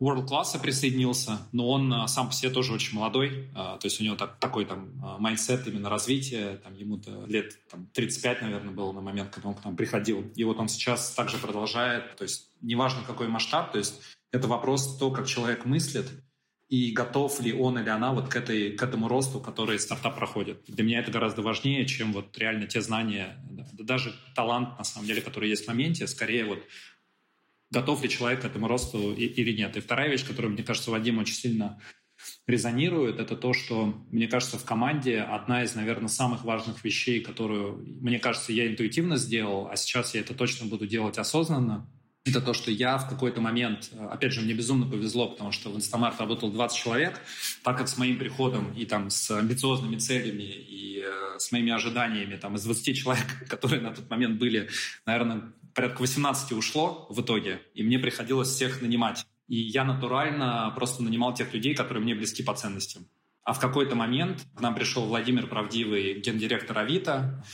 World 0.00 0.26
класса 0.26 0.58
присоединился, 0.58 1.38
но 1.52 1.70
он 1.70 1.92
а, 1.92 2.08
сам 2.08 2.28
по 2.28 2.32
себе 2.34 2.50
тоже 2.50 2.72
очень 2.72 2.96
молодой, 2.96 3.48
а, 3.54 3.78
то 3.78 3.86
есть 3.86 4.00
у 4.00 4.04
него 4.04 4.16
так, 4.16 4.38
такой 4.40 4.64
там 4.64 4.90
а, 5.02 5.18
mindset 5.18 5.66
именно 5.68 5.88
развития, 5.88 6.60
там 6.64 6.74
ему 6.74 7.00
лет 7.26 7.56
там, 7.70 7.86
35, 7.94 8.42
наверное, 8.42 8.74
было 8.74 8.90
на 8.92 9.00
момент, 9.00 9.30
когда 9.30 9.48
он 9.50 9.54
к 9.54 9.64
нам 9.64 9.76
приходил. 9.76 10.24
И 10.34 10.42
вот 10.42 10.58
он 10.58 10.68
сейчас 10.68 11.12
также 11.12 11.38
продолжает, 11.38 12.16
то 12.16 12.24
есть 12.24 12.50
неважно 12.60 13.02
какой 13.06 13.28
масштаб, 13.28 13.70
то 13.70 13.78
есть 13.78 14.00
это 14.32 14.48
вопрос 14.48 14.98
то, 14.98 15.12
как 15.12 15.28
человек 15.28 15.64
мыслит, 15.64 16.10
и 16.68 16.92
готов 16.92 17.40
ли 17.40 17.52
он 17.52 17.78
или 17.78 17.88
она 17.88 18.12
вот 18.12 18.28
к, 18.28 18.36
этой, 18.36 18.72
к 18.72 18.82
этому 18.82 19.08
росту, 19.08 19.40
который 19.40 19.78
стартап 19.78 20.16
проходит. 20.16 20.64
Для 20.66 20.84
меня 20.84 21.00
это 21.00 21.10
гораздо 21.10 21.42
важнее, 21.42 21.86
чем 21.86 22.12
вот 22.12 22.36
реально 22.38 22.66
те 22.66 22.80
знания, 22.80 23.36
да, 23.50 23.66
даже 23.72 24.14
талант, 24.34 24.78
на 24.78 24.84
самом 24.84 25.06
деле, 25.06 25.20
который 25.20 25.50
есть 25.50 25.64
в 25.64 25.68
моменте, 25.68 26.06
скорее 26.06 26.44
вот 26.44 26.62
готов 27.70 28.02
ли 28.02 28.08
человек 28.08 28.42
к 28.42 28.44
этому 28.44 28.68
росту 28.68 29.12
или 29.14 29.56
нет. 29.56 29.76
И 29.76 29.80
вторая 29.80 30.08
вещь, 30.08 30.26
которая, 30.26 30.52
мне 30.52 30.62
кажется, 30.62 30.90
Вадим 30.90 31.18
очень 31.18 31.34
сильно 31.34 31.80
резонирует, 32.46 33.18
это 33.18 33.36
то, 33.36 33.52
что, 33.52 33.94
мне 34.10 34.28
кажется, 34.28 34.58
в 34.58 34.64
команде 34.64 35.20
одна 35.20 35.64
из, 35.64 35.74
наверное, 35.74 36.08
самых 36.08 36.44
важных 36.44 36.84
вещей, 36.84 37.20
которую, 37.20 37.84
мне 38.00 38.18
кажется, 38.18 38.52
я 38.52 38.66
интуитивно 38.66 39.16
сделал, 39.16 39.68
а 39.68 39.76
сейчас 39.76 40.14
я 40.14 40.20
это 40.20 40.34
точно 40.34 40.66
буду 40.66 40.86
делать 40.86 41.18
осознанно, 41.18 41.90
это 42.24 42.40
то, 42.40 42.54
что 42.54 42.70
я 42.70 42.96
в 42.96 43.08
какой-то 43.08 43.40
момент, 43.40 43.90
опять 44.10 44.32
же, 44.32 44.40
мне 44.40 44.54
безумно 44.54 44.86
повезло, 44.86 45.28
потому 45.28 45.52
что 45.52 45.70
в 45.70 45.76
Инстамарт 45.76 46.18
работал 46.18 46.50
20 46.50 46.76
человек, 46.76 47.20
так 47.62 47.76
как 47.76 47.88
с 47.88 47.98
моим 47.98 48.18
приходом 48.18 48.72
и 48.72 48.86
там 48.86 49.10
с 49.10 49.30
амбициозными 49.30 49.96
целями 49.96 50.42
и 50.42 51.04
э, 51.04 51.38
с 51.38 51.52
моими 51.52 51.72
ожиданиями 51.72 52.36
там 52.36 52.56
из 52.56 52.64
20 52.64 52.96
человек, 52.96 53.26
которые 53.48 53.82
на 53.82 53.94
тот 53.94 54.08
момент 54.08 54.38
были, 54.38 54.70
наверное, 55.04 55.52
порядка 55.74 56.00
18 56.00 56.52
ушло 56.52 57.06
в 57.10 57.20
итоге, 57.20 57.60
и 57.74 57.82
мне 57.82 57.98
приходилось 57.98 58.48
всех 58.48 58.80
нанимать. 58.80 59.26
И 59.46 59.56
я 59.56 59.84
натурально 59.84 60.72
просто 60.74 61.02
нанимал 61.02 61.34
тех 61.34 61.52
людей, 61.52 61.74
которые 61.74 62.02
мне 62.02 62.14
близки 62.14 62.42
по 62.42 62.54
ценностям. 62.54 63.06
А 63.42 63.52
в 63.52 63.60
какой-то 63.60 63.94
момент 63.94 64.46
к 64.56 64.60
нам 64.62 64.74
пришел 64.74 65.04
Владимир 65.04 65.46
Правдивый, 65.46 66.20
гендиректор 66.20 66.78
Авито, 66.78 67.44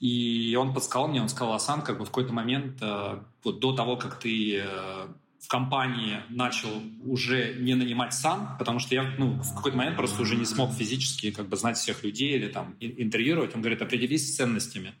и 0.00 0.56
он 0.58 0.72
подсказал 0.72 1.08
мне, 1.08 1.20
он 1.20 1.28
сказал, 1.28 1.52
Асан, 1.52 1.82
как 1.82 1.98
бы 1.98 2.04
в 2.04 2.08
какой-то 2.08 2.32
момент, 2.32 2.78
э, 2.80 3.18
вот 3.44 3.60
до 3.60 3.76
того, 3.76 3.96
как 3.96 4.18
ты 4.18 4.56
э, 4.56 5.06
в 5.40 5.48
компании 5.48 6.20
начал 6.30 6.70
уже 7.04 7.54
не 7.54 7.74
нанимать 7.74 8.14
сам, 8.14 8.56
потому 8.58 8.78
что 8.78 8.94
я 8.94 9.14
ну, 9.18 9.32
в 9.32 9.54
какой-то 9.54 9.76
момент 9.76 9.96
просто 9.96 10.22
уже 10.22 10.36
не 10.36 10.46
смог 10.46 10.72
физически 10.72 11.30
как 11.30 11.48
бы 11.48 11.56
знать 11.56 11.76
всех 11.76 12.02
людей 12.02 12.34
или 12.34 12.48
там 12.48 12.76
интервьюировать. 12.80 13.54
Он 13.54 13.60
говорит, 13.60 13.82
определись 13.82 14.32
с 14.32 14.36
ценностями. 14.36 14.94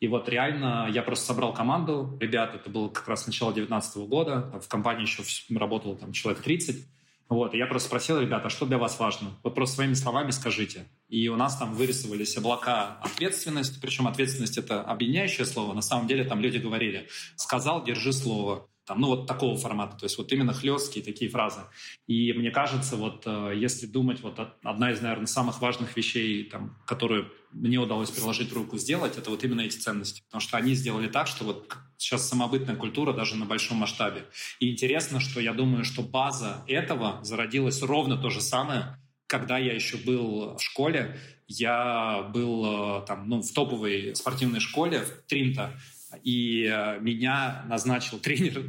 И 0.00 0.08
вот 0.08 0.28
реально 0.28 0.88
я 0.90 1.02
просто 1.02 1.26
собрал 1.26 1.54
команду 1.54 2.16
ребят, 2.20 2.54
это 2.54 2.68
было 2.70 2.88
как 2.88 3.08
раз 3.08 3.26
начало 3.26 3.52
2019 3.52 3.96
года, 4.08 4.60
в 4.62 4.68
компании 4.68 5.02
еще 5.02 5.22
работало 5.54 5.96
там 5.96 6.12
человек 6.12 6.42
30, 6.42 6.86
вот, 7.28 7.54
и 7.54 7.58
я 7.58 7.66
просто 7.66 7.88
спросил 7.88 8.20
ребят, 8.20 8.44
а 8.44 8.50
что 8.50 8.66
для 8.66 8.78
вас 8.78 9.00
важно? 9.00 9.30
Вот 9.42 9.54
просто 9.54 9.76
своими 9.76 9.94
словами 9.94 10.30
скажите. 10.30 10.86
И 11.08 11.28
у 11.28 11.36
нас 11.36 11.56
там 11.56 11.74
вырисовались 11.74 12.36
облака 12.36 12.98
ответственности, 13.02 13.78
причем 13.80 14.06
ответственность— 14.06 14.58
это 14.58 14.82
объединяющее 14.82 15.44
слово, 15.44 15.74
на 15.74 15.82
самом 15.82 16.06
деле 16.06 16.24
там 16.24 16.40
люди 16.40 16.58
говорили 16.58 17.08
«сказал, 17.36 17.82
держи 17.84 18.12
слово». 18.12 18.68
Там, 18.86 19.00
ну, 19.00 19.08
вот 19.08 19.26
такого 19.26 19.58
формата, 19.58 19.96
то 19.96 20.04
есть 20.04 20.16
вот 20.16 20.32
именно 20.32 20.52
хлесткие 20.52 21.04
такие 21.04 21.28
фразы. 21.28 21.62
И 22.06 22.32
мне 22.32 22.52
кажется, 22.52 22.96
вот 22.96 23.24
э, 23.26 23.52
если 23.56 23.86
думать, 23.86 24.20
вот 24.20 24.38
одна 24.62 24.92
из, 24.92 25.00
наверное, 25.00 25.26
самых 25.26 25.60
важных 25.60 25.96
вещей, 25.96 26.44
там, 26.44 26.78
которую 26.86 27.32
мне 27.50 27.78
удалось 27.78 28.10
приложить 28.10 28.52
руку 28.52 28.78
сделать, 28.78 29.18
это 29.18 29.30
вот 29.30 29.42
именно 29.42 29.62
эти 29.62 29.76
ценности. 29.76 30.22
Потому 30.26 30.40
что 30.40 30.56
они 30.56 30.74
сделали 30.74 31.08
так, 31.08 31.26
что 31.26 31.44
вот 31.44 31.76
сейчас 31.96 32.28
самобытная 32.28 32.76
культура 32.76 33.12
даже 33.12 33.34
на 33.34 33.44
большом 33.44 33.78
масштабе. 33.78 34.26
И 34.60 34.70
интересно, 34.70 35.18
что 35.18 35.40
я 35.40 35.52
думаю, 35.52 35.84
что 35.84 36.02
база 36.02 36.62
этого 36.68 37.18
зародилась 37.24 37.82
ровно 37.82 38.16
то 38.16 38.30
же 38.30 38.40
самое, 38.40 38.98
когда 39.26 39.58
я 39.58 39.74
еще 39.74 39.96
был 39.96 40.56
в 40.56 40.62
школе, 40.62 41.18
я 41.48 42.22
был 42.32 43.00
э, 43.00 43.06
там, 43.06 43.28
ну, 43.28 43.42
в 43.42 43.52
топовой 43.52 44.14
спортивной 44.14 44.60
школе 44.60 45.00
в 45.00 45.28
Тринто, 45.28 45.72
и 46.22 46.64
э, 46.64 47.00
меня 47.00 47.64
назначил 47.68 48.18
тренер 48.20 48.62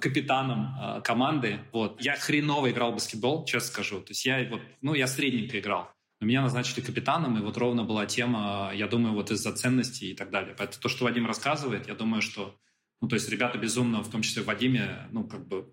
капитаном 0.00 0.76
э, 0.80 1.00
команды. 1.02 1.60
Вот. 1.72 2.00
Я 2.02 2.16
хреново 2.16 2.70
играл 2.70 2.92
в 2.92 2.94
баскетбол, 2.94 3.44
честно 3.44 3.68
скажу. 3.68 4.00
То 4.00 4.10
есть 4.10 4.24
я, 4.24 4.46
вот, 4.48 4.60
ну, 4.80 4.94
я 4.94 5.06
средненько 5.06 5.58
играл. 5.58 5.90
Но 6.20 6.26
меня 6.26 6.42
назначили 6.42 6.80
капитаном, 6.80 7.36
и 7.38 7.40
вот 7.40 7.56
ровно 7.56 7.84
была 7.84 8.06
тема, 8.06 8.70
я 8.74 8.86
думаю, 8.86 9.14
вот 9.14 9.30
из-за 9.30 9.52
ценностей 9.52 10.12
и 10.12 10.14
так 10.14 10.30
далее. 10.30 10.54
Поэтому 10.56 10.80
то, 10.80 10.88
что 10.88 11.04
Вадим 11.04 11.26
рассказывает, 11.26 11.88
я 11.88 11.94
думаю, 11.94 12.22
что, 12.22 12.56
ну, 13.00 13.08
то 13.08 13.14
есть 13.14 13.28
ребята 13.28 13.58
безумно, 13.58 14.02
в 14.02 14.10
том 14.10 14.22
числе 14.22 14.42
в 14.42 14.46
Вадиме, 14.46 15.08
ну, 15.10 15.24
как 15.24 15.46
бы 15.46 15.68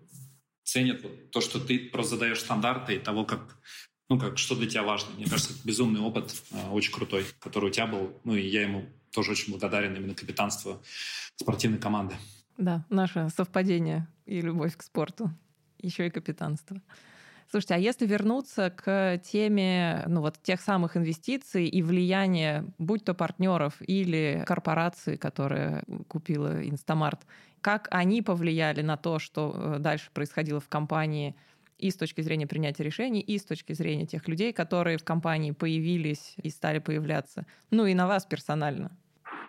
ценят 0.64 1.02
вот 1.02 1.30
то, 1.30 1.40
что 1.40 1.60
ты 1.60 1.78
просто 1.78 2.16
задаешь 2.16 2.40
стандарты 2.40 2.96
и 2.96 2.98
того, 2.98 3.24
как 3.24 3.58
ну, 4.12 4.18
как, 4.18 4.36
что 4.36 4.54
для 4.54 4.68
тебя 4.68 4.82
важно. 4.82 5.14
Мне 5.14 5.24
кажется, 5.24 5.54
это 5.54 5.66
безумный 5.66 6.00
опыт, 6.00 6.34
э, 6.50 6.68
очень 6.68 6.92
крутой, 6.92 7.24
который 7.40 7.70
у 7.70 7.72
тебя 7.72 7.86
был. 7.86 8.20
Ну, 8.24 8.34
и 8.34 8.46
я 8.46 8.62
ему 8.62 8.84
тоже 9.12 9.32
очень 9.32 9.52
благодарен 9.52 9.94
именно 9.94 10.14
капитанству 10.14 10.82
спортивной 11.36 11.78
команды. 11.78 12.14
Да, 12.58 12.84
наше 12.88 13.28
совпадение 13.34 14.08
и 14.26 14.40
любовь 14.40 14.76
к 14.76 14.82
спорту, 14.82 15.30
еще 15.78 16.06
и 16.06 16.10
капитанство. 16.10 16.80
Слушайте, 17.50 17.74
а 17.74 17.78
если 17.78 18.06
вернуться 18.06 18.70
к 18.70 19.20
теме 19.24 20.04
ну, 20.06 20.22
вот 20.22 20.42
тех 20.42 20.60
самых 20.60 20.96
инвестиций 20.96 21.66
и 21.66 21.82
влияния, 21.82 22.64
будь 22.78 23.04
то 23.04 23.12
партнеров 23.12 23.74
или 23.80 24.42
корпорации, 24.46 25.16
которая 25.16 25.84
купила 26.08 26.66
Инстамарт, 26.66 27.26
как 27.60 27.88
они 27.90 28.22
повлияли 28.22 28.80
на 28.80 28.96
то, 28.96 29.18
что 29.18 29.52
э, 29.54 29.78
дальше 29.80 30.10
происходило 30.14 30.60
в 30.60 30.68
компании 30.68 31.36
и 31.76 31.90
с 31.90 31.96
точки 31.96 32.22
зрения 32.22 32.46
принятия 32.46 32.84
решений, 32.84 33.20
и 33.20 33.36
с 33.36 33.44
точки 33.44 33.74
зрения 33.74 34.06
тех 34.06 34.26
людей, 34.28 34.54
которые 34.54 34.96
в 34.96 35.04
компании 35.04 35.50
появились 35.50 36.34
и 36.42 36.48
стали 36.48 36.78
появляться, 36.78 37.44
ну 37.70 37.84
и 37.84 37.92
на 37.92 38.06
вас 38.06 38.24
персонально? 38.24 38.96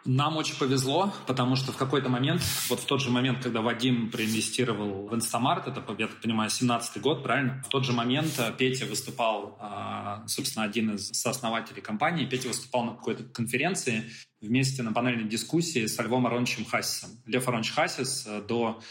Нам 0.06 0.36
очень 0.36 0.58
повезло, 0.58 1.14
потому 1.28 1.56
что 1.56 1.72
в 1.72 1.78
какой-то 1.78 2.10
момент, 2.10 2.42
вот 2.70 2.82
в 2.82 2.86
тот 2.86 3.02
же 3.02 3.10
момент, 3.10 3.42
когда 3.42 3.62
Вадим 3.62 4.12
проинвестировал 4.12 5.08
в 5.08 5.16
Инстамарт, 5.16 5.68
это, 5.68 5.82
я 5.98 6.08
так 6.08 6.20
понимаю, 6.20 6.50
17-й 6.50 7.00
год, 7.00 7.24
правильно? 7.24 7.64
В 7.66 7.70
тот 7.70 7.86
же 7.86 7.94
момент 7.94 8.34
э, 8.38 8.52
Петя 8.58 8.86
выступал, 8.86 9.58
а, 9.62 10.28
собственно, 10.28 10.66
один 10.66 10.96
из 10.96 11.08
сооснователей 11.12 11.82
компании, 11.82 12.26
Петя 12.26 12.50
выступал 12.50 12.84
на 12.84 12.92
какой-то 12.96 13.24
конференции 13.24 14.12
вместе 14.42 14.84
на 14.84 14.92
панельной 14.92 15.30
дискуссии 15.30 15.86
с 15.86 15.98
Львом 16.02 16.28
Ароновичем 16.28 16.66
Хасисом. 16.66 17.12
Лев 17.26 17.48
Аронович 17.48 17.72
Хасис 17.72 18.26
э, 18.28 18.42
до 18.42 18.82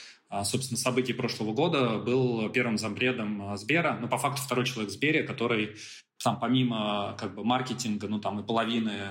собственно, 0.44 0.78
событий 0.78 1.12
прошлого 1.12 1.52
года 1.52 1.98
был 1.98 2.48
первым 2.48 2.78
зампредом 2.78 3.52
э, 3.52 3.56
Сбера, 3.58 3.98
но 4.00 4.08
по 4.08 4.16
факту 4.16 4.40
второй 4.40 4.64
человек 4.64 4.90
в 4.90 4.94
Сбере, 4.94 5.24
который 5.24 5.76
там 6.22 6.38
помимо 6.40 7.16
как 7.18 7.34
бы 7.34 7.44
маркетинга, 7.44 8.08
ну 8.08 8.18
там 8.18 8.40
и 8.40 8.46
половины 8.46 9.10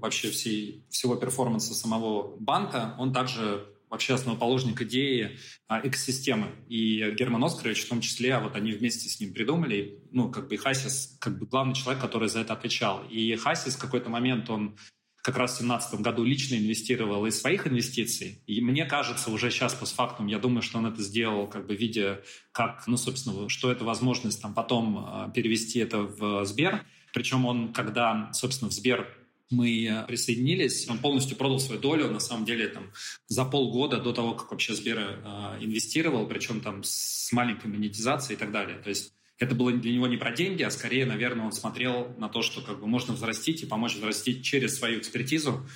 вообще 0.00 0.30
всей, 0.30 0.84
всего 0.88 1.16
перформанса 1.16 1.74
самого 1.74 2.36
банка, 2.38 2.94
он 2.98 3.12
также 3.12 3.66
вообще 3.90 4.14
основоположник 4.14 4.80
идеи 4.82 5.36
а, 5.66 5.80
экосистемы. 5.86 6.52
И 6.68 7.12
Герман 7.18 7.42
Оскарович 7.44 7.84
в 7.84 7.88
том 7.88 8.00
числе, 8.00 8.34
а 8.34 8.40
вот 8.40 8.54
они 8.54 8.72
вместе 8.72 9.08
с 9.08 9.20
ним 9.20 9.34
придумали, 9.34 9.98
ну, 10.12 10.30
как 10.30 10.48
бы 10.48 10.56
Хасис, 10.56 11.16
как 11.20 11.38
бы 11.38 11.46
главный 11.46 11.74
человек, 11.74 12.00
который 12.00 12.28
за 12.28 12.40
это 12.40 12.52
отвечал. 12.52 13.04
И 13.10 13.34
Хасис 13.34 13.74
в 13.74 13.80
какой-то 13.80 14.08
момент, 14.08 14.48
он 14.48 14.76
как 15.22 15.36
раз 15.36 15.56
в 15.56 15.58
2017 15.58 16.00
году 16.00 16.24
лично 16.24 16.54
инвестировал 16.54 17.26
из 17.26 17.38
своих 17.38 17.66
инвестиций. 17.66 18.42
И 18.46 18.60
мне 18.60 18.86
кажется, 18.86 19.30
уже 19.30 19.50
сейчас 19.50 19.74
постфактум, 19.74 20.28
я 20.28 20.38
думаю, 20.38 20.62
что 20.62 20.78
он 20.78 20.86
это 20.86 21.02
сделал, 21.02 21.46
как 21.46 21.66
бы 21.66 21.74
видя, 21.74 22.22
как, 22.52 22.86
ну, 22.86 22.96
собственно, 22.96 23.48
что 23.48 23.70
это 23.70 23.84
возможность 23.84 24.40
там 24.40 24.54
потом 24.54 25.04
а, 25.06 25.30
перевести 25.30 25.80
это 25.80 25.98
в 25.98 26.44
Сбер. 26.46 26.86
Причем 27.12 27.44
он, 27.44 27.72
когда, 27.72 28.32
собственно, 28.32 28.70
в 28.70 28.72
Сбер 28.72 29.19
мы 29.50 29.84
э, 29.84 30.06
присоединились, 30.06 30.88
он 30.88 30.98
полностью 30.98 31.36
продал 31.36 31.58
свою 31.60 31.80
долю, 31.80 32.10
на 32.10 32.20
самом 32.20 32.44
деле, 32.44 32.68
там, 32.68 32.92
за 33.26 33.44
полгода 33.44 34.00
до 34.00 34.12
того, 34.12 34.34
как 34.34 34.50
вообще 34.50 34.74
Сбер 34.74 34.98
э, 34.98 35.58
инвестировал, 35.60 36.26
причем 36.26 36.60
там 36.60 36.82
с 36.84 37.30
маленькой 37.32 37.66
монетизацией 37.66 38.36
и 38.36 38.38
так 38.38 38.52
далее. 38.52 38.78
То 38.78 38.88
есть 38.88 39.12
это 39.38 39.54
было 39.54 39.72
для 39.72 39.92
него 39.92 40.06
не 40.06 40.16
про 40.16 40.32
деньги, 40.32 40.62
а 40.62 40.70
скорее, 40.70 41.06
наверное, 41.06 41.46
он 41.46 41.52
смотрел 41.52 42.14
на 42.18 42.28
то, 42.28 42.42
что 42.42 42.60
как 42.60 42.80
бы 42.80 42.86
можно 42.86 43.14
взрастить 43.14 43.62
и 43.62 43.66
помочь 43.66 43.94
взрастить 43.94 44.44
через 44.44 44.76
свою 44.76 45.00
экспертизу, 45.00 45.66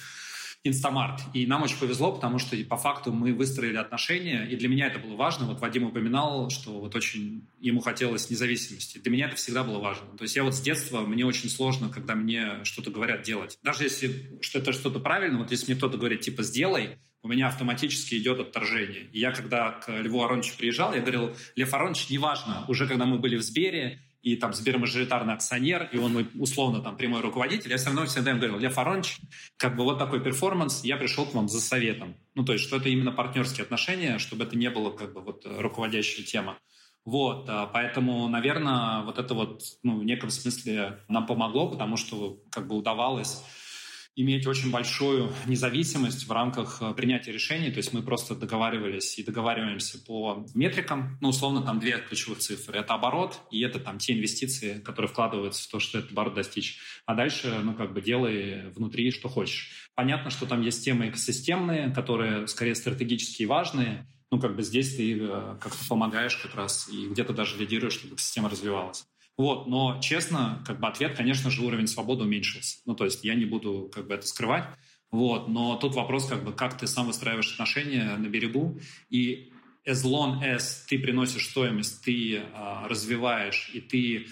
Инстамарт. 0.65 1.21
И 1.35 1.47
нам 1.47 1.63
очень 1.63 1.79
повезло, 1.79 2.13
потому 2.13 2.39
что 2.39 2.57
по 2.65 2.79
факту 2.79 3.13
мы 3.13 3.35
выстроили 3.35 3.77
отношения, 3.77 4.45
и 4.45 4.57
для 4.57 4.69
меня 4.69 4.87
это 4.87 4.99
было 4.99 5.15
важно. 5.15 5.47
Вот 5.47 5.61
Вадим 5.61 5.85
упоминал, 5.85 6.49
что 6.49 6.81
вот 6.81 6.97
очень 6.97 7.47
ему 7.61 7.81
хотелось 7.81 8.31
независимости. 8.31 8.97
Для 8.97 9.13
меня 9.13 9.27
это 9.27 9.37
всегда 9.37 9.63
было 9.63 9.79
важно. 9.79 10.07
То 10.17 10.23
есть 10.23 10.35
я 10.37 10.43
вот 10.43 10.55
с 10.55 10.61
детства, 10.61 11.03
мне 11.03 11.27
очень 11.27 11.51
сложно, 11.51 11.91
когда 11.91 12.15
мне 12.15 12.65
что-то 12.65 12.91
говорят 12.91 13.23
делать. 13.23 13.59
Даже 13.63 13.85
если 13.85 14.39
что 14.41 14.59
это 14.59 14.73
что-то 14.73 15.01
правильно, 15.01 15.39
вот 15.39 15.51
если 15.51 15.67
мне 15.67 15.77
кто-то 15.77 15.99
говорит, 15.99 16.23
типа, 16.23 16.43
сделай, 16.43 16.97
у 17.23 17.29
меня 17.29 17.49
автоматически 17.49 18.15
идет 18.17 18.41
отторжение. 18.41 19.09
И 19.13 19.19
я, 19.19 19.33
когда 19.33 19.73
к 19.73 19.91
Льву 19.91 20.23
Ароновичу 20.23 20.57
приезжал, 20.57 20.95
я 20.95 21.01
говорил, 21.01 21.35
Лев 21.57 21.73
Аронович, 21.73 22.11
неважно, 22.11 22.65
уже 22.69 22.87
когда 22.87 23.07
мы 23.07 23.19
были 23.19 23.37
в 23.37 23.43
Сбере, 23.43 23.99
и 24.25 24.37
там 24.37 24.55
Сбер 24.55 24.73
мажоритарный 24.73 25.35
акционер, 25.35 25.89
и 25.93 25.99
он 25.99 26.15
мой 26.15 26.27
условно 26.35 26.81
там 26.81 26.97
прямой 26.97 27.21
руководитель, 27.21 27.71
я 27.71 27.77
все 27.77 27.87
равно 27.87 28.07
всегда 28.07 28.31
им 28.31 28.39
говорил, 28.39 28.59
Лев 28.59 28.79
Аронович, 28.79 29.19
как 29.59 29.77
бы 29.77 29.85
вот 29.85 29.99
такой 29.99 30.21
перформанс, 30.21 30.83
я 30.83 30.97
пришел 30.97 31.27
к 31.27 31.35
вам 31.35 31.49
за 31.49 31.61
советом. 31.61 32.17
Ну, 32.35 32.43
то 32.43 32.55
есть, 32.55 32.65
что 32.65 32.79
это 32.79 32.89
именно 32.89 33.13
партнерские 33.13 33.65
отношения, 33.65 34.19
чтобы 34.19 34.45
это 34.45 34.57
не 34.57 34.71
было 34.71 34.91
как 34.91 35.13
бы 35.13 35.21
вот 35.21 35.47
руководящая 35.47 36.25
тема. 36.25 36.59
Вот, 37.05 37.45
а, 37.51 37.67
поэтому, 37.67 38.27
наверное, 38.29 39.03
вот 39.03 39.19
это 39.19 39.35
вот, 39.35 39.61
ну, 39.83 39.99
в 39.99 40.05
неком 40.05 40.31
смысле 40.31 41.01
нам 41.09 41.27
помогло, 41.27 41.69
потому 41.69 41.99
что 41.99 42.41
как 42.51 42.67
бы 42.67 42.77
удавалось 42.77 43.43
иметь 44.17 44.47
очень 44.47 44.71
большую 44.71 45.33
независимость 45.47 46.27
в 46.27 46.33
рамках 46.33 46.81
э, 46.81 46.95
принятия 46.95 47.33
решений. 47.33 47.71
То 47.71 47.79
есть 47.79 47.93
мы 47.93 48.03
просто 48.03 48.35
договаривались 48.35 49.19
и 49.19 49.25
договариваемся 49.25 49.99
по 50.05 50.47
метрикам. 50.55 51.19
Ну, 51.21 51.29
условно, 51.31 51.63
там 51.63 51.81
две 51.81 51.99
ключевых 51.99 52.39
цифры. 52.39 52.79
Это 52.79 52.95
оборот, 52.95 53.41
и 53.51 53.61
это 53.63 53.81
там 53.81 53.99
те 53.99 54.15
инвестиции, 54.15 54.81
которые 54.81 55.11
вкладываются 55.11 55.65
в 55.65 55.71
то, 55.71 55.81
что 55.81 55.99
этот 55.99 56.13
оборот 56.13 56.35
достичь. 56.35 56.79
А 57.07 57.15
дальше, 57.15 57.61
ну, 57.63 57.75
как 57.75 57.93
бы 57.93 58.01
делай 58.01 58.71
внутри, 58.71 59.11
что 59.11 59.29
хочешь. 59.29 59.89
Понятно, 59.95 60.31
что 60.31 60.47
там 60.47 60.63
есть 60.63 60.85
темы 60.85 61.09
экосистемные, 61.09 61.93
которые 61.93 62.47
скорее 62.47 62.75
стратегически 62.75 63.45
важные. 63.45 64.07
Ну, 64.31 64.41
как 64.41 64.57
бы 64.57 64.63
здесь 64.63 64.97
ты 64.97 65.19
э, 65.19 65.57
как-то 65.61 65.89
помогаешь 65.89 66.37
как 66.37 66.55
раз 66.55 66.89
и 66.89 67.09
где-то 67.09 67.33
даже 67.33 67.59
лидируешь, 67.59 67.95
чтобы 67.95 68.19
система 68.19 68.49
развивалась. 68.49 69.05
Вот, 69.37 69.67
но 69.67 70.01
честно, 70.01 70.63
как 70.67 70.79
бы 70.81 70.87
ответ, 70.87 71.17
конечно 71.17 71.51
же, 71.51 71.63
уровень 71.63 71.89
свободы 71.89 72.23
уменьшился. 72.25 72.79
Ну, 72.85 72.95
то 72.95 73.05
есть 73.05 73.25
я 73.25 73.35
не 73.35 73.45
буду 73.45 73.91
как 73.93 74.07
бы 74.07 74.15
это 74.15 74.27
скрывать. 74.27 74.65
Вот, 75.11 75.49
но 75.49 75.77
тут 75.77 75.95
вопрос, 75.95 76.27
как 76.27 76.45
бы, 76.45 76.53
как 76.53 76.77
ты 76.79 76.87
сам 76.87 77.07
выстраиваешь 77.07 77.53
отношения 77.53 78.17
на 78.17 78.27
берегу. 78.29 78.81
И 79.11 79.53
as 79.87 80.05
long 80.05 80.43
as 80.43 80.87
ты 80.89 80.99
приносишь 80.99 81.49
стоимость, 81.49 82.03
ты 82.03 82.37
э, 82.37 82.87
развиваешь, 82.87 83.71
и 83.75 83.81
ты 83.81 84.27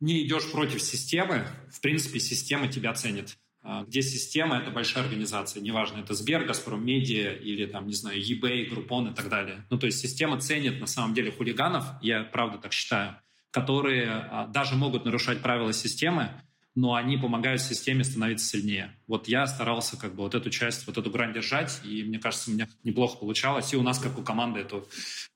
не 0.00 0.26
идешь 0.26 0.50
против 0.50 0.82
системы, 0.82 1.46
в 1.70 1.80
принципе, 1.80 2.20
система 2.20 2.68
тебя 2.68 2.92
ценит. 2.92 3.36
А, 3.62 3.82
где 3.84 4.02
система— 4.02 4.58
это 4.60 4.70
большая 4.70 5.04
организация, 5.04 5.62
неважно, 5.62 6.00
это 6.00 6.12
Сбер, 6.12 6.44
Газпром 6.44 6.84
Медиа 6.84 7.32
или, 7.32 7.64
там, 7.64 7.86
не 7.86 7.94
знаю, 7.94 8.20
eBay, 8.20 8.68
Groupon 8.68 9.12
и 9.12 9.14
так 9.14 9.30
далее. 9.30 9.64
Ну, 9.70 9.78
то 9.78 9.86
есть 9.86 10.00
система 10.00 10.38
ценит, 10.38 10.80
на 10.80 10.86
самом 10.86 11.14
деле, 11.14 11.32
хулиганов, 11.32 11.86
я 12.02 12.24
правда 12.24 12.58
так 12.58 12.74
считаю, 12.74 13.16
которые 13.54 14.10
а, 14.10 14.48
даже 14.48 14.74
могут 14.74 15.04
нарушать 15.04 15.40
правила 15.40 15.72
системы, 15.72 16.28
но 16.74 16.94
они 16.94 17.16
помогают 17.16 17.60
системе 17.60 18.02
становиться 18.02 18.44
сильнее. 18.44 18.96
Вот 19.06 19.28
я 19.28 19.46
старался 19.46 19.96
как 19.96 20.16
бы 20.16 20.24
вот 20.24 20.34
эту 20.34 20.50
часть, 20.50 20.88
вот 20.88 20.98
эту 20.98 21.08
грань 21.08 21.32
держать, 21.32 21.80
и 21.84 22.02
мне 22.02 22.18
кажется, 22.18 22.50
у 22.50 22.54
меня 22.54 22.66
неплохо 22.82 23.16
получалось. 23.16 23.72
И 23.72 23.76
у 23.76 23.82
нас, 23.82 24.00
как 24.00 24.18
у 24.18 24.22
команды, 24.22 24.58
это 24.58 24.84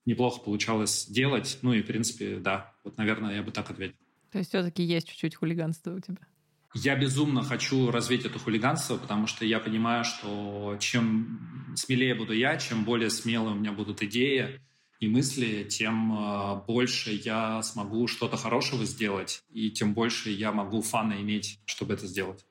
неплохо 0.04 0.40
получалось 0.40 1.06
делать. 1.06 1.60
Ну 1.62 1.72
и, 1.72 1.80
в 1.80 1.86
принципе, 1.86 2.38
да, 2.40 2.72
вот, 2.82 2.96
наверное, 2.96 3.36
я 3.36 3.42
бы 3.44 3.52
так 3.52 3.70
ответил. 3.70 3.94
То 4.32 4.38
есть 4.38 4.50
все-таки 4.50 4.82
есть 4.82 5.08
чуть-чуть 5.08 5.36
хулиганства 5.36 5.94
у 5.94 6.00
тебя? 6.00 6.26
Я 6.74 6.96
безумно 6.96 7.44
хочу 7.44 7.92
развить 7.92 8.24
это 8.24 8.40
хулиганство, 8.40 8.96
потому 8.96 9.28
что 9.28 9.44
я 9.44 9.60
понимаю, 9.60 10.02
что 10.02 10.76
чем 10.80 11.72
смелее 11.76 12.16
буду 12.16 12.32
я, 12.32 12.56
чем 12.56 12.84
более 12.84 13.10
смелые 13.10 13.54
у 13.54 13.58
меня 13.58 13.70
будут 13.70 14.02
идеи, 14.02 14.60
и 15.00 15.08
мысли, 15.08 15.64
тем 15.64 16.12
э, 16.12 16.62
больше 16.66 17.12
я 17.12 17.62
смогу 17.62 18.08
что-то 18.08 18.36
хорошего 18.36 18.84
сделать, 18.84 19.42
и 19.50 19.70
тем 19.70 19.94
больше 19.94 20.30
я 20.30 20.52
могу 20.52 20.82
фана 20.82 21.20
иметь, 21.20 21.60
чтобы 21.66 21.94
это 21.94 22.06
сделать. 22.06 22.44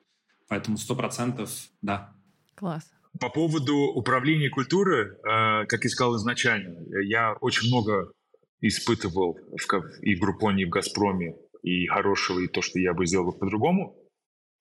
Поэтому 0.48 0.78
сто 0.78 0.96
процентов 0.96 1.50
да. 1.82 2.14
Класс. 2.54 2.90
По 3.20 3.28
поводу 3.28 3.76
управления 3.76 4.48
культуры, 4.48 5.18
э, 5.18 5.66
как 5.66 5.84
я 5.84 5.90
сказал 5.90 6.16
изначально, 6.16 6.78
я 7.02 7.34
очень 7.34 7.68
много 7.68 8.12
испытывал 8.60 9.34
в, 9.34 10.00
и 10.00 10.14
в 10.14 10.20
Группоне, 10.20 10.62
и 10.62 10.66
в 10.66 10.70
Газпроме, 10.70 11.36
и 11.62 11.86
хорошего, 11.86 12.40
и 12.40 12.48
то, 12.48 12.62
что 12.62 12.78
я 12.78 12.94
бы 12.94 13.06
сделал 13.06 13.32
по-другому, 13.32 13.96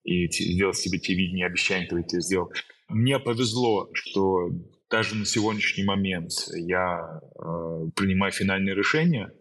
и 0.03 0.29
сделал 0.29 0.73
себе 0.73 0.99
те 0.99 1.13
видения, 1.13 1.45
обещания, 1.45 1.85
которые 1.85 2.05
ты 2.05 2.21
сделал. 2.21 2.51
Мне 2.89 3.19
повезло, 3.19 3.89
что 3.93 4.49
даже 4.89 5.15
на 5.15 5.25
сегодняшний 5.25 5.83
момент 5.83 6.31
я 6.53 7.19
э, 7.21 7.89
принимаю 7.95 8.31
финальные 8.31 8.75
решения, 8.75 9.31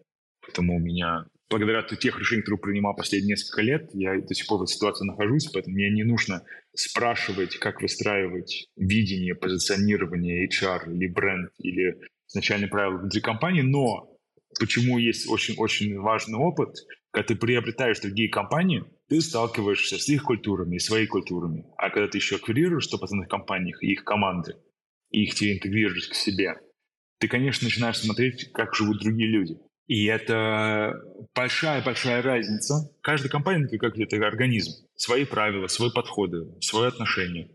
поэтому 0.42 0.76
у 0.76 0.80
меня, 0.80 1.26
благодаря 1.48 1.82
тех 1.82 2.18
решениям, 2.18 2.42
которые 2.42 2.62
принимал 2.62 2.96
последние 2.96 3.34
несколько 3.34 3.62
лет, 3.62 3.90
я 3.94 4.20
до 4.20 4.34
сих 4.34 4.46
пор 4.46 4.58
в 4.58 4.62
этой 4.62 4.72
ситуации 4.72 5.06
нахожусь, 5.06 5.48
поэтому 5.52 5.76
мне 5.76 5.90
не 5.90 6.04
нужно 6.04 6.42
спрашивать, 6.74 7.56
как 7.58 7.80
выстраивать 7.80 8.68
видение, 8.76 9.34
позиционирование 9.34 10.48
HR 10.48 10.92
или 10.92 11.06
бренд, 11.06 11.50
или 11.58 12.00
изначальные 12.28 12.68
правила 12.68 12.98
внутри 12.98 13.20
компании, 13.20 13.62
но 13.62 14.16
почему 14.58 14.98
есть 14.98 15.28
очень-очень 15.28 15.98
важный 15.98 16.38
опыт, 16.38 16.74
когда 17.12 17.28
ты 17.28 17.36
приобретаешь 17.36 18.00
другие 18.00 18.28
компании, 18.28 18.84
ты 19.08 19.20
сталкиваешься 19.20 19.98
с 19.98 20.08
их 20.08 20.24
культурами 20.24 20.76
и 20.76 20.80
своими 20.80 21.06
культурами. 21.06 21.64
А 21.78 21.90
когда 21.90 22.08
ты 22.08 22.18
еще 22.18 22.36
аквирируешь 22.36 22.88
в 22.88 22.94
100% 22.94 23.26
компаниях 23.26 23.82
и 23.82 23.92
их 23.92 24.04
команды, 24.04 24.56
и 25.10 25.24
их 25.24 25.34
тебе 25.34 25.54
интегрируешь 25.54 26.08
к 26.08 26.14
себе, 26.14 26.54
ты, 27.18 27.28
конечно, 27.28 27.64
начинаешь 27.64 27.98
смотреть, 27.98 28.52
как 28.52 28.74
живут 28.74 29.00
другие 29.00 29.28
люди. 29.30 29.56
И 29.86 30.04
это 30.06 30.92
большая-большая 31.34 32.20
разница. 32.20 32.90
Каждая 33.00 33.30
компания 33.30 33.66
как 33.78 33.94
где-то 33.94 34.16
организм. 34.26 34.72
Свои 34.96 35.24
правила, 35.24 35.68
свои 35.68 35.90
подходы, 35.90 36.46
свои 36.60 36.88
отношения. 36.88 37.48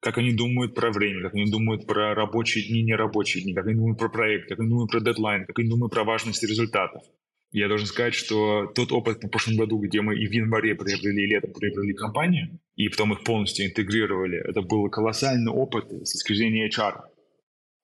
Как 0.00 0.18
они 0.18 0.32
думают 0.32 0.74
про 0.74 0.92
время, 0.92 1.22
как 1.22 1.34
они 1.34 1.50
думают 1.50 1.86
про 1.86 2.14
рабочие 2.14 2.68
дни, 2.68 2.82
нерабочие 2.82 3.42
дни, 3.42 3.54
как 3.54 3.66
они 3.66 3.74
думают 3.74 3.98
про 3.98 4.08
проект, 4.08 4.48
как 4.48 4.60
они 4.60 4.68
думают 4.68 4.90
про 4.90 5.00
дедлайн, 5.00 5.46
как 5.46 5.58
они 5.58 5.68
думают 5.68 5.92
про 5.92 6.04
важность 6.04 6.42
результатов. 6.44 7.02
Я 7.50 7.68
должен 7.68 7.86
сказать, 7.86 8.14
что 8.14 8.66
тот 8.74 8.92
опыт 8.92 9.24
в 9.24 9.28
прошлом 9.28 9.56
году, 9.56 9.78
где 9.78 10.02
мы 10.02 10.14
и 10.16 10.26
в 10.26 10.32
январе 10.32 10.74
приобрели, 10.74 11.24
и 11.24 11.26
летом 11.26 11.52
приобрели 11.54 11.94
компанию, 11.94 12.60
и 12.76 12.88
потом 12.88 13.14
их 13.14 13.24
полностью 13.24 13.66
интегрировали, 13.66 14.38
это 14.38 14.60
был 14.60 14.88
колоссальный 14.90 15.50
опыт 15.50 15.86
с 15.90 16.12
точки 16.12 16.34
зрения 16.34 16.68
HR. 16.68 17.04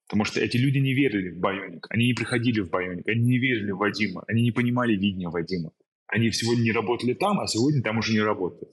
Потому 0.07 0.27
что 0.27 0.41
эти 0.41 0.59
люди 0.59 0.79
не 0.79 0.93
верили 0.93 1.31
в 1.31 1.39
Байоник, 1.39 1.87
они 1.89 2.09
не 2.09 2.15
приходили 2.15 2.61
в 2.61 2.69
Байоник, 2.69 3.09
они 3.09 3.23
не 3.23 3.39
верили 3.39 3.71
в 3.71 3.79
Вадима, 3.79 4.23
они 4.29 4.43
не 4.43 4.53
понимали 4.53 4.93
видения 4.93 5.31
Вадима. 5.31 5.73
Они 6.07 6.31
сегодня 6.31 6.63
не 6.63 6.73
работали 6.73 7.15
там, 7.15 7.41
а 7.41 7.47
сегодня 7.47 7.83
там 7.83 7.99
уже 7.99 8.13
не 8.13 8.21
работают. 8.21 8.71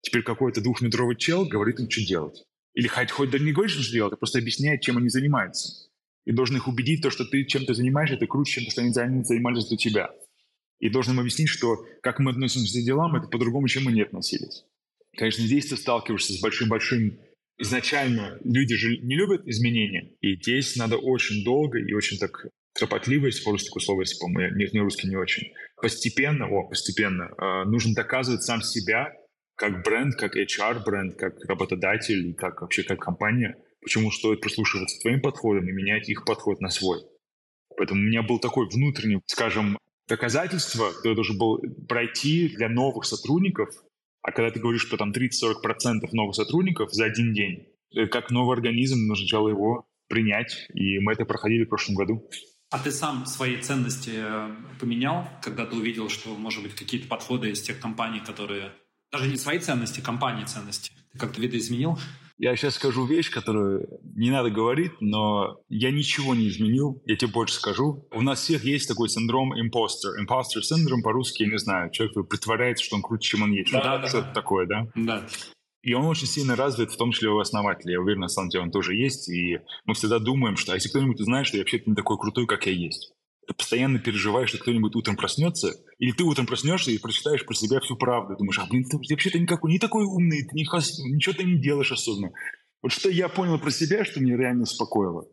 Теперь 0.00 0.22
какой-то 0.24 0.60
двухметровый 0.60 1.16
чел 1.16 1.46
говорит 1.46 1.78
им, 1.78 1.88
что 1.88 2.04
делать. 2.04 2.42
Или 2.74 2.88
хоть, 2.88 3.12
хоть 3.12 3.32
не 3.32 3.52
говорит, 3.52 3.72
что 3.72 3.92
делать, 3.92 4.12
а 4.12 4.16
просто 4.16 4.40
объясняет, 4.40 4.80
чем 4.80 4.98
они 4.98 5.08
занимаются. 5.08 5.88
И 6.24 6.32
должен 6.32 6.56
их 6.56 6.66
убедить, 6.66 7.02
то, 7.02 7.10
что 7.10 7.24
ты 7.24 7.44
чем-то 7.44 7.74
занимаешься, 7.74 8.16
это 8.16 8.26
круче, 8.26 8.54
чем 8.54 8.64
то, 8.64 8.70
что 8.72 8.80
они 8.80 8.92
занимались 8.92 9.66
до 9.66 9.76
тебя. 9.76 10.10
И 10.82 10.90
должен 10.90 11.14
им 11.14 11.20
объяснить, 11.20 11.48
что 11.48 11.86
как 12.02 12.18
мы 12.18 12.32
относимся 12.32 12.80
к 12.80 12.84
делам, 12.84 13.14
это 13.14 13.28
по-другому, 13.28 13.68
чем 13.68 13.84
мы 13.84 13.92
не 13.92 14.02
относились. 14.02 14.64
Конечно, 15.16 15.44
здесь 15.44 15.66
ты 15.66 15.76
сталкиваешься 15.76 16.32
с 16.32 16.40
большим-большим 16.40 17.20
изначально 17.56 18.40
люди 18.42 18.74
же 18.74 18.96
не 18.98 19.14
любят 19.14 19.46
изменения, 19.46 20.10
и 20.20 20.34
здесь 20.34 20.74
надо 20.74 20.96
очень 20.96 21.44
долго 21.44 21.78
и 21.78 21.92
очень 21.92 22.18
так 22.18 22.46
кропотливость, 22.74 23.44
по-русски 23.44 23.68
такое 23.68 23.82
слово, 23.82 24.00
если 24.00 24.18
по 24.18 24.28
не, 24.28 24.72
не 24.72 24.80
русский 24.80 25.06
не 25.06 25.14
очень. 25.14 25.52
Постепенно, 25.80 26.48
о, 26.48 26.68
постепенно, 26.68 27.30
э, 27.30 27.64
нужно 27.68 27.94
доказывать 27.94 28.42
сам 28.42 28.60
себя 28.60 29.12
как 29.54 29.84
бренд, 29.84 30.16
как 30.16 30.36
HR-бренд, 30.36 31.14
как 31.16 31.44
работодатель 31.44 32.30
и 32.30 32.34
как 32.34 32.62
вообще 32.62 32.82
как 32.82 32.98
компания. 32.98 33.56
Почему 33.80 34.10
стоит 34.10 34.40
прислушиваться 34.40 34.98
к 34.98 35.02
твоим 35.02 35.20
подходам 35.20 35.68
и 35.68 35.72
менять 35.72 36.08
их 36.08 36.24
подход 36.24 36.60
на 36.60 36.70
свой. 36.70 36.98
Поэтому 37.76 38.00
у 38.00 38.04
меня 38.04 38.22
был 38.22 38.40
такой 38.40 38.68
внутренний, 38.68 39.20
скажем, 39.26 39.78
доказательство, 40.08 40.92
которое 40.92 41.14
должен 41.14 41.38
был 41.38 41.60
пройти 41.88 42.48
для 42.48 42.68
новых 42.68 43.04
сотрудников, 43.04 43.70
а 44.22 44.32
когда 44.32 44.50
ты 44.50 44.60
говоришь 44.60 44.88
про 44.88 44.96
там 44.96 45.12
30-40% 45.12 46.08
новых 46.12 46.34
сотрудников 46.34 46.92
за 46.92 47.04
один 47.06 47.32
день, 47.32 47.66
как 48.10 48.30
новый 48.30 48.56
организм, 48.56 49.06
нужно 49.06 49.26
сначала 49.26 49.48
его 49.48 49.86
принять, 50.08 50.68
и 50.74 50.98
мы 50.98 51.12
это 51.12 51.24
проходили 51.24 51.64
в 51.64 51.68
прошлом 51.68 51.96
году. 51.96 52.28
А 52.70 52.78
ты 52.78 52.90
сам 52.90 53.26
свои 53.26 53.60
ценности 53.60 54.12
э, 54.14 54.54
поменял, 54.80 55.28
когда 55.42 55.66
ты 55.66 55.76
увидел, 55.76 56.08
что, 56.08 56.34
может 56.34 56.62
быть, 56.62 56.74
какие-то 56.74 57.06
подходы 57.06 57.50
из 57.50 57.60
тех 57.60 57.78
компаний, 57.78 58.20
которые... 58.20 58.72
Даже 59.10 59.28
не 59.28 59.36
свои 59.36 59.58
ценности, 59.58 60.00
компании 60.00 60.44
ценности. 60.44 60.92
Ты 61.12 61.18
как-то 61.18 61.38
видоизменил? 61.42 61.98
Я 62.42 62.56
сейчас 62.56 62.74
скажу 62.74 63.06
вещь, 63.06 63.30
которую 63.30 63.86
не 64.16 64.32
надо 64.32 64.50
говорить, 64.50 64.90
но 64.98 65.60
я 65.68 65.92
ничего 65.92 66.34
не 66.34 66.48
изменил, 66.48 67.00
я 67.06 67.14
тебе 67.14 67.30
больше 67.30 67.54
скажу. 67.54 68.08
У 68.10 68.20
нас 68.20 68.40
всех 68.40 68.64
есть 68.64 68.88
такой 68.88 69.08
синдром 69.08 69.52
импостер. 69.54 70.20
Импостер 70.20 70.64
синдром 70.64 71.02
по-русски, 71.02 71.44
я 71.44 71.50
не 71.50 71.58
знаю, 71.58 71.92
человек, 71.92 72.28
притворяется, 72.28 72.84
что 72.84 72.96
он 72.96 73.02
круче, 73.02 73.28
чем 73.28 73.44
он 73.44 73.52
есть. 73.52 73.70
Да, 73.70 73.98
да, 73.98 74.08
Что-то 74.08 74.26
да. 74.26 74.32
такое, 74.32 74.66
да? 74.66 74.88
Да. 74.96 75.24
И 75.82 75.94
он 75.94 76.04
очень 76.06 76.26
сильно 76.26 76.56
развит, 76.56 76.90
в 76.90 76.96
том 76.96 77.12
числе 77.12 77.28
у 77.28 77.38
основателя. 77.38 77.92
Я 77.92 78.00
уверен, 78.00 78.22
на 78.22 78.28
самом 78.28 78.48
деле 78.48 78.64
он 78.64 78.72
тоже 78.72 78.96
есть. 78.96 79.28
И 79.28 79.60
мы 79.84 79.94
всегда 79.94 80.18
думаем, 80.18 80.56
что 80.56 80.72
а 80.72 80.74
если 80.74 80.88
кто-нибудь 80.88 81.20
узнает, 81.20 81.46
что 81.46 81.58
я 81.58 81.62
вообще-то 81.62 81.90
не 81.90 81.94
такой 81.94 82.18
крутой, 82.18 82.46
как 82.46 82.66
я 82.66 82.72
есть. 82.72 83.12
Ты 83.52 83.56
постоянно 83.58 83.98
переживаешь, 83.98 84.48
что 84.48 84.58
кто-нибудь 84.58 84.96
утром 84.96 85.16
проснется, 85.16 85.74
или 85.98 86.12
ты 86.12 86.24
утром 86.24 86.46
проснешься 86.46 86.90
и 86.90 86.96
прочитаешь 86.96 87.44
про 87.44 87.54
себя 87.54 87.80
всю 87.80 87.96
правду. 87.96 88.34
Думаешь, 88.38 88.58
а 88.58 88.66
блин, 88.66 88.84
ты 88.84 88.96
вообще-то 88.96 89.38
никакой, 89.38 89.70
не 89.70 89.78
такой 89.78 90.04
умный, 90.04 90.42
ты 90.42 90.56
не, 90.56 90.62
ничего 90.62 91.34
ты 91.34 91.44
не 91.44 91.60
делаешь 91.60 91.92
особенно. 91.92 92.32
Вот 92.80 92.92
что 92.92 93.10
я 93.10 93.28
понял 93.28 93.58
про 93.58 93.70
себя, 93.70 94.06
что 94.06 94.20
меня 94.20 94.38
реально 94.38 94.62
успокоило. 94.62 95.26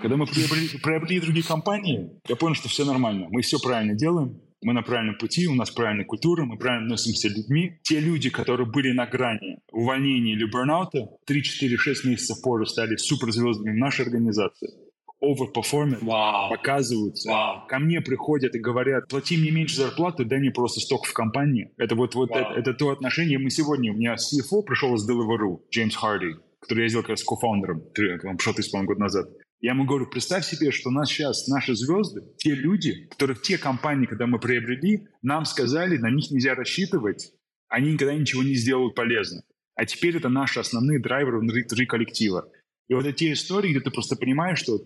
Когда 0.00 0.16
мы 0.16 0.26
приобрели, 0.26 0.68
приобрели 0.80 1.20
другие 1.20 1.44
компании, 1.44 2.20
я 2.28 2.36
понял, 2.36 2.54
что 2.54 2.68
все 2.68 2.84
нормально. 2.84 3.26
Мы 3.30 3.42
все 3.42 3.58
правильно 3.58 3.94
делаем, 3.94 4.40
мы 4.62 4.72
на 4.72 4.82
правильном 4.82 5.18
пути, 5.18 5.48
у 5.48 5.54
нас 5.54 5.70
правильная 5.70 6.04
культура, 6.04 6.44
мы 6.44 6.58
правильно 6.58 6.90
носимся 6.90 7.28
людьми. 7.28 7.80
Те 7.82 7.98
люди, 7.98 8.30
которые 8.30 8.70
были 8.70 8.92
на 8.92 9.06
грани 9.06 9.58
увольнения 9.72 10.34
или 10.34 10.44
бурнаута, 10.44 11.08
3, 11.26 11.42
4, 11.42 11.76
6 11.76 12.04
месяцев 12.04 12.40
позже 12.42 12.66
стали 12.66 12.96
суперзвездами 12.96 13.76
нашей 13.76 14.04
организации. 14.04 14.85
Overperformance 15.22 16.02
wow. 16.02 16.50
показываются. 16.50 17.30
Wow. 17.30 17.66
Ко 17.68 17.78
мне 17.78 18.00
приходят 18.00 18.54
и 18.54 18.58
говорят, 18.58 19.08
плати 19.08 19.36
мне 19.36 19.50
меньше 19.50 19.76
зарплаты, 19.76 20.24
дай 20.24 20.38
мне 20.38 20.50
просто 20.50 20.80
сток 20.80 21.06
в 21.06 21.12
компании. 21.12 21.72
Это 21.78 21.94
вот, 21.94 22.14
вот 22.14 22.30
wow. 22.30 22.36
это, 22.36 22.60
это 22.60 22.74
то 22.74 22.90
отношение. 22.90 23.38
Мы 23.38 23.50
сегодня, 23.50 23.92
у 23.92 23.96
меня 23.96 24.14
CFO 24.14 24.62
пришел 24.62 24.94
из 24.94 25.08
Deliveroo, 25.08 25.60
Джеймс 25.70 25.96
Харди, 25.96 26.34
который 26.60 26.82
я 26.82 26.88
сделал 26.88 27.02
как 27.02 27.10
раз 27.10 27.24
кофаундером, 27.24 27.82
он 28.24 28.36
пришел 28.36 28.52
3,5 28.52 28.84
года 28.84 29.00
назад. 29.00 29.28
Я 29.60 29.72
ему 29.72 29.86
говорю, 29.86 30.06
представь 30.06 30.44
себе, 30.44 30.70
что 30.70 30.90
у 30.90 30.92
нас 30.92 31.08
сейчас 31.08 31.48
наши 31.48 31.74
звезды, 31.74 32.22
те 32.36 32.50
люди, 32.54 33.08
которые 33.10 33.36
те 33.36 33.56
компании, 33.56 34.06
когда 34.06 34.26
мы 34.26 34.38
приобрели, 34.38 35.08
нам 35.22 35.46
сказали, 35.46 35.96
на 35.96 36.10
них 36.10 36.30
нельзя 36.30 36.54
рассчитывать, 36.54 37.32
они 37.68 37.92
никогда 37.92 38.14
ничего 38.14 38.42
не 38.42 38.54
сделают 38.54 38.94
полезно. 38.94 39.42
А 39.74 39.86
теперь 39.86 40.16
это 40.16 40.28
наши 40.28 40.60
основные 40.60 41.00
драйверы 41.00 41.40
внутри 41.40 41.86
коллектива. 41.86 42.50
И 42.88 42.94
вот 42.94 43.06
эти 43.06 43.32
истории, 43.32 43.70
где 43.70 43.80
ты 43.80 43.90
просто 43.90 44.16
понимаешь, 44.16 44.58
что 44.58 44.78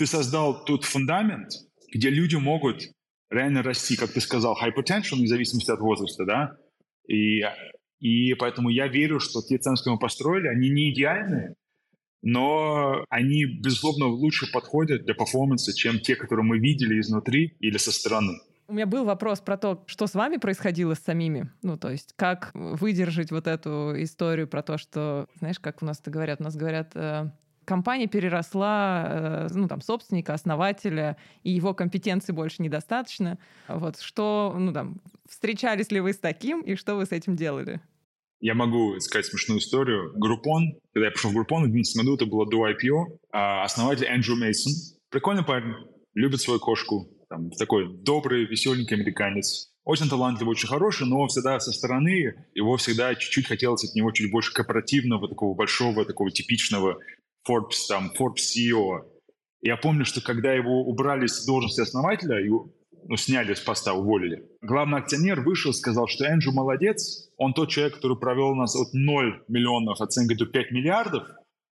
ты 0.00 0.06
создал 0.06 0.64
тот 0.64 0.84
фундамент, 0.84 1.50
где 1.92 2.08
люди 2.08 2.34
могут 2.34 2.84
реально 3.28 3.62
расти, 3.62 3.96
как 3.96 4.10
ты 4.12 4.22
сказал, 4.22 4.56
high 4.56 4.74
potential, 4.74 5.16
вне 5.16 5.26
зависимости 5.26 5.70
от 5.70 5.80
возраста, 5.80 6.24
да? 6.24 6.56
И, 7.06 7.42
и 7.98 8.32
поэтому 8.32 8.70
я 8.70 8.88
верю, 8.88 9.20
что 9.20 9.42
те 9.42 9.58
ценности, 9.58 9.82
которые 9.82 9.96
мы 9.96 10.00
построили, 10.00 10.48
они 10.48 10.70
не 10.70 10.90
идеальные, 10.94 11.54
но 12.22 13.04
они, 13.10 13.44
безусловно, 13.44 14.06
лучше 14.06 14.50
подходят 14.50 15.04
для 15.04 15.12
перформанса, 15.12 15.74
чем 15.74 16.00
те, 16.00 16.16
которые 16.16 16.46
мы 16.46 16.58
видели 16.58 16.98
изнутри 16.98 17.58
или 17.60 17.76
со 17.76 17.92
стороны. 17.92 18.38
У 18.68 18.72
меня 18.72 18.86
был 18.86 19.04
вопрос 19.04 19.40
про 19.40 19.58
то, 19.58 19.84
что 19.86 20.06
с 20.06 20.14
вами 20.14 20.38
происходило 20.38 20.94
с 20.94 21.00
самими. 21.00 21.52
Ну, 21.60 21.76
то 21.76 21.90
есть, 21.90 22.14
как 22.16 22.52
выдержать 22.54 23.32
вот 23.32 23.46
эту 23.46 23.92
историю 23.98 24.48
про 24.48 24.62
то, 24.62 24.78
что, 24.78 25.26
знаешь, 25.40 25.58
как 25.58 25.82
у 25.82 25.84
нас 25.84 26.00
это 26.00 26.10
говорят? 26.10 26.40
У 26.40 26.44
нас 26.44 26.56
говорят, 26.56 26.92
э, 26.94 27.32
компания 27.70 28.08
переросла, 28.08 29.06
э, 29.06 29.48
ну, 29.54 29.68
там, 29.68 29.80
собственника, 29.80 30.34
основателя, 30.34 31.16
и 31.44 31.52
его 31.52 31.72
компетенции 31.72 32.32
больше 32.32 32.62
недостаточно. 32.62 33.38
Вот 33.68 34.00
что, 34.00 34.56
ну, 34.58 34.72
там, 34.72 35.00
встречались 35.28 35.92
ли 35.92 36.00
вы 36.00 36.12
с 36.12 36.18
таким, 36.18 36.62
и 36.62 36.74
что 36.74 36.96
вы 36.96 37.06
с 37.06 37.12
этим 37.12 37.36
делали? 37.36 37.80
Я 38.40 38.54
могу 38.54 38.98
сказать 38.98 39.26
смешную 39.26 39.60
историю. 39.60 40.12
Группон, 40.16 40.72
когда 40.92 41.06
я 41.06 41.12
пришел 41.12 41.30
в 41.30 41.34
Группон 41.34 41.62
в 41.62 41.70
2011 41.70 41.96
году, 41.98 42.14
это 42.16 42.26
было 42.26 42.50
до 42.50 42.68
IPO, 42.68 43.18
а 43.32 43.62
основатель 43.62 44.06
Эндрю 44.06 44.34
Мейсон. 44.34 44.72
Прикольный 45.10 45.44
парень, 45.44 45.74
любит 46.14 46.40
свою 46.40 46.58
кошку, 46.58 47.08
там, 47.28 47.50
такой 47.52 48.02
добрый, 48.02 48.46
веселенький 48.46 48.96
американец. 48.96 49.70
Очень 49.84 50.08
талантливый, 50.08 50.52
очень 50.52 50.68
хороший, 50.68 51.06
но 51.06 51.26
всегда 51.28 51.60
со 51.60 51.70
стороны 51.72 52.34
его 52.54 52.76
всегда 52.76 53.14
чуть-чуть 53.14 53.46
хотелось 53.46 53.84
от 53.84 53.94
него 53.94 54.10
чуть 54.10 54.30
больше 54.30 54.52
корпоративного, 54.52 55.28
такого 55.28 55.54
большого, 55.54 56.04
такого 56.04 56.30
типичного 56.30 56.98
Forbes, 57.48 57.86
там, 57.88 58.12
Forbes 58.18 58.42
CEO. 58.54 59.02
Я 59.62 59.76
помню, 59.76 60.04
что 60.04 60.20
когда 60.20 60.52
его 60.52 60.82
убрали 60.82 61.26
с 61.26 61.44
должности 61.44 61.80
основателя, 61.80 62.38
его 62.38 62.70
ну, 63.06 63.16
сняли 63.16 63.54
с 63.54 63.60
поста, 63.60 63.94
уволили. 63.94 64.46
Главный 64.62 64.98
акционер 64.98 65.40
вышел, 65.40 65.72
сказал, 65.72 66.06
что 66.06 66.26
Энджу 66.26 66.52
молодец, 66.52 67.30
он 67.36 67.54
тот 67.54 67.70
человек, 67.70 67.96
который 67.96 68.18
провел 68.18 68.54
нас 68.54 68.76
от 68.76 68.92
0 68.92 69.44
миллионов 69.48 70.00
оценки 70.00 70.34
до 70.34 70.46
5 70.46 70.70
миллиардов, 70.70 71.24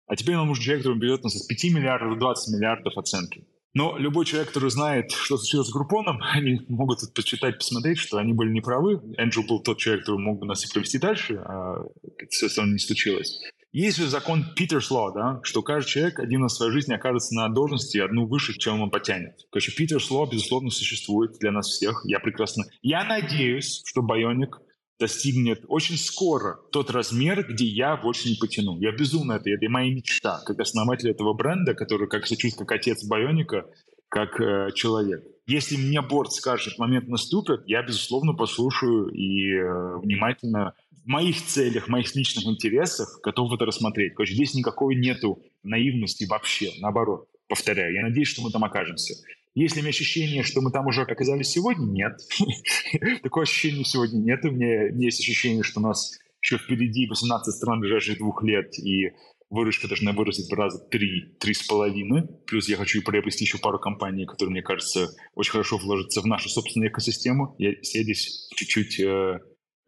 а 0.07 0.15
теперь 0.15 0.35
нам 0.35 0.47
нужен 0.47 0.63
человек, 0.63 0.83
который 0.83 0.99
берет 0.99 1.23
нас 1.23 1.35
от 1.35 1.47
5 1.47 1.63
миллиардов 1.65 2.13
до 2.13 2.19
20 2.19 2.55
миллиардов 2.55 2.97
оценки. 2.97 3.45
Но 3.73 3.97
любой 3.97 4.25
человек, 4.25 4.47
который 4.47 4.71
знает, 4.71 5.11
что 5.11 5.37
случилось 5.37 5.67
с 5.67 5.73
Группоном, 5.73 6.19
они 6.33 6.61
могут 6.69 7.01
тут 7.01 7.13
почитать, 7.13 7.57
посмотреть, 7.57 7.99
что 7.99 8.17
они 8.17 8.33
были 8.33 8.51
неправы. 8.51 9.01
Энджел 9.17 9.43
был 9.43 9.61
тот 9.61 9.77
человек, 9.77 10.05
который 10.05 10.19
мог 10.19 10.39
бы 10.39 10.45
нас 10.45 10.65
и 10.65 10.73
провести 10.73 10.97
дальше, 10.97 11.35
а 11.35 11.83
это 12.17 12.63
не 12.63 12.79
случилось. 12.79 13.39
Есть 13.77 13.97
же 13.97 14.07
закон 14.07 14.43
Питерс 14.55 14.89
Law, 14.89 15.13
да, 15.13 15.39
что 15.43 15.61
каждый 15.61 15.87
человек 15.89 16.17
один 16.17 16.41
на 16.41 16.49
своей 16.49 16.71
жизни 16.71 16.95
окажется 16.95 17.35
на 17.35 17.47
должности 17.47 17.99
одну 17.99 18.25
выше, 18.25 18.57
чем 18.57 18.81
он 18.81 18.89
потянет. 18.89 19.35
Короче, 19.51 19.71
Питерс 19.71 20.09
Law, 20.09 20.27
безусловно, 20.27 20.71
существует 20.71 21.37
для 21.39 21.51
нас 21.51 21.67
всех. 21.67 22.01
Я 22.03 22.19
прекрасно... 22.19 22.63
Я 22.81 23.03
надеюсь, 23.03 23.83
что 23.85 24.01
Байоник 24.01 24.57
достигнет 24.99 25.63
очень 25.67 25.95
скоро 25.95 26.57
тот 26.71 26.89
размер, 26.89 27.45
где 27.47 27.65
я 27.65 27.95
больше 27.97 28.29
не 28.29 28.35
потяну. 28.41 28.79
Я 28.79 28.93
безумно 28.93 29.33
это, 29.33 29.51
это 29.51 29.69
моя 29.69 29.93
мечта, 29.93 30.41
как 30.43 30.59
основатель 30.59 31.11
этого 31.11 31.35
бренда, 31.35 31.75
который 31.75 32.09
как 32.09 32.25
сочувствует 32.25 32.67
как 32.67 32.79
отец 32.79 33.05
Байоника, 33.05 33.67
как 34.09 34.41
э, 34.41 34.71
человек. 34.73 35.23
Если 35.45 35.77
мне 35.77 36.01
борт 36.01 36.33
скажет, 36.33 36.79
момент 36.79 37.07
наступит, 37.07 37.61
я, 37.67 37.83
безусловно, 37.83 38.33
послушаю 38.33 39.09
и 39.09 39.53
э, 39.53 39.97
внимательно 39.99 40.73
в 40.86 40.86
моих 41.07 41.45
целях, 41.45 41.87
моих 41.87 42.13
личных 42.15 42.45
интересах 42.45 43.19
готов 43.23 43.53
это 43.53 43.65
рассмотреть. 43.65 44.13
Короче, 44.13 44.33
здесь 44.33 44.53
никакой 44.53 44.95
нету 44.95 45.41
наивности 45.63 46.25
вообще, 46.25 46.71
наоборот. 46.79 47.27
Повторяю, 47.47 47.93
я 47.93 48.01
надеюсь, 48.01 48.27
что 48.27 48.41
мы 48.41 48.51
там 48.51 48.63
окажемся. 48.63 49.15
Есть 49.55 49.75
ли 49.75 49.81
у 49.81 49.83
меня 49.83 49.89
ощущение, 49.89 50.43
что 50.43 50.61
мы 50.61 50.71
там 50.71 50.85
уже 50.85 51.01
оказались 51.01 51.47
сегодня? 51.47 51.85
Нет. 51.85 52.19
Такое 53.23 53.43
ощущение 53.43 53.85
сегодня 53.85 54.19
нет. 54.19 54.45
У 54.45 54.51
меня 54.51 54.89
есть 54.89 55.19
ощущение, 55.19 55.63
что 55.63 55.79
у 55.79 55.83
нас 55.83 56.19
еще 56.41 56.57
впереди 56.57 57.07
18 57.07 57.55
стран 57.55 57.79
ближайших 57.79 58.19
двух 58.19 58.43
лет, 58.43 58.77
и 58.77 59.13
выручка 59.49 59.87
должна 59.87 60.11
вырасти 60.11 60.53
в 60.53 60.55
раза 60.55 60.77
три, 60.77 61.35
три 61.39 61.53
с 61.53 61.63
половиной. 61.63 62.27
Плюс 62.45 62.69
я 62.69 62.77
хочу 62.77 63.01
приобрести 63.01 63.45
еще 63.45 63.57
пару 63.57 63.79
компаний, 63.79 64.25
которые, 64.25 64.51
мне 64.51 64.61
кажется, 64.61 65.07
очень 65.33 65.53
хорошо 65.53 65.77
вложатся 65.77 66.21
в 66.21 66.27
нашу 66.27 66.49
собственную 66.49 66.91
экосистему. 66.91 67.55
Я, 67.57 67.71
здесь 67.81 68.49
чуть-чуть 68.55 68.99
Э, 68.99 69.39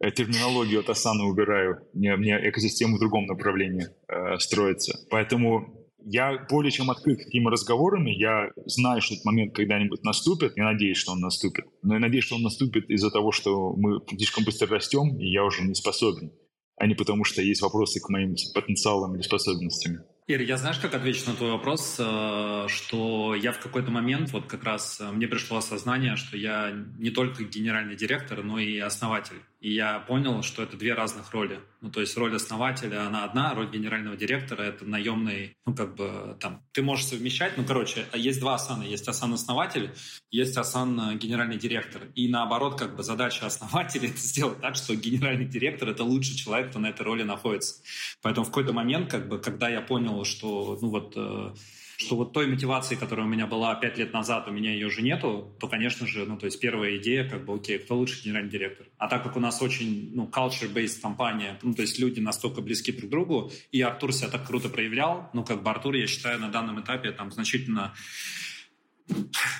терминологию 0.08 0.80
от 0.80 0.88
Асана 0.88 1.26
убираю, 1.26 1.86
мне, 1.92 2.16
мне 2.16 2.40
экосистема 2.48 2.96
в 2.96 3.00
другом 3.00 3.26
направлении 3.26 3.88
э, 4.08 4.38
строится. 4.38 4.98
Поэтому 5.10 5.80
я 6.04 6.46
более 6.48 6.70
чем 6.70 6.90
открыт 6.90 7.20
к 7.20 7.24
такими 7.24 7.48
разговорами. 7.48 8.10
Я 8.10 8.50
знаю, 8.66 9.02
что 9.02 9.14
этот 9.14 9.26
момент 9.26 9.54
когда-нибудь 9.54 10.02
наступит. 10.02 10.56
Я 10.56 10.64
надеюсь, 10.64 10.96
что 10.96 11.12
он 11.12 11.20
наступит. 11.20 11.66
Но 11.82 11.94
я 11.94 12.00
надеюсь, 12.00 12.24
что 12.24 12.36
он 12.36 12.42
наступит 12.42 12.88
из-за 12.88 13.10
того, 13.10 13.32
что 13.32 13.74
мы 13.76 14.00
слишком 14.08 14.44
быстро 14.44 14.68
растем, 14.68 15.18
и 15.18 15.28
я 15.28 15.44
уже 15.44 15.62
не 15.62 15.74
способен. 15.74 16.32
А 16.76 16.86
не 16.86 16.94
потому, 16.94 17.24
что 17.24 17.42
есть 17.42 17.60
вопросы 17.60 18.00
к 18.00 18.08
моим 18.08 18.34
потенциалам 18.54 19.14
или 19.14 19.22
способностям. 19.22 19.98
Ир, 20.26 20.40
я 20.40 20.56
знаешь, 20.56 20.78
как 20.78 20.94
отвечу 20.94 21.28
на 21.28 21.34
твой 21.34 21.50
вопрос, 21.50 21.96
э, 21.98 22.66
что 22.68 23.34
я 23.34 23.52
в 23.52 23.58
какой-то 23.58 23.90
момент, 23.90 24.30
вот 24.30 24.46
как 24.46 24.64
раз 24.64 25.02
мне 25.12 25.26
пришло 25.26 25.58
осознание, 25.58 26.16
что 26.16 26.38
я 26.38 26.72
не 26.98 27.10
только 27.10 27.44
генеральный 27.44 27.96
директор, 27.96 28.42
но 28.42 28.58
и 28.58 28.78
основатель. 28.78 29.36
И 29.60 29.74
я 29.74 29.98
понял, 29.98 30.42
что 30.42 30.62
это 30.62 30.78
две 30.78 30.94
разных 30.94 31.32
роли. 31.34 31.60
Ну, 31.82 31.90
то 31.90 32.00
есть 32.00 32.16
роль 32.16 32.34
основателя, 32.34 33.06
она 33.06 33.24
одна, 33.24 33.54
роль 33.54 33.70
генерального 33.70 34.16
директора— 34.16 34.62
это 34.64 34.86
наемный, 34.86 35.54
ну, 35.66 35.74
как 35.74 35.96
бы, 35.96 36.36
там, 36.40 36.64
ты 36.72 36.82
можешь 36.82 37.06
совмещать, 37.06 37.58
ну, 37.58 37.64
короче, 37.64 38.06
есть 38.14 38.40
два 38.40 38.54
асана. 38.54 38.84
Есть 38.84 39.06
асан-основатель, 39.06 39.90
есть 40.30 40.56
асан-генеральный 40.56 41.58
директор. 41.58 42.04
И 42.14 42.28
наоборот, 42.28 42.78
как 42.78 42.96
бы, 42.96 43.02
задача 43.02 43.44
основателя— 43.44 44.08
это 44.10 44.18
сделать 44.18 44.60
так, 44.62 44.76
что 44.76 44.96
генеральный 44.96 45.44
директор— 45.46 45.88
это 45.90 46.04
лучший 46.04 46.36
человек, 46.36 46.70
кто 46.70 46.78
на 46.78 46.86
этой 46.86 47.02
роли 47.02 47.22
находится. 47.22 47.82
Поэтому 48.22 48.46
в 48.46 48.48
какой-то 48.48 48.72
момент, 48.72 49.10
как 49.10 49.28
бы, 49.28 49.38
когда 49.38 49.68
я 49.68 49.82
понял, 49.82 50.24
что, 50.24 50.78
ну, 50.80 50.88
вот, 50.88 51.12
э, 51.16 51.54
что 52.00 52.16
вот 52.16 52.32
той 52.32 52.46
мотивации, 52.46 52.94
которая 52.94 53.26
у 53.26 53.28
меня 53.28 53.46
была 53.46 53.74
пять 53.74 53.98
лет 53.98 54.14
назад, 54.14 54.48
у 54.48 54.50
меня 54.50 54.72
ее 54.72 54.86
уже 54.86 55.02
нету, 55.02 55.54
то, 55.60 55.68
конечно 55.68 56.06
же, 56.06 56.24
ну, 56.24 56.38
то 56.38 56.46
есть 56.46 56.58
первая 56.58 56.96
идея, 56.96 57.28
как 57.28 57.44
бы, 57.44 57.54
окей, 57.54 57.78
кто 57.78 57.94
лучший 57.94 58.24
генеральный 58.24 58.50
директор? 58.50 58.86
А 58.96 59.06
так 59.06 59.22
как 59.22 59.36
у 59.36 59.40
нас 59.40 59.60
очень, 59.60 60.10
ну, 60.14 60.26
culture-based 60.26 61.02
компания, 61.02 61.58
ну, 61.62 61.74
то 61.74 61.82
есть 61.82 61.98
люди 61.98 62.18
настолько 62.18 62.62
близки 62.62 62.90
друг 62.90 63.08
к 63.08 63.10
другу, 63.10 63.52
и 63.70 63.82
Артур 63.82 64.14
себя 64.14 64.28
так 64.28 64.46
круто 64.46 64.70
проявлял, 64.70 65.28
ну, 65.34 65.44
как 65.44 65.62
бы 65.62 65.70
Артур, 65.70 65.94
я 65.94 66.06
считаю, 66.06 66.40
на 66.40 66.48
данном 66.48 66.80
этапе 66.80 67.12
там 67.12 67.30
значительно 67.30 67.92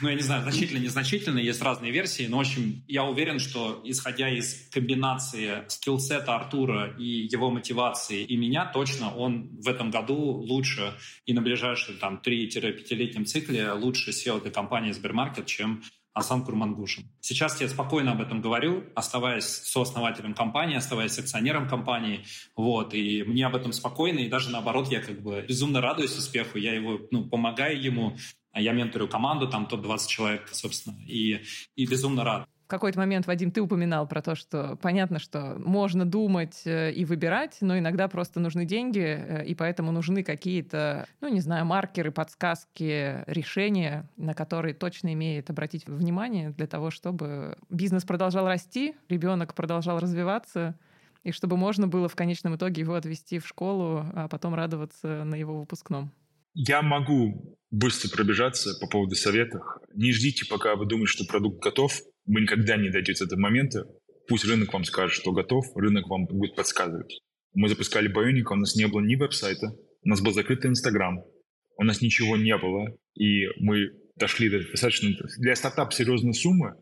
ну, 0.01 0.09
я 0.09 0.15
не 0.15 0.23
знаю, 0.23 0.43
значительно, 0.43 0.79
незначительно, 0.79 1.39
есть 1.39 1.63
разные 1.63 1.93
версии, 1.93 2.27
но, 2.27 2.39
в 2.39 2.41
общем, 2.41 2.83
я 2.89 3.05
уверен, 3.05 3.39
что, 3.39 3.81
исходя 3.85 4.29
из 4.29 4.69
комбинации 4.71 5.65
скиллсета 5.69 6.35
Артура 6.37 6.95
и 6.99 7.29
его 7.31 7.51
мотивации 7.51 8.23
и 8.23 8.37
меня, 8.37 8.67
точно 8.67 9.15
он 9.15 9.51
в 9.61 9.69
этом 9.69 9.91
году 9.91 10.17
лучше 10.17 10.95
и 11.27 11.33
на 11.33 11.43
ближайшем 11.43 11.99
там 11.99 12.21
3-5-летнем 12.25 13.27
цикле 13.27 13.73
лучше 13.73 14.11
SEO 14.11 14.41
для 14.43 14.51
компании 14.51 14.93
Сбермаркет, 14.93 15.47
чем 15.47 15.83
Асан 16.13 16.45
Курмангушин. 16.45 17.05
Сейчас 17.21 17.61
я 17.61 17.69
спокойно 17.69 18.13
об 18.13 18.21
этом 18.21 18.41
говорю, 18.41 18.85
оставаясь 18.97 19.45
сооснователем 19.45 20.35
компании, 20.35 20.77
оставаясь 20.77 21.19
акционером 21.19 21.69
компании, 21.69 22.25
вот, 22.57 22.95
и 22.95 23.23
мне 23.23 23.47
об 23.47 23.55
этом 23.55 23.73
спокойно, 23.73 24.19
и 24.19 24.29
даже 24.29 24.51
наоборот, 24.51 24.91
я 24.91 25.01
как 25.01 25.23
бы 25.23 25.45
безумно 25.47 25.81
радуюсь 25.81 26.17
успеху, 26.19 26.59
я 26.59 26.75
его, 26.75 27.01
ну, 27.13 27.29
помогаю 27.29 27.81
ему, 27.81 28.17
я 28.55 28.73
менторю 28.73 29.09
команду, 29.09 29.49
там 29.49 29.67
топ-20 29.67 30.09
человек, 30.09 30.49
собственно, 30.49 30.97
и, 31.07 31.43
и 31.77 31.87
безумно 31.87 32.25
рад. 32.25 32.49
В 32.65 32.71
какой-то 32.71 33.01
момент, 33.01 33.27
Вадим, 33.27 33.51
ты 33.51 33.61
упоминал 33.61 34.07
про 34.07 34.23
то, 34.23 34.37
что 34.37 34.77
понятно, 34.81 35.19
что 35.19 35.57
можно 35.59 36.05
думать 36.05 36.63
э, 36.65 36.93
и 36.93 37.05
выбирать, 37.05 37.59
но 37.61 37.77
иногда 37.77 38.07
просто 38.07 38.39
нужны 38.39 38.65
деньги, 38.65 39.01
э, 39.01 39.45
и 39.45 39.57
поэтому 39.57 39.91
нужны 39.91 40.23
какие-то, 40.23 41.09
ну, 41.21 41.27
не 41.27 41.41
знаю, 41.41 41.67
маркеры, 41.67 42.13
подсказки, 42.13 43.25
решения, 43.27 44.09
на 44.17 44.35
которые 44.35 44.73
точно 44.73 45.13
имеет 45.15 45.51
обратить 45.51 45.89
внимание 45.89 46.51
для 46.51 46.69
того, 46.69 46.93
чтобы 46.93 47.59
бизнес 47.71 48.05
продолжал 48.05 48.47
расти, 48.47 48.95
ребенок 49.09 49.55
продолжал 49.57 49.99
развиваться, 49.99 50.79
и 51.25 51.33
чтобы 51.33 51.57
можно 51.57 51.89
было 51.89 52.09
в 52.09 52.15
конечном 52.15 52.55
итоге 52.55 52.83
его 52.83 52.95
отвести 52.95 53.41
в 53.41 53.49
школу, 53.49 54.07
а 54.15 54.29
потом 54.29 54.55
радоваться 54.55 55.25
на 55.25 55.35
его 55.35 55.59
выпускном. 55.59 56.13
Я 56.55 56.83
могу 56.83 57.59
быстро 57.71 58.11
пробежаться 58.11 58.79
по 58.81 58.87
поводу 58.89 59.15
советов. 59.15 59.63
Не 59.95 60.13
ждите, 60.13 60.47
пока 60.47 60.77
вы 60.77 60.87
думаете, 60.87 61.13
что 61.13 61.25
продукт 61.25 61.63
готов. 61.63 62.01
Вы 62.27 62.43
никогда 62.43 62.77
не 62.77 62.91
дойдете 62.91 63.25
до 63.25 63.27
этого 63.27 63.41
момента. 63.41 63.87
Пусть 64.29 64.45
рынок 64.45 64.73
вам 64.73 64.85
скажет, 64.85 65.17
что 65.17 65.33
готов, 65.33 65.67
рынок 65.77 66.09
вам 66.09 66.27
будет 66.27 66.55
подсказывать. 66.55 67.21
Мы 67.55 67.69
запускали 67.69 68.07
Байоника, 68.07 68.53
у 68.53 68.57
нас 68.57 68.77
не 68.77 68.87
было 68.87 69.01
ни 69.01 69.17
веб-сайта, 69.17 69.75
у 70.03 70.09
нас 70.09 70.21
был 70.21 70.33
закрытый 70.33 70.71
Инстаграм, 70.71 71.25
у 71.77 71.83
нас 71.83 72.01
ничего 72.01 72.37
не 72.37 72.57
было, 72.57 72.97
и 73.17 73.47
мы 73.59 73.91
дошли 74.15 74.49
до 74.49 74.61
достаточно 74.61 75.11
для 75.39 75.57
стартапа 75.57 75.91
серьезной 75.91 76.35
суммы, 76.35 76.77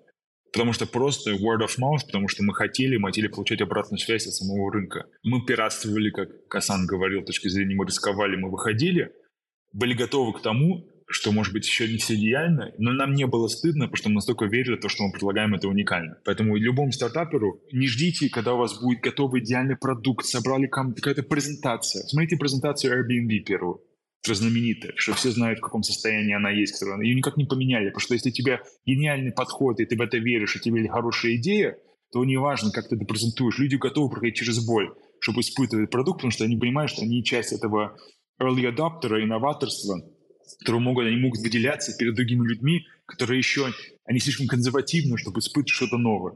потому 0.53 0.75
что 0.75 0.85
просто 0.85 1.31
word 1.31 1.65
of 1.65 1.79
mouth, 1.81 2.05
потому 2.05 2.29
что 2.29 2.43
мы 2.43 2.55
хотели, 2.55 2.99
мы 2.99 3.09
хотели 3.09 3.29
получать 3.29 3.63
обратную 3.63 3.99
связь 3.99 4.27
от 4.27 4.35
самого 4.35 4.71
рынка. 4.71 5.07
Мы 5.23 5.43
пиратствовали, 5.47 6.11
как 6.11 6.49
Касан 6.49 6.85
говорил, 6.87 7.23
с 7.23 7.27
точки 7.27 7.49
зрения 7.49 7.75
мы 7.75 7.87
рисковали, 7.87 8.37
мы 8.37 8.51
выходили– 8.51 9.11
были 9.73 9.95
готовы 9.95 10.33
к 10.39 10.43
тому, 10.43 10.87
что, 11.11 11.33
может 11.33 11.55
быть, 11.55 11.67
еще 11.67 11.89
не 11.89 11.97
все 11.97 12.15
идеально, 12.15 12.73
но 12.79 12.93
нам 12.93 13.15
не 13.15 13.27
было 13.27 13.49
стыдно, 13.49 13.87
потому 13.87 13.97
что 13.97 14.09
мы 14.11 14.17
настолько 14.17 14.45
верили 14.45 14.77
в 14.77 14.81
то, 14.81 14.89
что 14.89 15.05
мы 15.05 15.13
предлагаем, 15.13 15.55
это 15.55 15.67
уникально. 15.67 16.19
Поэтому 16.25 16.57
любому 16.57 16.93
стартаперу 16.93 17.63
не 17.73 17.87
ждите, 17.87 18.29
когда 18.29 18.55
у 18.55 18.59
вас 18.59 18.79
будет 18.81 19.01
готовый 19.01 19.41
идеальный 19.41 19.77
продукт, 19.77 20.27
собрали 20.27 20.67
какая-то 20.67 21.23
презентация. 21.23 22.03
Смотрите 22.03 22.37
презентацию 22.37 22.93
Airbnb 22.93 23.39
первую, 23.39 23.81
знаменитая, 24.27 24.93
что 24.97 25.15
все 25.15 25.31
знают, 25.31 25.61
в 25.61 25.63
каком 25.63 25.83
состоянии 25.83 26.35
она 26.35 26.51
есть, 26.51 26.79
которую 26.79 27.03
ее 27.03 27.15
никак 27.15 27.39
не 27.39 27.47
поменяли, 27.47 27.87
потому 27.87 28.01
что 28.01 28.15
если 28.15 28.29
у 28.29 28.33
тебя 28.33 28.61
гениальный 28.85 29.33
подход, 29.33 29.81
и 29.81 29.87
ты 29.87 29.97
в 29.97 30.01
это 30.03 30.19
веришь, 30.19 30.57
и 30.57 30.61
тебе 30.61 30.87
хорошая 30.89 31.37
идея, 31.37 31.79
то 32.13 32.23
неважно, 32.25 32.71
как 32.71 32.89
ты 32.89 32.97
это 32.97 33.07
презентуешь, 33.07 33.59
люди 33.59 33.77
готовы 33.77 34.11
проходить 34.11 34.37
через 34.37 34.65
боль, 34.67 34.93
чтобы 35.21 35.41
испытывать 35.41 35.91
продукт, 35.91 36.19
потому 36.19 36.33
что 36.33 36.45
они 36.45 36.57
понимают, 36.57 36.91
что 36.91 37.03
они 37.03 37.25
часть 37.25 37.53
этого 37.53 37.97
early 38.41 38.65
adopter, 38.65 39.23
инноваторства, 39.23 40.03
которые 40.61 40.81
могут, 40.81 41.07
они 41.07 41.17
могут 41.17 41.41
выделяться 41.41 41.97
перед 41.97 42.15
другими 42.15 42.47
людьми, 42.47 42.87
которые 43.07 43.39
еще, 43.39 43.73
они 44.05 44.21
слишком 44.21 44.47
консервативны, 44.47 45.17
чтобы 45.19 45.41
испытывать 45.41 45.71
что-то 45.71 45.99
новое. 45.99 46.35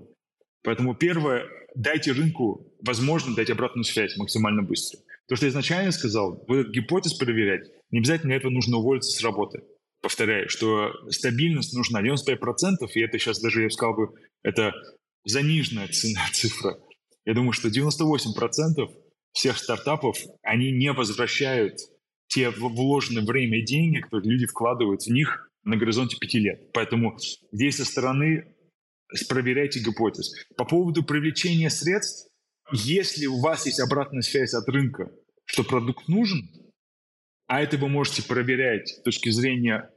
Поэтому 0.63 0.95
первое, 0.95 1.45
дайте 1.75 2.13
рынку 2.13 2.73
возможность 2.85 3.37
дать 3.37 3.51
обратную 3.51 3.85
связь 3.85 4.17
максимально 4.17 4.63
быстро. 4.63 5.01
То, 5.29 5.37
что 5.37 5.47
я 5.47 5.51
изначально 5.51 5.93
сказал, 5.93 6.45
вот 6.47 6.57
этот 6.57 6.73
гипотез 6.73 7.15
проверять, 7.15 7.69
не 7.91 7.99
обязательно 7.99 8.31
для 8.31 8.37
этого 8.37 8.51
нужно 8.51 8.79
уволиться 8.79 9.11
с 9.11 9.23
работы. 9.23 9.63
Повторяю, 10.01 10.49
что 10.49 10.93
стабильность 11.11 11.75
нужна 11.75 12.03
95%, 12.03 12.37
и 12.95 13.01
это 13.01 13.19
сейчас 13.19 13.41
даже, 13.41 13.63
я 13.63 13.71
сказал 13.71 13.95
бы, 13.95 14.09
это 14.43 14.73
заниженная 15.25 15.89
цена, 15.89 16.21
цифра. 16.33 16.79
Я 17.25 17.35
думаю, 17.35 17.53
что 17.53 17.69
98% 17.69 18.91
всех 19.33 19.59
стартапов, 19.59 20.19
они 20.43 20.71
не 20.73 20.93
возвращают 20.93 21.79
те 22.33 22.49
вложенные 22.49 23.27
время 23.27 23.59
и 23.59 23.65
деньги, 23.65 23.99
которые 23.99 24.33
люди 24.33 24.47
вкладывают 24.47 25.03
в 25.03 25.09
них 25.09 25.51
на 25.65 25.77
горизонте 25.77 26.17
пяти 26.19 26.39
лет. 26.39 26.73
Поэтому 26.73 27.19
здесь 27.53 27.77
со 27.77 27.85
стороны 27.85 28.57
проверяйте 29.29 29.81
гипотез. 29.81 30.33
По 30.57 30.65
поводу 30.65 31.03
привлечения 31.03 31.69
средств, 31.69 32.31
если 32.73 33.27
у 33.27 33.39
вас 33.39 33.67
есть 33.67 33.81
обратная 33.81 34.23
связь 34.23 34.55
от 34.55 34.67
рынка, 34.69 35.13
что 35.45 35.63
продукт 35.63 36.09
нужен, 36.09 36.49
а 37.49 37.61
это 37.61 37.77
вы 37.77 37.89
можете 37.89 38.23
проверять 38.23 38.89
с 38.89 39.03
точки 39.03 39.29
зрения, 39.29 39.91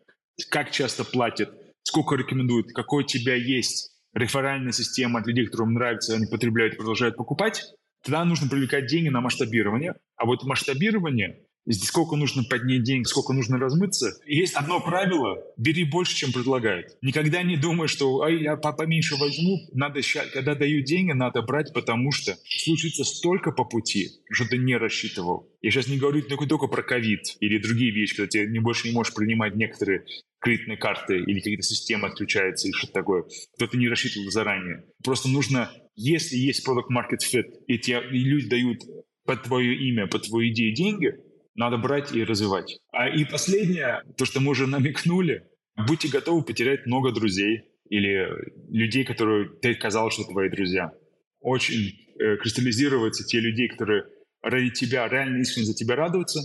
как 0.49 0.71
часто 0.71 1.05
платят, 1.05 1.53
сколько 1.83 2.15
рекомендуют, 2.15 2.73
какой 2.73 3.03
у 3.03 3.07
тебя 3.07 3.35
есть 3.35 3.95
реферальная 4.13 4.73
система 4.73 5.21
от 5.21 5.27
людей, 5.27 5.45
которым 5.45 5.73
нравится, 5.73 6.15
они 6.15 6.25
потребляют 6.25 6.75
продолжают 6.75 7.15
покупать, 7.15 7.63
тогда 8.03 8.25
нужно 8.25 8.49
привлекать 8.49 8.87
деньги 8.87 9.07
на 9.07 9.21
масштабирование. 9.21 9.95
А 10.17 10.25
вот 10.25 10.43
масштабирование 10.43 11.44
сколько 11.73 12.15
нужно 12.15 12.43
поднять 12.43 12.83
денег, 12.83 13.07
сколько 13.07 13.33
нужно 13.33 13.57
размыться. 13.57 14.17
есть 14.25 14.53
одно 14.53 14.79
правило– 14.79 15.37
бери 15.57 15.83
больше, 15.83 16.15
чем 16.15 16.31
предлагают. 16.31 16.97
Никогда 17.01 17.43
не 17.43 17.57
думай, 17.57 17.87
что 17.87 18.21
а 18.21 18.29
я 18.29 18.55
поменьше 18.55 19.15
возьму, 19.15 19.57
надо 19.73 20.01
когда 20.33 20.55
дают 20.55 20.85
деньги, 20.85 21.11
надо 21.11 21.41
брать, 21.41 21.73
потому 21.73 22.11
что 22.11 22.37
случится 22.45 23.03
столько 23.03 23.51
по 23.51 23.65
пути, 23.65 24.09
что 24.31 24.47
ты 24.47 24.57
не 24.57 24.77
рассчитывал. 24.77 25.49
Я 25.61 25.71
сейчас 25.71 25.87
не 25.87 25.97
говорю 25.97 26.21
только, 26.21 26.45
только 26.45 26.67
про 26.67 26.83
ковид 26.83 27.37
или 27.39 27.57
другие 27.57 27.91
вещи, 27.91 28.15
когда 28.15 28.29
ты 28.29 28.47
не, 28.47 28.59
больше 28.59 28.87
не 28.87 28.93
можешь 28.93 29.13
принимать 29.13 29.55
некоторые 29.55 30.05
кредитные 30.39 30.77
карты 30.77 31.17
или 31.17 31.39
какие-то 31.39 31.63
системы 31.63 32.07
отключаются 32.07 32.67
или 32.67 32.75
что-то 32.75 32.93
такое, 32.93 33.23
то 33.57 33.65
ты 33.65 33.77
не 33.77 33.89
рассчитывал 33.89 34.29
заранее. 34.29 34.83
Просто 35.03 35.27
нужно, 35.27 35.71
если 35.95 36.35
есть 36.35 36.67
product 36.67 36.89
market 36.95 37.19
fit, 37.23 37.47
и, 37.67 37.79
тебе, 37.79 38.01
и 38.11 38.19
люди 38.19 38.47
дают 38.47 38.81
под 39.25 39.43
твое 39.43 39.75
имя, 39.89 40.05
под 40.05 40.27
твою 40.27 40.49
идею 40.51 40.75
деньги, 40.75 41.15
надо 41.55 41.77
брать 41.77 42.13
и 42.13 42.23
развивать. 42.23 42.77
А 42.91 43.09
и 43.09 43.25
последнее, 43.25 44.03
то, 44.17 44.25
что 44.25 44.39
мы 44.39 44.51
уже 44.51 44.67
намекнули, 44.67 45.47
будьте 45.87 46.09
готовы 46.09 46.43
потерять 46.43 46.85
много 46.85 47.11
друзей 47.11 47.63
или 47.89 48.27
людей, 48.69 49.03
которые 49.05 49.49
ты 49.61 49.75
казалось, 49.75 50.13
что 50.13 50.23
твои 50.25 50.49
друзья. 50.49 50.91
Очень 51.39 51.93
э, 52.19 52.37
кристаллизируются 52.37 53.23
те 53.23 53.39
людей, 53.39 53.69
которые 53.69 54.05
ради 54.41 54.69
тебя 54.71 55.07
реально 55.07 55.41
искренне 55.41 55.67
за 55.67 55.73
тебя 55.73 55.95
радуются, 55.95 56.39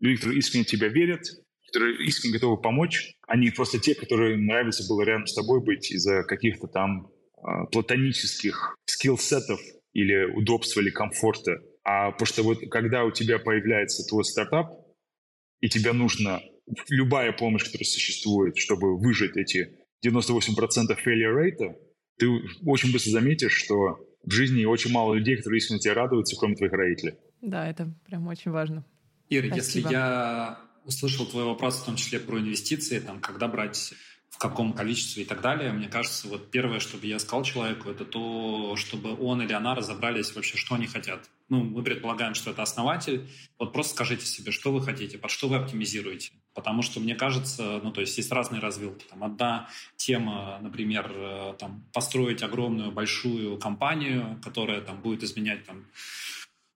люди, 0.00 0.16
которые 0.16 0.38
искренне 0.38 0.64
тебя 0.64 0.88
верят, 0.88 1.22
которые 1.66 2.06
искренне 2.06 2.34
готовы 2.34 2.60
помочь, 2.60 3.14
а 3.26 3.36
не 3.36 3.50
просто 3.50 3.78
те, 3.78 3.94
которые 3.94 4.36
нравится 4.36 4.86
было 4.88 5.02
рядом 5.02 5.26
с 5.26 5.34
тобой 5.34 5.62
быть 5.62 5.90
из-за 5.90 6.22
каких-то 6.22 6.66
там 6.66 7.08
э, 7.36 7.66
платонических 7.72 8.76
скиллсетов 8.86 9.60
или 9.92 10.24
удобства 10.24 10.80
или 10.80 10.90
комфорта 10.90 11.60
а 11.88 12.10
потому 12.10 12.26
что 12.26 12.42
вот 12.42 12.58
когда 12.68 13.04
у 13.04 13.12
тебя 13.12 13.38
появляется 13.38 14.04
твой 14.08 14.24
стартап, 14.24 14.72
и 15.60 15.68
тебе 15.68 15.92
нужна 15.92 16.40
любая 16.88 17.30
помощь, 17.30 17.62
которая 17.62 17.84
существует, 17.84 18.56
чтобы 18.56 18.98
выжить 18.98 19.36
эти 19.36 19.78
98% 20.04 20.10
failure 21.06 21.32
rate, 21.32 21.76
ты 22.18 22.26
очень 22.64 22.92
быстро 22.92 23.10
заметишь, 23.12 23.52
что 23.52 24.00
в 24.24 24.32
жизни 24.32 24.64
очень 24.64 24.90
мало 24.90 25.14
людей, 25.14 25.36
которые 25.36 25.58
искренне 25.58 25.78
тебе 25.78 25.92
радуются, 25.92 26.34
кроме 26.36 26.56
твоих 26.56 26.72
родителей. 26.72 27.14
Да, 27.40 27.68
это 27.68 27.94
прям 28.04 28.26
очень 28.26 28.50
важно. 28.50 28.84
Ира, 29.30 29.46
Спасибо. 29.46 29.56
если 29.56 29.92
я 29.92 30.58
услышал 30.84 31.24
твой 31.24 31.44
вопрос, 31.44 31.76
в 31.76 31.84
том 31.84 31.94
числе 31.94 32.18
про 32.18 32.40
инвестиции, 32.40 32.98
там, 32.98 33.20
когда 33.20 33.46
брать 33.46 33.94
в 34.36 34.38
каком 34.38 34.74
количестве 34.74 35.22
и 35.22 35.26
так 35.26 35.40
далее. 35.40 35.72
Мне 35.72 35.88
кажется, 35.88 36.28
вот 36.28 36.50
первое, 36.50 36.78
что 36.78 36.98
бы 36.98 37.06
я 37.06 37.18
сказал 37.18 37.42
человеку, 37.42 37.88
это 37.88 38.04
то, 38.04 38.76
чтобы 38.76 39.16
он 39.18 39.40
или 39.40 39.54
она 39.54 39.74
разобрались 39.74 40.34
вообще, 40.34 40.58
что 40.58 40.74
они 40.74 40.86
хотят. 40.86 41.30
Ну, 41.48 41.64
мы 41.64 41.82
предполагаем, 41.82 42.34
что 42.34 42.50
это 42.50 42.62
основатель. 42.62 43.26
Вот 43.58 43.72
просто 43.72 43.94
скажите 43.94 44.26
себе, 44.26 44.52
что 44.52 44.72
вы 44.72 44.82
хотите, 44.82 45.16
под 45.16 45.30
что 45.30 45.48
вы 45.48 45.56
оптимизируете. 45.56 46.32
Потому 46.52 46.82
что, 46.82 47.00
мне 47.00 47.14
кажется, 47.14 47.80
ну, 47.82 47.92
то 47.92 48.02
есть 48.02 48.18
есть 48.18 48.30
разные 48.30 48.60
развилки. 48.60 49.06
Там 49.08 49.24
одна 49.24 49.70
тема, 49.96 50.58
например, 50.60 51.10
э, 51.14 51.54
там, 51.58 51.86
построить 51.94 52.42
огромную, 52.42 52.92
большую 52.92 53.56
компанию, 53.56 54.38
которая 54.44 54.82
там 54.82 55.00
будет 55.00 55.22
изменять 55.22 55.64
там 55.64 55.86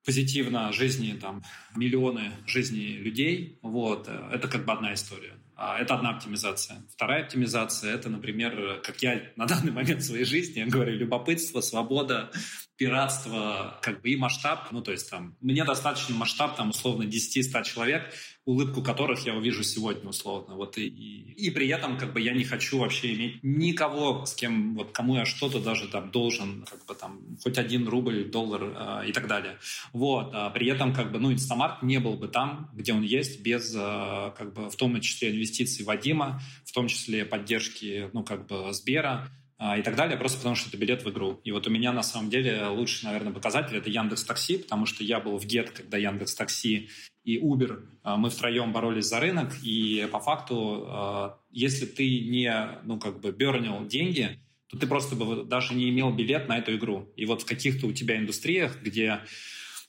позитивно 0.03 0.73
жизни 0.73 1.13
там 1.13 1.43
миллионы 1.77 2.33
жизней 2.47 2.95
людей. 2.95 3.59
Вот. 3.61 4.09
Это 4.09 4.49
как 4.49 4.65
бы 4.65 4.73
одна 4.73 4.95
история. 4.95 5.35
А, 5.63 5.79
это 5.79 5.95
одна 5.95 6.13
оптимизация. 6.13 6.83
Вторая 6.91 7.23
оптимизация— 7.23 7.95
это, 7.95 8.09
например, 8.09 8.81
как 8.83 9.03
я 9.03 9.21
на 9.37 9.45
данный 9.45 9.73
момент 9.73 10.01
в 10.01 10.07
своей 10.07 10.25
жизни, 10.25 10.61
я 10.61 10.67
говорю, 10.67 10.97
любопытство, 10.97 11.61
свобода, 11.61 12.31
пиратство, 12.77 13.79
как 13.83 14.01
бы 14.01 14.09
и 14.09 14.17
масштаб. 14.17 14.73
Ну, 14.73 14.81
то 14.81 14.91
есть 14.91 15.11
там 15.11 15.37
мне 15.43 15.63
достаточно 15.67 16.15
масштаб, 16.15 16.57
там, 16.57 16.71
условно, 16.71 17.03
10-100 17.03 17.63
человек, 17.65 18.11
улыбку 18.51 18.83
которых 18.83 19.27
я 19.27 19.35
увижу 19.35 19.63
сегодня, 19.63 20.11
условно. 20.11 20.57
Вот 20.57 20.77
и, 20.77 20.87
и, 20.87 21.47
и 21.47 21.51
при 21.51 21.69
этом, 21.69 21.97
как 21.97 22.13
бы, 22.13 22.21
я 22.21 22.33
не 22.33 22.45
хочу 22.45 22.79
вообще 22.79 23.15
иметь 23.15 23.39
никого, 23.43 24.27
с 24.27 24.35
кем, 24.35 24.75
вот, 24.75 24.91
кому 24.91 25.17
я 25.17 25.25
что-то 25.25 25.61
даже 25.61 25.87
там 25.87 26.11
должен, 26.11 26.65
как 26.69 26.85
бы 26.85 26.95
там, 26.95 27.21
хоть 27.43 27.59
один 27.59 27.87
рубль, 27.87 28.25
доллар 28.25 28.63
э, 28.65 29.09
и 29.09 29.13
так 29.13 29.29
далее. 29.29 29.59
Вот. 29.93 30.31
А 30.35 30.51
при 30.51 30.69
этом, 30.69 30.93
как 30.93 31.13
бы, 31.13 31.19
ну, 31.21 31.33
Инстамарт 31.33 31.83
не 31.83 32.01
был 32.01 32.15
бы 32.15 32.27
там, 32.27 32.71
где 32.75 32.93
он 32.93 33.03
есть, 33.03 33.41
без, 33.41 33.73
э, 33.75 34.33
как 34.37 34.53
бы, 34.53 34.69
в 34.69 34.77
том 34.77 35.01
числе 35.01 35.31
инвестиций 35.31 35.85
Вадима, 35.85 36.41
в 36.65 36.73
том 36.73 36.89
числе 36.89 37.25
поддержки, 37.25 38.11
ну, 38.13 38.25
как 38.25 38.47
бы, 38.47 38.73
Сбера, 38.73 39.31
а, 39.63 39.77
и 39.77 39.83
так 39.83 39.95
далее, 39.95 40.17
просто 40.17 40.39
потому 40.39 40.57
что 40.57 40.71
это 40.71 40.79
билет 40.79 41.05
в 41.05 41.11
игру. 41.11 41.39
И 41.45 41.53
вот 41.53 41.67
у 41.67 41.71
меня 41.71 41.93
на 41.93 42.03
самом 42.03 42.31
деле 42.31 42.65
лучший, 42.69 43.05
наверное, 43.05 43.31
показатель 43.31 43.77
это 43.77 43.91
Яндекс 43.91 44.25
Такси, 44.25 44.57
потому 44.57 44.87
что 44.87 45.05
я 45.05 45.21
был 45.21 45.37
в 45.37 45.45
Gett, 45.45 45.71
когда 45.71 45.99
Яндекс 45.99 46.35
Такси 46.35 46.89
и 47.25 47.39
Uber, 47.39 47.83
а, 48.03 48.17
мы 48.17 48.31
втроем 48.31 48.73
боролись 48.73 49.07
за 49.07 49.21
рынок, 49.21 49.53
и 49.63 50.09
по 50.11 50.21
факту, 50.21 50.85
а, 50.87 51.39
если 51.51 51.87
ты 51.87 52.05
не, 52.21 52.53
ну, 52.85 52.99
как 52.99 53.21
бы, 53.21 53.33
burn 53.33 53.69
ил 53.69 53.87
деньги, 53.87 54.41
то 54.69 54.79
ты 54.79 54.87
просто 54.87 55.17
бы 55.17 55.45
даже 55.45 55.75
не 55.75 55.91
имел 55.91 56.13
билет 56.13 56.49
на 56.49 56.59
эту 56.59 56.77
игру. 56.77 57.09
И 57.17 57.27
вот 57.27 57.43
в 57.43 57.47
каких-то 57.47 57.87
у 57.87 57.93
тебя 57.93 58.17
индустриях, 58.19 58.81
где 58.83 59.21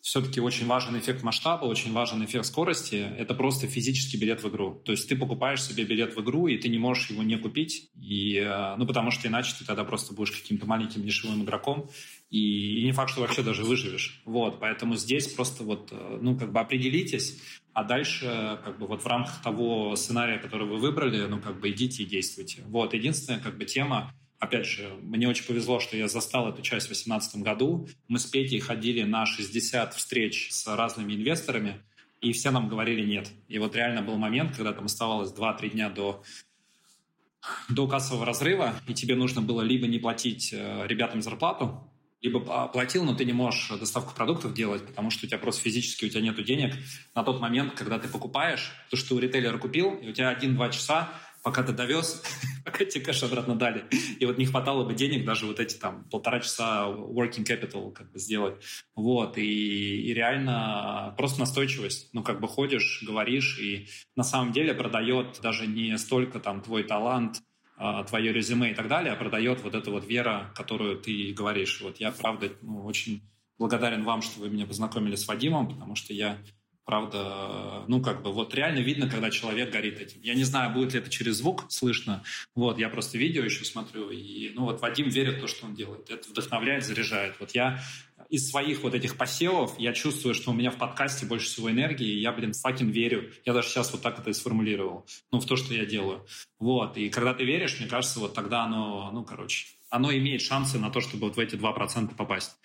все-таки 0.02 0.42
очень 0.42 0.66
важен 0.66 0.98
эффект 0.98 1.22
масштаба, 1.22 1.66
очень 1.66 1.94
важен 1.94 2.26
эффект 2.26 2.46
скорости. 2.48 3.08
Это 3.18 3.36
просто 3.36 3.68
физический 3.68 4.18
билет 4.18 4.44
в 4.44 4.50
игру. 4.50 4.82
То 4.84 4.92
есть 4.92 5.08
ты 5.08 5.16
покупаешь 5.16 5.64
себе 5.64 5.84
билет 5.84 6.16
в 6.16 6.22
игру, 6.22 6.48
и 6.48 6.58
ты 6.58 6.70
не 6.70 6.80
можешь 6.80 7.12
его 7.12 7.22
не 7.22 7.38
купить, 7.38 7.92
и, 7.96 8.38
э, 8.38 8.76
ну, 8.78 8.88
потому 8.88 9.12
что 9.12 9.28
иначе 9.28 9.54
ты 9.58 9.64
тогда 9.64 9.84
просто 9.84 10.14
будешь 10.14 10.32
каким-то 10.32 10.66
маленьким 10.66 11.04
дешевым 11.04 11.44
игроком, 11.44 11.90
и, 12.32 12.82
и 12.82 12.84
не 12.84 12.94
факт, 12.94 13.12
что 13.12 13.22
вообще 13.22 13.44
даже 13.44 13.64
выживешь. 13.64 14.22
Вот, 14.26 14.60
поэтому 14.60 14.96
здесь 14.96 15.28
просто 15.28 15.64
вот, 15.64 15.90
э, 15.92 16.20
ну, 16.20 16.36
как 16.36 16.52
бы 16.52 16.60
определитесь, 16.60 17.40
а 17.74 17.84
дальше, 17.84 18.60
как 18.66 18.80
бы 18.80 18.88
вот 18.88 19.04
в 19.04 19.08
рамках 19.08 19.42
того 19.44 19.96
сценария, 19.96 20.40
который 20.40 20.68
вы 20.68 20.78
выбрали, 20.78 21.28
ну, 21.28 21.40
как 21.40 21.60
бы 21.60 21.70
идите 21.70 22.04
и 22.04 22.06
действуйте. 22.08 22.64
Вот, 22.66 22.94
единственная, 22.96 23.40
как 23.40 23.58
бы, 23.58 23.66
тема, 23.66 24.12
Опять 24.42 24.66
же, 24.66 24.90
мне 25.04 25.30
очень 25.30 25.46
повезло, 25.46 25.80
что 25.80 25.96
я 25.96 26.08
застал 26.08 26.50
эту 26.50 26.64
часть 26.64 26.88
в 26.88 26.90
2018 26.90 27.44
году. 27.44 27.88
Мы 28.08 28.18
с 28.18 28.26
Петей 28.26 28.60
ходили 28.60 29.04
на 29.04 29.28
60 29.28 29.94
встреч 29.94 30.48
с 30.52 30.66
разными 30.66 31.14
инвесторами, 31.14 31.84
и 32.22 32.32
все 32.34 32.50
нам 32.50 32.68
говорили 32.68 33.06
нет. 33.06 33.30
И 33.48 33.60
вот 33.60 33.76
реально 33.76 34.02
был 34.02 34.18
момент, 34.18 34.56
когда 34.56 34.74
там 34.74 34.86
оставалось 34.86 35.32
2-3 35.32 35.70
дня 35.70 35.90
до 35.92 36.24
до 37.70 37.88
кассового 37.88 38.26
разрыва, 38.26 38.74
и 38.88 38.96
тебе 38.96 39.16
нужно 39.16 39.42
было 39.42 39.62
либо 39.62 39.86
не 39.86 40.00
платить 40.00 40.54
э, 40.54 40.88
ребятам 40.88 41.22
зарплату, 41.22 41.88
либо 42.22 42.40
платил, 42.68 43.04
но 43.04 43.16
ты 43.16 43.26
не 43.26 43.34
можешь 43.34 43.70
доставку 43.80 44.14
продуктов 44.16 44.54
делать, 44.54 44.86
потому 44.86 45.10
что 45.10 45.26
у 45.26 45.30
тебя 45.30 45.40
просто 45.40 45.62
физически 45.62 46.06
у 46.06 46.10
тебя 46.10 46.22
нет 46.22 46.44
денег 46.44 46.76
на 47.16 47.24
тот 47.24 47.42
момент, 47.42 47.74
когда 47.74 47.98
ты 47.98 48.08
покупаешь, 48.08 48.72
то, 48.90 48.98
что 48.98 49.16
у 49.16 49.20
ритейлера 49.20 49.58
купил, 49.58 49.96
и 49.96 50.10
у 50.10 50.14
тебя 50.14 50.30
один-два 50.30 50.70
часа 50.70 51.10
пока 51.44 51.64
ты 51.64 51.74
довез, 51.74 52.24
пока 52.66 52.86
тебе 52.86 53.04
кэш 53.06 53.24
обратно 53.24 53.56
дали. 53.56 53.86
И 54.20 54.26
вот 54.26 54.38
не 54.38 54.46
хватало 54.46 54.86
бы 54.86 54.94
денег 54.94 55.26
даже 55.26 55.46
вот 55.46 55.60
эти 55.60 55.76
там 55.76 56.04
полтора 56.10 56.40
часа 56.40 56.88
working 56.88 57.46
capital 57.46 57.92
как 57.92 58.12
бы 58.12 58.20
сделать. 58.20 58.62
Вот, 58.96 59.38
и, 59.38 60.02
и 60.02 60.14
реально 60.14 61.14
просто 61.18 61.40
настойчивость. 61.40 62.10
Ну, 62.14 62.24
как 62.24 62.40
бы 62.40 62.48
ходишь, 62.48 63.04
говоришь, 63.06 63.60
и 63.60 63.88
на 64.16 64.24
самом 64.24 64.52
деле 64.52 64.74
продает 64.74 65.40
даже 65.42 65.68
не 65.68 65.98
столько 65.98 66.40
там 66.40 66.62
твой 66.62 66.84
талант, 66.84 67.42
а, 67.78 68.04
твое 68.04 68.32
резюме 68.32 68.72
и 68.72 68.76
так 68.76 68.88
далее, 68.88 69.12
а 69.12 69.16
продает 69.16 69.64
вот 69.64 69.74
эта 69.74 69.90
вот 69.90 70.06
вера, 70.06 70.52
которую 70.56 70.98
ты 70.98 71.34
говоришь. 71.34 71.82
Вот 71.82 71.98
я, 71.98 72.12
правда, 72.12 72.52
ну, 72.62 72.86
очень 72.86 73.24
благодарен 73.58 74.04
вам, 74.04 74.22
что 74.22 74.40
вы 74.40 74.50
меня 74.50 74.68
познакомили 74.68 75.16
с 75.16 75.28
Вадимом, 75.28 75.68
потому 75.68 75.96
что 75.96 76.14
я 76.14 76.38
Правда, 76.92 77.86
ну, 77.88 78.02
как 78.02 78.22
бы, 78.22 78.34
вот 78.34 78.54
реально 78.54 78.80
видно, 78.80 79.10
когда 79.10 79.32
человек 79.32 79.72
горит 79.72 80.02
этим. 80.02 80.20
Я 80.24 80.34
не 80.34 80.44
знаю, 80.44 80.74
будет 80.74 80.92
ли 80.92 81.00
это 81.00 81.10
через 81.10 81.38
звук 81.38 81.64
слышно. 81.70 82.22
Вот, 82.54 82.80
я 82.80 82.90
просто 82.90 83.18
видео 83.18 83.46
еще 83.46 83.64
смотрю, 83.64 84.10
и, 84.10 84.52
ну, 84.56 84.64
вот 84.64 84.82
Вадим 84.82 85.08
верит 85.08 85.38
в 85.38 85.40
то, 85.40 85.48
что 85.48 85.68
он 85.68 85.74
делает. 85.74 86.10
Это 86.10 86.28
вдохновляет, 86.28 86.84
заряжает. 86.84 87.38
Вот 87.40 87.52
я 87.52 87.82
из 88.28 88.50
своих 88.50 88.84
вот 88.84 88.94
этих 88.94 89.16
посевов, 89.16 89.80
я 89.80 89.94
чувствую, 89.94 90.36
что 90.36 90.52
у 90.52 90.54
меня 90.54 90.70
в 90.70 90.78
подкасте 90.78 91.26
больше 91.26 91.48
всего 91.48 91.72
энергии, 91.72 92.10
и 92.10 92.20
я, 92.20 92.34
блин, 92.34 92.52
факин 92.52 92.90
верю. 92.90 93.32
Я 93.46 93.54
даже 93.54 93.70
сейчас 93.70 93.94
вот 93.94 94.02
так 94.02 94.20
это 94.20 94.30
и 94.30 94.34
сформулировал. 94.34 95.06
Ну, 95.32 95.40
в 95.40 95.46
то, 95.46 95.56
что 95.56 95.74
я 95.74 95.86
делаю. 95.86 96.28
Вот, 96.60 96.98
и 96.98 97.08
когда 97.10 97.34
ты 97.34 97.46
веришь, 97.46 97.80
мне 97.80 97.88
кажется, 97.88 98.20
вот 98.20 98.34
тогда 98.34 98.66
оно, 98.66 99.12
ну, 99.14 99.24
короче, 99.24 99.68
оно 99.90 100.12
имеет 100.12 100.42
шансы 100.42 100.78
на 100.78 100.90
то, 100.90 101.00
чтобы 101.00 101.28
вот 101.28 101.38
в 101.38 101.40
эти 101.40 101.56
2% 101.56 102.16
попасть 102.18 102.58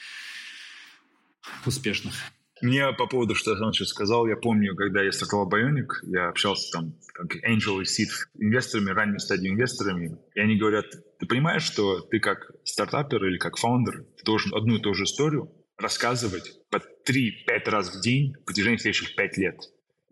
успешных. 1.64 2.32
Мне 2.62 2.90
по 2.92 3.06
поводу, 3.06 3.34
что 3.34 3.52
я 3.52 3.72
сейчас 3.72 3.88
сказал, 3.88 4.26
я 4.26 4.36
помню, 4.36 4.74
когда 4.74 5.02
я 5.02 5.12
стартовал 5.12 5.48
Bionic, 5.48 5.88
я 6.04 6.28
общался 6.28 6.72
там 6.72 6.94
как 7.12 7.36
angel 7.44 7.82
и 7.82 7.84
seed 7.84 8.08
инвесторами, 8.34 8.90
ранними 8.90 9.18
стадии 9.18 9.50
инвесторами, 9.50 10.16
и 10.34 10.40
они 10.40 10.56
говорят, 10.56 10.86
ты 11.18 11.26
понимаешь, 11.26 11.64
что 11.64 12.00
ты 12.00 12.18
как 12.18 12.50
стартапер 12.64 13.24
или 13.26 13.36
как 13.36 13.58
фаундер, 13.58 14.06
должен 14.24 14.54
одну 14.54 14.76
и 14.76 14.80
ту 14.80 14.94
же 14.94 15.04
историю 15.04 15.52
рассказывать 15.76 16.58
по 16.70 16.76
3-5 16.76 17.70
раз 17.70 17.94
в 17.94 18.00
день 18.00 18.34
в 18.40 18.44
протяжении 18.46 18.78
следующих 18.78 19.14
5 19.14 19.36
лет. 19.36 19.60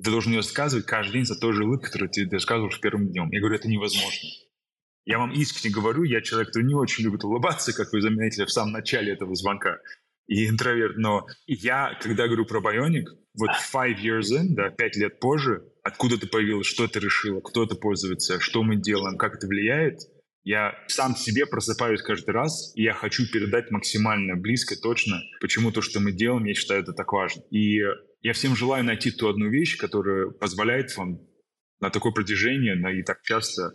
Ты 0.02 0.10
должен 0.10 0.32
ее 0.32 0.38
рассказывать 0.38 0.84
каждый 0.84 1.14
день 1.14 1.24
за 1.24 1.38
той 1.38 1.54
же 1.54 1.64
улыбкой, 1.64 1.86
которую 1.86 2.10
ты 2.10 2.28
рассказываешь 2.28 2.80
первым 2.80 3.08
днем. 3.08 3.30
Я 3.30 3.40
говорю, 3.40 3.56
это 3.56 3.68
невозможно. 3.68 4.28
Я 5.06 5.18
вам 5.18 5.32
искренне 5.32 5.74
говорю, 5.74 6.02
я 6.02 6.20
человек, 6.20 6.48
который 6.48 6.64
не 6.64 6.74
очень 6.74 7.04
любит 7.04 7.24
улыбаться, 7.24 7.74
как 7.74 7.92
вы 7.92 8.02
заметили 8.02 8.44
в 8.44 8.50
самом 8.50 8.72
начале 8.72 9.12
этого 9.12 9.34
звонка 9.34 9.78
и 10.26 10.48
интроверт, 10.48 10.96
но 10.96 11.26
я, 11.46 11.98
когда 12.00 12.26
говорю 12.26 12.46
про 12.46 12.60
Bionic, 12.60 13.04
вот 13.38 13.50
five 13.72 13.96
years 13.96 14.30
in, 14.32 14.48
да, 14.50 14.70
пять 14.70 14.96
лет 14.96 15.20
позже, 15.20 15.62
откуда 15.82 16.18
ты 16.18 16.26
появилась, 16.26 16.66
что 16.66 16.86
ты 16.88 17.00
решила, 17.00 17.40
кто 17.40 17.64
это 17.64 17.74
пользуется, 17.74 18.40
что 18.40 18.62
мы 18.62 18.76
делаем, 18.76 19.18
как 19.18 19.34
это 19.36 19.46
влияет, 19.46 20.00
я 20.44 20.74
сам 20.88 21.16
себе 21.16 21.46
просыпаюсь 21.46 22.02
каждый 22.02 22.30
раз, 22.30 22.72
и 22.76 22.82
я 22.82 22.92
хочу 22.92 23.24
передать 23.32 23.70
максимально 23.70 24.36
близко, 24.36 24.76
точно, 24.76 25.20
почему 25.40 25.72
то, 25.72 25.80
что 25.80 26.00
мы 26.00 26.12
делаем, 26.12 26.44
я 26.44 26.54
считаю, 26.54 26.82
это 26.82 26.92
так 26.92 27.12
важно. 27.12 27.42
И 27.50 27.80
я 28.20 28.32
всем 28.34 28.54
желаю 28.54 28.84
найти 28.84 29.10
ту 29.10 29.28
одну 29.28 29.48
вещь, 29.48 29.78
которая 29.78 30.28
позволяет 30.28 30.94
вам 30.96 31.20
на 31.80 31.90
такое 31.90 32.12
протяжение, 32.12 32.74
на 32.74 32.92
и 32.92 33.02
так 33.02 33.22
часто 33.22 33.72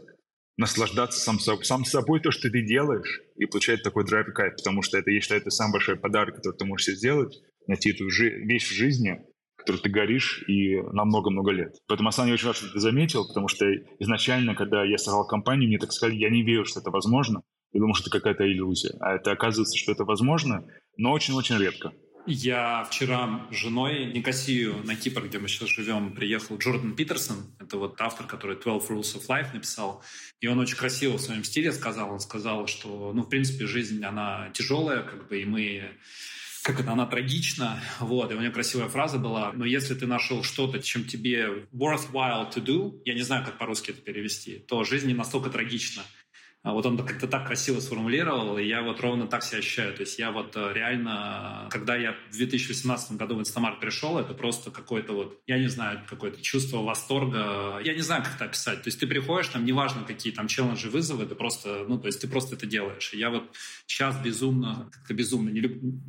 наслаждаться 0.59 1.21
сам, 1.21 1.39
сам 1.39 1.85
собой, 1.85 2.19
то, 2.19 2.31
что 2.31 2.49
ты 2.49 2.61
делаешь, 2.61 3.21
и 3.37 3.45
получать 3.45 3.81
такой 3.81 4.05
драйв 4.05 4.27
и 4.27 4.31
кайф, 4.33 4.55
потому 4.57 4.81
что 4.81 4.97
это, 4.97 5.09
я 5.09 5.21
считаю, 5.21 5.39
это 5.39 5.51
самый 5.51 5.73
большой 5.73 5.95
подарок, 5.95 6.35
который 6.35 6.57
ты 6.57 6.65
можешь 6.65 6.87
себе 6.87 6.97
сделать, 6.97 7.41
найти 7.65 7.91
эту 7.91 8.09
жи- 8.09 8.43
вещь 8.43 8.69
в 8.69 8.73
жизни, 8.73 9.21
которой 9.55 9.77
ты 9.77 9.89
горишь 9.89 10.43
и 10.49 10.75
на 10.91 11.05
много-много 11.05 11.51
лет. 11.51 11.77
Поэтому, 11.87 12.09
на 12.09 12.33
очень 12.33 12.47
важно, 12.47 12.67
что 12.67 12.73
ты 12.73 12.79
заметил, 12.79 13.25
потому 13.25 13.47
что 13.47 13.65
изначально, 13.99 14.53
когда 14.53 14.83
я 14.83 14.97
создал 14.97 15.25
компанию, 15.25 15.69
мне 15.69 15.79
так 15.79 15.93
сказали, 15.93 16.17
я 16.17 16.29
не 16.29 16.43
верю, 16.43 16.65
что 16.65 16.81
это 16.81 16.91
возможно, 16.91 17.41
я 17.71 17.79
думал, 17.79 17.95
что 17.95 18.09
это 18.09 18.19
какая-то 18.19 18.45
иллюзия. 18.45 18.97
А 18.99 19.15
это 19.15 19.31
оказывается, 19.31 19.77
что 19.77 19.93
это 19.93 20.03
возможно, 20.03 20.65
но 20.97 21.13
очень-очень 21.13 21.57
редко. 21.57 21.93
Я 22.25 22.83
вчера 22.83 23.47
женой 23.49 24.05
Никосию, 24.05 24.83
на 24.83 24.95
Кипр, 24.95 25.27
где 25.27 25.39
мы 25.39 25.47
сейчас 25.47 25.69
живем, 25.69 26.13
приехал 26.13 26.57
Джордан 26.57 26.95
Питерсон. 26.95 27.45
Это 27.59 27.77
вот 27.77 27.99
автор, 27.99 28.27
который 28.27 28.55
12 28.55 28.89
Rules 28.89 29.15
of 29.15 29.27
Life 29.27 29.53
написал. 29.53 30.03
И 30.39 30.47
он 30.47 30.59
очень 30.59 30.77
красиво 30.77 31.17
в 31.17 31.21
своем 31.21 31.43
стиле 31.43 31.71
сказал. 31.71 32.11
Он 32.11 32.19
сказал, 32.19 32.67
что, 32.67 33.11
ну, 33.13 33.23
в 33.23 33.29
принципе, 33.29 33.65
жизнь, 33.65 34.03
она 34.03 34.49
тяжелая, 34.53 35.03
как 35.03 35.27
бы, 35.27 35.41
и 35.41 35.45
мы 35.45 35.91
как 36.61 36.81
это, 36.81 36.91
она 36.91 37.05
трагична, 37.05 37.81
вот, 37.99 38.31
и 38.31 38.35
у 38.35 38.39
нее 38.39 38.51
красивая 38.51 38.89
фраза 38.89 39.17
была, 39.17 39.53
но 39.53 39.65
если 39.65 39.95
ты 39.95 40.05
нашел 40.05 40.43
что-то, 40.43 40.79
чем 40.79 41.05
тебе 41.05 41.67
worthwhile 41.73 42.53
to 42.53 42.63
do, 42.63 43.01
я 43.05 43.13
не 43.13 43.21
знаю, 43.21 43.45
как 43.45 43.57
по-русски 43.57 43.91
это 43.91 44.01
перевести, 44.01 44.59
то 44.67 44.83
жизнь 44.83 45.07
не 45.07 45.13
настолько 45.13 45.49
трагична. 45.49 46.03
А 46.61 46.73
вот 46.73 46.85
он 46.85 46.97
как-то 46.97 47.25
так 47.25 47.47
красиво 47.47 47.79
сформулировал, 47.79 48.57
и 48.57 48.65
я 48.65 48.81
вот 48.81 48.99
ровно 48.99 49.27
так 49.27 49.43
себя 49.43 49.59
ощущаю. 49.59 49.93
То 49.93 50.01
есть 50.01 50.19
я 50.19 50.31
вот 50.31 50.57
э, 50.57 50.73
реально, 50.73 51.67
когда 51.69 51.95
я 51.95 52.17
в 52.29 52.35
2018 52.35 53.13
году 53.13 53.35
в 53.35 53.39
Инстамарт 53.39 53.79
пришел, 53.79 54.19
это 54.19 54.33
просто 54.33 54.69
какое-то 54.69 55.13
вот, 55.13 55.39
я 55.47 55.57
не 55.57 55.67
знаю, 55.67 56.01
какое-то 56.05 56.41
чувство 56.41 56.79
восторга. 56.79 57.79
Я 57.81 57.93
не 57.93 58.01
знаю, 58.01 58.23
как 58.23 58.35
это 58.35 58.45
описать. 58.45 58.83
То 58.83 58.89
есть 58.89 58.99
ты 58.99 59.07
приходишь, 59.07 59.47
там 59.47 59.63
неважно, 59.63 60.03
какие 60.03 60.33
там 60.33 60.49
челленджи, 60.49 60.89
вызовы, 60.89 61.25
ты 61.25 61.33
просто, 61.33 61.85
ну, 61.87 61.97
то 61.97 62.07
есть 62.07 62.19
ты 62.19 62.27
просто 62.27 62.57
это 62.57 62.65
делаешь. 62.65 63.11
И 63.13 63.17
я 63.17 63.29
вот 63.29 63.55
сейчас 63.87 64.21
безумно, 64.21 64.89
как-то 64.91 65.13
безумно, 65.13 65.49
не 65.49 65.61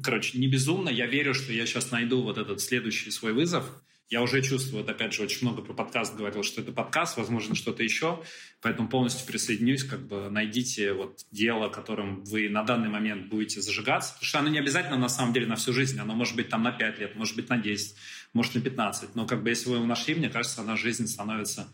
короче, 0.02 0.36
не 0.36 0.48
безумно, 0.48 0.88
я 0.88 1.06
верю, 1.06 1.32
что 1.32 1.52
я 1.52 1.64
сейчас 1.64 1.92
найду 1.92 2.22
вот 2.22 2.38
этот 2.38 2.60
следующий 2.60 3.12
свой 3.12 3.34
вызов, 3.34 3.70
я 4.10 4.22
уже 4.22 4.42
чувствую, 4.42 4.82
вот 4.82 4.90
опять 4.90 5.12
же, 5.12 5.22
очень 5.22 5.46
много 5.46 5.62
про 5.62 5.72
подкаст 5.72 6.16
говорил, 6.16 6.42
что 6.42 6.60
это 6.60 6.72
подкаст, 6.72 7.16
возможно, 7.16 7.54
что-то 7.54 7.84
еще, 7.84 8.20
поэтому 8.60 8.88
полностью 8.88 9.24
присоединюсь, 9.24 9.84
как 9.84 10.04
бы 10.04 10.28
найдите 10.28 10.92
вот 10.92 11.24
дело, 11.30 11.68
которым 11.68 12.24
вы 12.24 12.48
на 12.48 12.64
данный 12.64 12.88
момент 12.88 13.28
будете 13.28 13.60
зажигаться, 13.60 14.14
потому 14.14 14.26
что 14.26 14.38
оно 14.40 14.48
не 14.48 14.58
обязательно 14.58 14.98
на 14.98 15.08
самом 15.08 15.32
деле 15.32 15.46
на 15.46 15.54
всю 15.54 15.72
жизнь, 15.72 15.98
оно 16.00 16.14
может 16.16 16.34
быть 16.34 16.48
там 16.48 16.64
на 16.64 16.72
5 16.72 16.98
лет, 16.98 17.14
может 17.14 17.36
быть 17.36 17.48
на 17.48 17.58
10, 17.58 17.96
может 18.32 18.54
на 18.56 18.60
15, 18.60 19.14
но 19.14 19.26
как 19.26 19.44
бы 19.44 19.50
если 19.50 19.70
вы 19.70 19.76
его 19.76 19.86
нашли, 19.86 20.16
мне 20.16 20.28
кажется, 20.28 20.60
она 20.62 20.76
жизнь 20.76 21.06
становится 21.06 21.72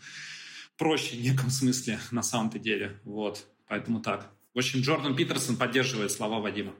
проще 0.76 1.16
в 1.16 1.22
неком 1.22 1.49
смысле 1.49 1.99
на 2.11 2.22
самом-то 2.22 2.59
деле, 2.59 3.01
вот, 3.05 3.47
поэтому 3.66 4.01
так. 4.01 4.30
В 4.53 4.59
общем, 4.59 4.80
Джордан 4.80 5.16
Питерсон 5.16 5.57
поддерживает 5.57 6.12
слова 6.12 6.41
Вадима. 6.41 6.74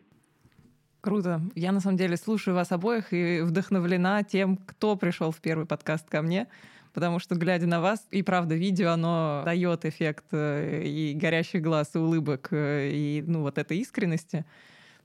Круто. 1.01 1.40
Я 1.55 1.72
на 1.72 1.80
самом 1.80 1.97
деле 1.97 2.16
слушаю 2.16 2.55
вас 2.55 2.72
обоих 2.72 3.12
и 3.12 3.40
вдохновлена 3.40 4.24
тем, 4.24 4.57
кто 4.57 4.97
пришел 4.97 5.30
в 5.30 5.40
первый 5.40 5.66
подкаст 5.66 6.09
ко 6.09 6.22
мне, 6.22 6.49
потому 6.94 7.18
что, 7.18 7.34
глядя 7.34 7.66
на 7.66 7.80
вас, 7.80 8.07
и 8.11 8.22
правда, 8.22 8.55
видео, 8.55 8.90
оно 8.90 9.42
дает 9.44 9.84
эффект 9.84 10.24
э, 10.32 10.82
и 10.84 11.14
горящих 11.14 11.62
глаз, 11.62 11.94
и 11.94 11.99
улыбок, 11.99 12.49
э, 12.51 12.90
и 12.90 13.24
ну, 13.26 13.42
вот 13.42 13.59
этой 13.59 13.78
искренности. 13.78 14.44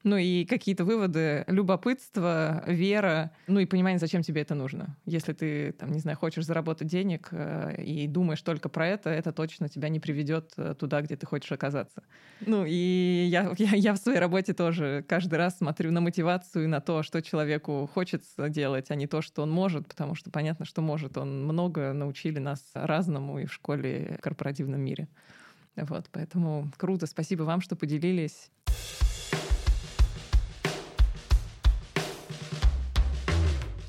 Ну 0.03 0.17
и 0.17 0.45
какие-то 0.45 0.83
выводы, 0.83 1.43
любопытство, 1.47 2.63
вера, 2.65 3.31
ну 3.47 3.59
и 3.59 3.65
понимание, 3.65 3.99
зачем 3.99 4.23
тебе 4.23 4.41
это 4.41 4.55
нужно. 4.55 4.97
Если 5.05 5.33
ты, 5.33 5.71
там, 5.73 5.91
не 5.91 5.99
знаю, 5.99 6.17
хочешь 6.17 6.45
заработать 6.45 6.87
денег 6.87 7.29
э, 7.31 7.81
и 7.83 8.07
думаешь 8.07 8.41
только 8.41 8.67
про 8.69 8.87
это, 8.87 9.09
это 9.09 9.31
точно 9.31 9.69
тебя 9.69 9.89
не 9.89 9.99
приведет 9.99 10.53
э, 10.57 10.73
туда, 10.77 11.01
где 11.01 11.15
ты 11.15 11.25
хочешь 11.25 11.51
оказаться. 11.51 12.03
Ну 12.45 12.65
и 12.65 13.27
я, 13.29 13.53
я, 13.57 13.75
я 13.75 13.93
в 13.93 13.97
своей 13.97 14.19
работе 14.19 14.53
тоже 14.53 15.05
каждый 15.07 15.35
раз 15.35 15.57
смотрю 15.57 15.91
на 15.91 16.01
мотивацию 16.01 16.63
и 16.65 16.67
на 16.67 16.81
то, 16.81 17.03
что 17.03 17.21
человеку 17.21 17.89
хочется 17.93 18.49
делать, 18.49 18.89
а 18.89 18.95
не 18.95 19.07
то, 19.07 19.21
что 19.21 19.43
он 19.43 19.51
может, 19.51 19.87
потому 19.87 20.15
что 20.15 20.31
понятно, 20.31 20.65
что 20.65 20.81
может. 20.81 21.17
Он 21.17 21.43
много 21.43 21.93
научили 21.93 22.39
нас 22.39 22.63
разному 22.73 23.39
и 23.39 23.45
в 23.45 23.53
школе, 23.53 24.13
и 24.13 24.17
в 24.17 24.21
корпоративном 24.21 24.81
мире. 24.81 25.07
Вот, 25.75 26.09
поэтому 26.11 26.71
круто, 26.77 27.05
спасибо 27.05 27.43
вам, 27.43 27.61
что 27.61 27.75
поделились. 27.75 28.49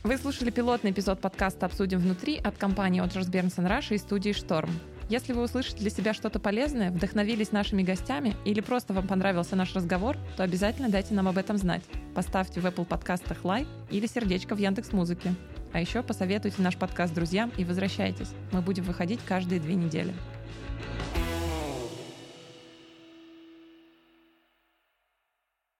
Вы 0.05 0.16
слушали 0.16 0.50
пилотный 0.50 0.90
эпизод 0.90 1.20
подкаста 1.20 1.66
«Обсудим 1.66 2.00
внутри» 2.00 2.36
от 2.36 2.59
компании 2.59 3.00
Оджерс 3.00 3.28
Бернсон 3.28 3.66
Раша 3.66 3.94
и 3.94 3.98
студии 3.98 4.32
«Шторм». 4.32 4.68
Если 5.09 5.32
вы 5.32 5.42
услышите 5.42 5.78
для 5.78 5.90
себя 5.90 6.12
что-то 6.12 6.40
полезное, 6.40 6.90
вдохновились 6.90 7.53
нашими 7.53 7.84
гостями 7.84 8.34
или 8.44 8.61
просто 8.61 8.94
вам 8.94 9.07
понравился 9.07 9.55
наш 9.55 9.72
разговор, 9.76 10.16
то 10.36 10.42
обязательно 10.42 10.88
дайте 10.88 11.14
нам 11.14 11.28
об 11.28 11.38
этом 11.38 11.57
знать. 11.57 11.84
Поставьте 12.16 12.61
в 12.61 12.66
Apple 12.66 12.84
подкастах 12.84 13.44
лайк 13.44 13.68
или 13.90 14.07
сердечко 14.09 14.57
в 14.57 14.59
Яндекс 14.59 14.90
Музыке. 14.92 15.36
А 15.72 15.80
еще 15.80 16.03
посоветуйте 16.03 16.62
наш 16.62 16.76
подкаст 16.76 17.14
друзьям 17.14 17.53
и 17.57 17.64
возвращайтесь. 17.64 18.32
Мы 18.50 18.61
будем 18.61 18.82
выходить 18.82 19.20
каждые 19.24 19.61
две 19.61 19.76
недели. 19.76 20.12